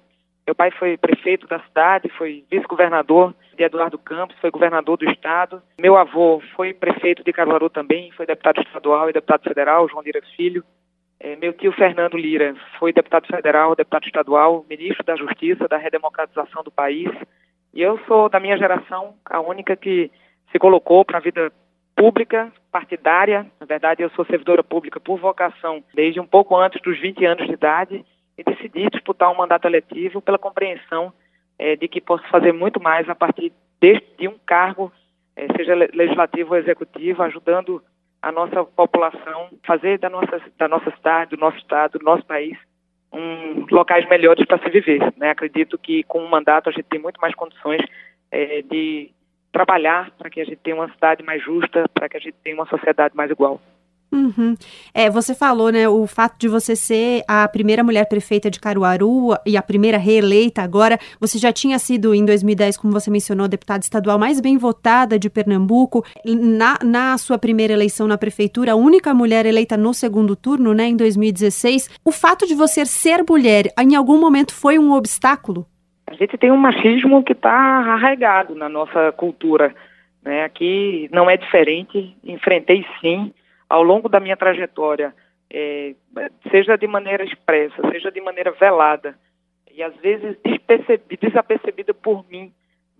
[0.47, 5.63] meu pai foi prefeito da cidade, foi vice-governador de Eduardo Campos, foi governador do estado.
[5.81, 10.21] Meu avô foi prefeito de Caruaru também, foi deputado estadual e deputado federal, João Lira
[10.37, 10.65] Filho.
[11.19, 16.63] É, meu tio Fernando Lira foi deputado federal, deputado estadual, ministro da Justiça, da redemocratização
[16.63, 17.11] do país.
[17.75, 20.11] E eu sou, da minha geração, a única que
[20.53, 21.53] se colocou para a vida
[21.97, 23.47] pública, partidária.
[23.59, 27.47] Na verdade, eu sou servidora pública por vocação desde um pouco antes dos 20 anos
[27.47, 28.05] de idade
[28.37, 31.13] e decidi disputar um mandato eletivo pela compreensão
[31.59, 33.51] é, de que posso fazer muito mais a partir
[33.81, 34.93] de, de um cargo,
[35.35, 37.83] é, seja legislativo ou executivo, ajudando
[38.21, 42.59] a nossa população, fazer da nossa, da nossa cidade, do nosso estado, do nosso país,
[43.13, 45.01] um, locais melhores para se viver.
[45.17, 45.31] Né?
[45.31, 47.81] Acredito que com o mandato a gente tem muito mais condições
[48.31, 49.11] é, de
[49.57, 52.55] trabalhar para que a gente tenha uma cidade mais justa, para que a gente tenha
[52.55, 53.59] uma sociedade mais igual.
[54.13, 54.55] Uhum.
[54.95, 59.35] É, você falou, né, o fato de você ser a primeira mulher prefeita de Caruaru
[59.45, 63.83] e a primeira reeleita agora, você já tinha sido em 2010, como você mencionou, deputada
[63.83, 66.05] estadual mais bem votada de Pernambuco.
[66.25, 70.87] Na, na sua primeira eleição na prefeitura, a única mulher eleita no segundo turno, né,
[70.87, 71.89] em 2016.
[72.05, 75.67] O fato de você ser mulher, em algum momento foi um obstáculo?
[76.07, 79.75] A gente tem um machismo que está arraigado na nossa cultura,
[80.23, 80.45] né?
[80.45, 82.17] Aqui não é diferente.
[82.23, 83.33] Enfrentei sim
[83.69, 85.15] ao longo da minha trajetória,
[85.51, 85.95] é,
[86.51, 89.19] seja de maneira expressa, seja de maneira velada,
[89.73, 90.37] e às vezes
[91.21, 92.53] desapercebida por mim,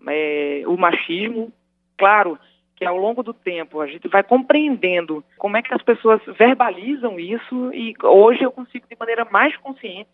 [0.07, 1.51] é, o machismo,
[1.97, 2.37] claro
[2.75, 7.19] que ao longo do tempo a gente vai compreendendo como é que as pessoas verbalizam
[7.19, 10.09] isso e hoje eu consigo de maneira mais consciente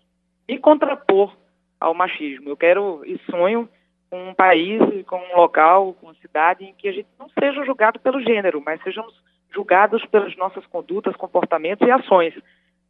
[0.47, 1.35] me contrapor
[1.83, 2.49] ao machismo.
[2.49, 3.67] Eu quero e sonho
[4.09, 7.65] com um país, com um local, com uma cidade em que a gente não seja
[7.65, 9.13] julgado pelo gênero, mas sejamos
[9.53, 12.33] julgados pelas nossas condutas, comportamentos e ações.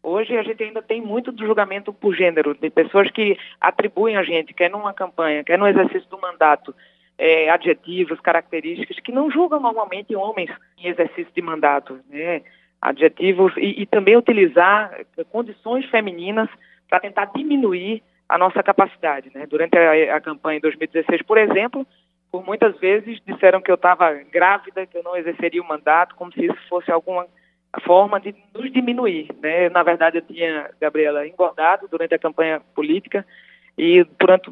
[0.04, 4.24] Hoje a gente ainda tem muito do julgamento por gênero, de pessoas que atribuem a
[4.24, 6.76] gente, quer numa campanha, quer no exercício do mandato,
[7.18, 12.42] é, adjetivos, características que não julgam normalmente homens em exercício de mandato, né?
[12.82, 14.92] Adjetivos e, e também utilizar
[15.32, 16.50] condições femininas
[16.90, 19.46] para tentar diminuir a nossa capacidade, né?
[19.46, 21.86] Durante a, a campanha em 2016, por exemplo,
[22.32, 26.32] por muitas vezes disseram que eu estava grávida, que eu não exerceria o mandato, como
[26.34, 27.28] se isso fosse alguma
[27.82, 29.30] forma de nos diminuir.
[29.42, 29.70] Né?
[29.70, 33.26] Na verdade, eu tinha, Gabriela, engordado durante a campanha política
[33.78, 34.52] e durante,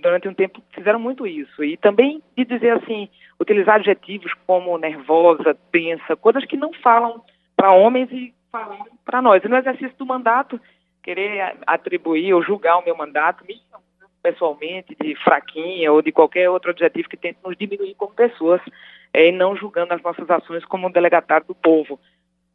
[0.00, 1.64] durante um tempo fizeram muito isso.
[1.64, 3.08] E também de dizer assim,
[3.40, 7.22] utilizar adjetivos como nervosa, tensa, coisas que não falam
[7.56, 9.42] para homens e falam para nós.
[9.42, 10.60] E no exercício do mandato,
[11.02, 13.60] querer atribuir ou julgar o meu mandato me
[14.22, 18.60] pessoalmente de fraquinha ou de qualquer outro adjetivo que tente nos diminuir como pessoas
[19.12, 21.98] é, e não julgando as nossas ações como um delegatário do povo.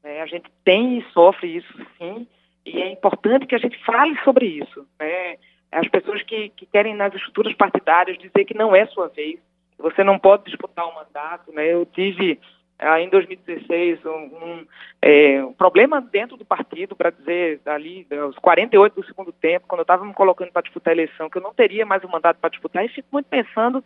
[0.01, 2.25] É, a gente tem e sofre isso sim
[2.65, 4.85] e é importante que a gente fale sobre isso.
[4.99, 5.37] Né?
[5.71, 9.39] As pessoas que, que querem nas estruturas partidárias dizer que não é sua vez,
[9.77, 11.51] você não pode disputar o um mandato.
[11.51, 11.73] Né?
[11.73, 12.39] Eu tive
[12.79, 14.67] ah, em 2016 um, um,
[15.01, 19.79] é, um, problema dentro do partido, para dizer, ali, aos 48 do segundo tempo, quando
[19.79, 22.11] eu estava me colocando para disputar a eleição, que eu não teria mais o um
[22.11, 23.83] mandato para disputar, e fico muito pensando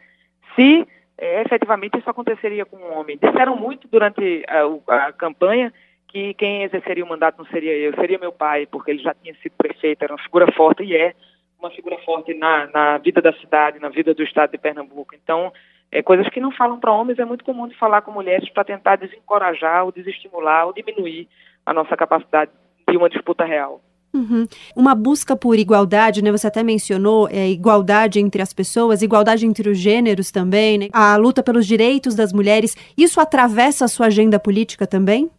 [0.56, 0.86] se
[1.18, 3.18] é, efetivamente isso aconteceria com um homem.
[3.22, 5.72] Disseram muito durante a, a campanha
[6.08, 9.34] que quem exerceria o mandato não seria eu, seria meu pai, porque ele já tinha
[9.36, 11.14] sido prefeito, era uma figura forte e é
[11.58, 15.16] uma figura forte na, na vida da cidade, na vida do estado de Pernambuco.
[15.16, 15.54] Então,
[15.92, 18.64] é, coisas que não falam para homens é muito comum de falar com mulheres para
[18.64, 21.28] tentar desencorajar ou desestimular ou diminuir
[21.66, 22.52] a nossa capacidade
[22.90, 23.82] de uma disputa real.
[24.14, 24.46] Uhum.
[24.76, 26.32] Uma busca por igualdade, né?
[26.32, 30.88] Você até mencionou é, igualdade entre as pessoas, igualdade entre os gêneros também, né?
[30.92, 32.76] A luta pelos direitos das mulheres.
[32.98, 35.30] Isso atravessa a sua agenda política também?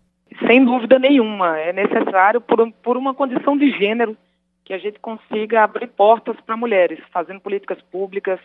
[0.47, 1.59] Sem dúvida nenhuma.
[1.59, 4.17] É necessário, por, por uma condição de gênero,
[4.65, 8.41] que a gente consiga abrir portas para mulheres, fazendo políticas públicas,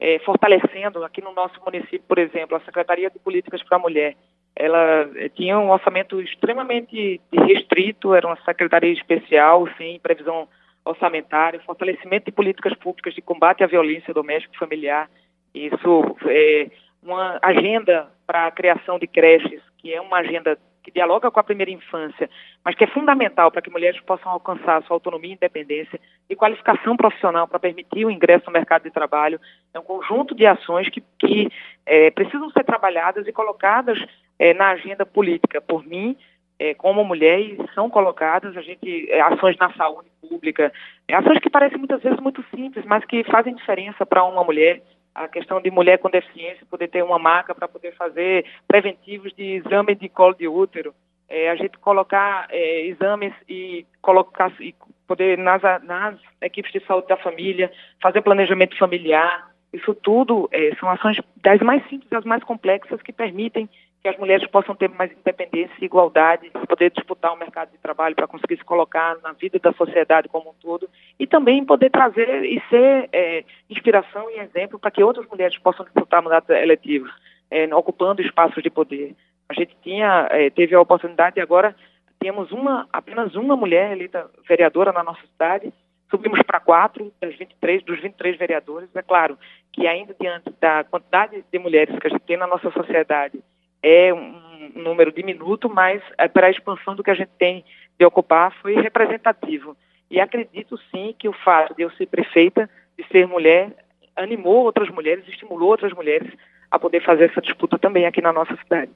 [0.00, 4.16] é, fortalecendo aqui no nosso município, por exemplo, a Secretaria de Políticas para a Mulher.
[4.56, 10.48] Ela é, tinha um orçamento extremamente restrito, era uma secretaria especial, sem previsão
[10.82, 15.10] orçamentária, fortalecimento de políticas públicas de combate à violência doméstica e familiar.
[15.54, 16.70] Isso é
[17.02, 21.44] uma agenda para a criação de creches, que é uma agenda que dialoga com a
[21.44, 22.28] primeira infância,
[22.64, 27.46] mas que é fundamental para que mulheres possam alcançar sua autonomia independência e qualificação profissional
[27.46, 29.40] para permitir o ingresso no mercado de trabalho.
[29.74, 31.48] É um conjunto de ações que, que
[31.86, 33.98] é, precisam ser trabalhadas e colocadas
[34.38, 36.16] é, na agenda política por mim,
[36.58, 40.70] é, como mulher, são colocadas a gente, é, ações na saúde pública,
[41.08, 44.82] é, ações que parecem muitas vezes muito simples, mas que fazem diferença para uma mulher
[45.14, 49.56] a questão de mulher com deficiência poder ter uma marca para poder fazer preventivos de
[49.56, 50.94] exame de colo de útero,
[51.28, 54.74] é, a gente colocar é, exames e colocar e
[55.06, 57.70] poder nas, nas equipes de saúde da família
[58.00, 63.12] fazer planejamento familiar, isso tudo é, são ações das mais simples às mais complexas que
[63.12, 63.68] permitem
[64.02, 68.16] que as mulheres possam ter mais independência e igualdade, poder disputar o mercado de trabalho
[68.16, 72.44] para conseguir se colocar na vida da sociedade como um todo e também poder trazer
[72.44, 77.10] e ser é, inspiração e exemplo para que outras mulheres possam disputar mandatos eletivos,
[77.50, 79.14] é, ocupando espaços de poder.
[79.50, 81.76] A gente tinha, é, teve a oportunidade e agora
[82.18, 85.72] temos uma, apenas uma mulher eleita vereadora na nossa cidade,
[86.10, 88.88] subimos para quatro das 23, dos 23 vereadores.
[88.94, 89.38] É claro
[89.72, 93.42] que ainda diante da quantidade de mulheres que a gente tem na nossa sociedade
[93.82, 97.64] é um número diminuto, mas é, para a expansão do que a gente tem
[97.98, 99.76] de ocupar foi representativo.
[100.10, 103.72] E acredito sim que o fato de eu ser prefeita, de ser mulher,
[104.16, 106.32] animou outras mulheres, estimulou outras mulheres
[106.70, 108.90] a poder fazer essa disputa também aqui na nossa cidade.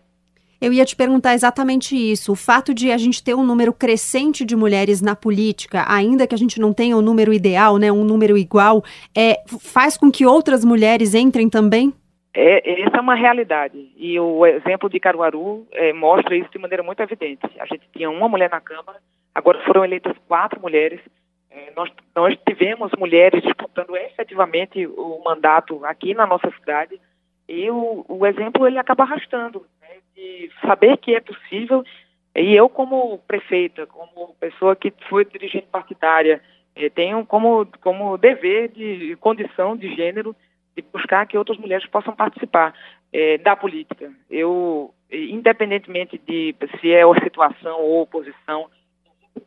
[0.60, 2.32] Eu ia te perguntar exatamente isso.
[2.32, 6.34] O fato de a gente ter um número crescente de mulheres na política, ainda que
[6.34, 8.82] a gente não tenha um número ideal, né, um número igual,
[9.14, 11.92] é, faz com que outras mulheres entrem também?
[12.34, 13.92] É, essa é uma realidade.
[13.96, 17.48] E o exemplo de Caruaru é, mostra isso de maneira muito evidente.
[17.60, 18.98] A gente tinha uma mulher na Câmara,
[19.32, 21.00] agora foram eleitas quatro mulheres.
[21.48, 27.00] É, nós, nós tivemos mulheres disputando efetivamente o mandato aqui na nossa cidade.
[27.48, 31.84] E o, o exemplo ele acaba arrastando, né, de saber que é possível.
[32.34, 36.42] E eu, como prefeita, como pessoa que foi dirigente partidária,
[36.74, 40.34] é, tenho como, como dever de condição de gênero
[40.76, 42.74] de buscar que outras mulheres possam participar
[43.12, 44.12] é, da política.
[44.30, 48.68] Eu, independentemente de se é situação ou oposição,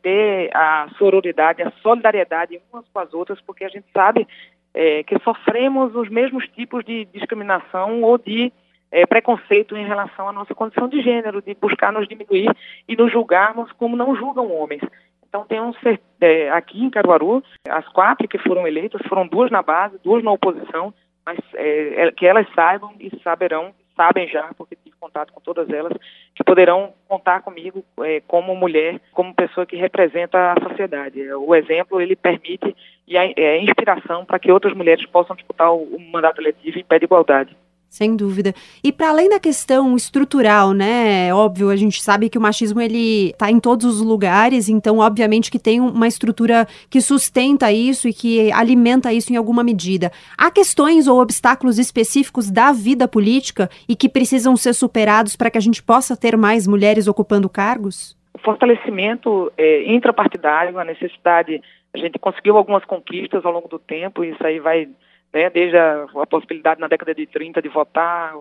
[0.01, 4.27] ter a sororidade, a solidariedade umas com as outras, porque a gente sabe
[4.73, 8.51] é, que sofremos os mesmos tipos de discriminação ou de
[8.91, 12.49] é, preconceito em relação à nossa condição de gênero, de buscar nos diminuir
[12.87, 14.81] e nos julgarmos como não julgam homens.
[15.27, 15.73] Então tem um
[16.21, 20.31] é, aqui em Caruaru, as quatro que foram eleitas foram duas na base, duas na
[20.31, 20.93] oposição,
[21.27, 25.69] mas é, é, que elas saibam e saberão, sabem já, porque tive contato com todas
[25.69, 25.91] elas,
[26.33, 31.21] que poderão contar comigo é, como mulher, como pessoa que representa a sociedade.
[31.21, 32.73] É, o exemplo, ele permite
[33.05, 36.97] e é, inspiração para que outras mulheres possam disputar o, o mandato eletivo em pé
[36.97, 37.57] de igualdade.
[37.89, 38.53] Sem dúvida.
[38.83, 41.33] E para além da questão estrutural, né?
[41.33, 45.49] Óbvio, a gente sabe que o machismo ele tá em todos os lugares, então obviamente
[45.49, 50.11] que tem uma estrutura que sustenta isso e que alimenta isso em alguma medida.
[50.37, 55.57] Há questões ou obstáculos específicos da vida política e que precisam ser superados para que
[55.57, 58.17] a gente possa ter mais mulheres ocupando cargos?
[58.33, 61.61] O fortalecimento é, intrapartidário, a necessidade,
[61.93, 64.87] a gente conseguiu algumas conquistas ao longo do tempo, isso aí vai
[65.33, 68.33] né, desde a, a, possibilidade na década de 30 de votar,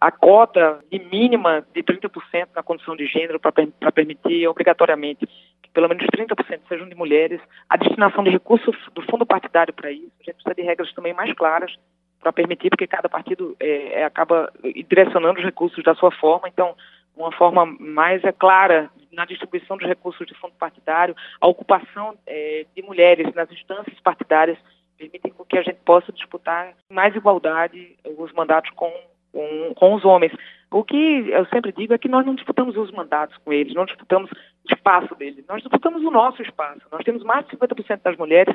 [0.00, 5.26] a cota de mínima de 30% na condição de gênero para permitir obrigatoriamente
[5.62, 9.90] que pelo menos 30% sejam de mulheres, a destinação de recursos do fundo partidário para
[9.90, 11.74] isso, a gente precisa de regras também mais claras
[12.20, 14.52] para permitir, porque cada partido é, é, acaba
[14.88, 16.74] direcionando os recursos da sua forma, então
[17.16, 22.66] uma forma mais é, clara na distribuição dos recursos de fundo partidário, a ocupação é,
[22.74, 24.58] de mulheres nas instâncias partidárias
[24.96, 28.92] permitem que a gente possa disputar mais igualdade os mandatos com,
[29.32, 30.32] com, com os homens.
[30.70, 33.84] O que eu sempre digo é que nós não disputamos os mandatos com eles, não
[33.84, 34.30] disputamos
[34.68, 36.82] espaço deles, nós disputamos o nosso espaço.
[36.90, 38.54] Nós temos mais de 50% das mulheres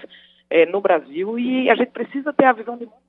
[0.50, 3.02] é, no Brasil e a gente precisa ter a visão de mundo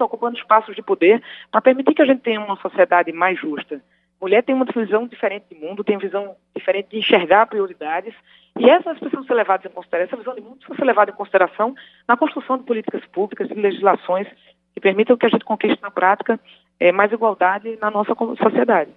[0.00, 3.82] ocupando espaços de poder para permitir que a gente tenha uma sociedade mais justa.
[4.20, 8.14] Mulher tem uma visão diferente de mundo, tem visão diferente de enxergar prioridades,
[8.58, 11.14] e essas precisam ser levadas em consideração, essa visão de mundo precisa ser levada em
[11.14, 11.74] consideração
[12.10, 14.26] na construção de políticas públicas e legislações
[14.74, 16.40] que permitam que a gente conquiste na prática
[16.80, 18.90] é, mais igualdade na nossa sociedade.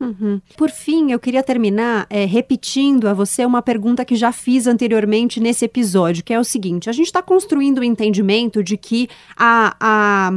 [0.00, 0.40] Uhum.
[0.56, 5.38] Por fim, eu queria terminar é, repetindo a você uma pergunta que já fiz anteriormente
[5.38, 9.08] nesse episódio, que é o seguinte: a gente está construindo o um entendimento de que
[9.36, 10.30] a, a,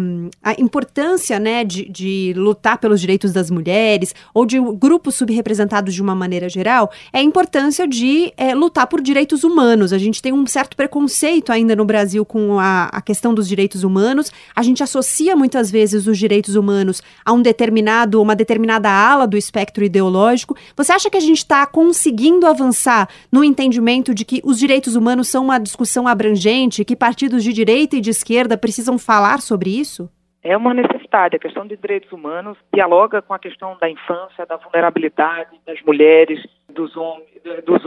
[0.44, 6.02] a importância né, de, de, lutar pelos direitos das mulheres ou de grupos subrepresentados de
[6.02, 9.94] uma maneira geral é a importância de é, lutar por direitos humanos.
[9.94, 13.86] A gente tem um certo preconceito ainda no Brasil com a, a questão dos direitos
[13.86, 14.30] humanos.
[14.54, 19.38] A gente associa muitas vezes os direitos humanos a um determinado, uma determinada ala do
[19.86, 20.56] ideológico.
[20.76, 25.28] Você acha que a gente está conseguindo avançar no entendimento de que os direitos humanos
[25.28, 30.10] são uma discussão abrangente, que partidos de direita e de esquerda precisam falar sobre isso?
[30.44, 31.38] É uma necessidade.
[31.38, 36.46] A questão de direitos humanos dialoga com a questão da infância, da vulnerabilidade das mulheres,
[36.68, 37.30] dos homens,
[37.66, 37.82] dos,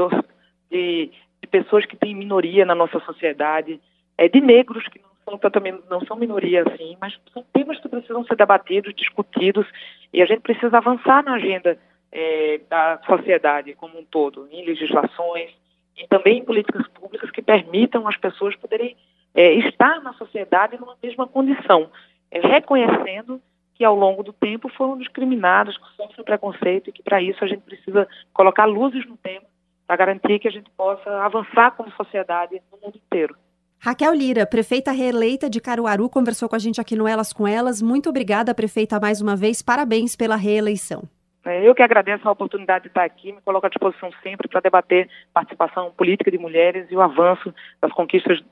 [0.70, 1.10] de,
[1.42, 3.80] de pessoas que têm minoria na nossa sociedade,
[4.16, 5.15] é, de negros que não
[5.50, 9.66] também, não são minoria assim, mas são temas que precisam ser debatidos, discutidos,
[10.12, 11.78] e a gente precisa avançar na agenda
[12.12, 15.50] é, da sociedade como um todo, em legislações
[15.96, 18.96] e também em políticas públicas que permitam as pessoas poderem
[19.34, 21.90] é, estar na sociedade numa mesma condição,
[22.30, 23.40] é, reconhecendo
[23.74, 27.46] que ao longo do tempo foram discriminadas, que sofrem preconceito e que para isso a
[27.46, 29.44] gente precisa colocar luzes no tema
[29.86, 33.36] para garantir que a gente possa avançar como sociedade no mundo inteiro.
[33.78, 37.80] Raquel Lira, prefeita reeleita de Caruaru, conversou com a gente aqui no Elas com Elas.
[37.80, 39.62] Muito obrigada, prefeita, mais uma vez.
[39.62, 41.04] Parabéns pela reeleição.
[41.44, 44.60] É, eu que agradeço a oportunidade de estar aqui, me coloco à disposição sempre para
[44.60, 48.42] debater participação política de mulheres e o avanço das conquistas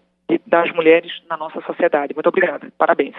[0.47, 2.15] das mulheres na nossa sociedade.
[2.15, 2.73] Muito obrigada.
[2.79, 3.15] Parabéns.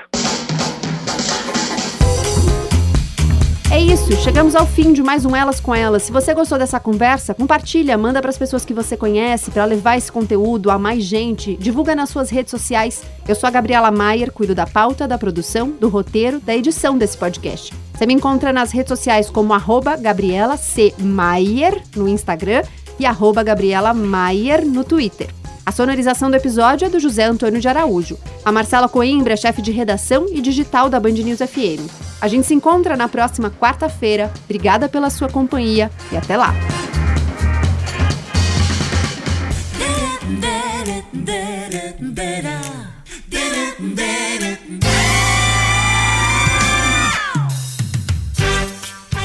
[3.72, 6.04] É isso, chegamos ao fim de mais um Elas com Elas.
[6.04, 9.98] Se você gostou dessa conversa, compartilha, manda para as pessoas que você conhece para levar
[9.98, 13.04] esse conteúdo a mais gente, divulga nas suas redes sociais.
[13.28, 17.18] Eu sou a Gabriela Maier, cuido da pauta, da produção, do roteiro, da edição desse
[17.18, 17.74] podcast.
[17.94, 20.94] Você me encontra nas redes sociais como arroba Gabriela C.
[21.00, 22.62] Maier no Instagram
[23.00, 25.30] e arroba Gabriela Maier no Twitter.
[25.66, 28.20] A sonorização do episódio é do José Antônio de Araújo.
[28.44, 31.90] A Marcela Coimbra é chefe de redação e digital da Band News FM.
[32.22, 34.32] A gente se encontra na próxima quarta-feira.
[34.46, 36.54] Obrigada pela sua companhia e até lá.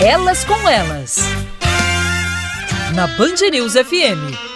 [0.01, 1.60] Elas com Elas.
[2.95, 4.50] Na Band News FM.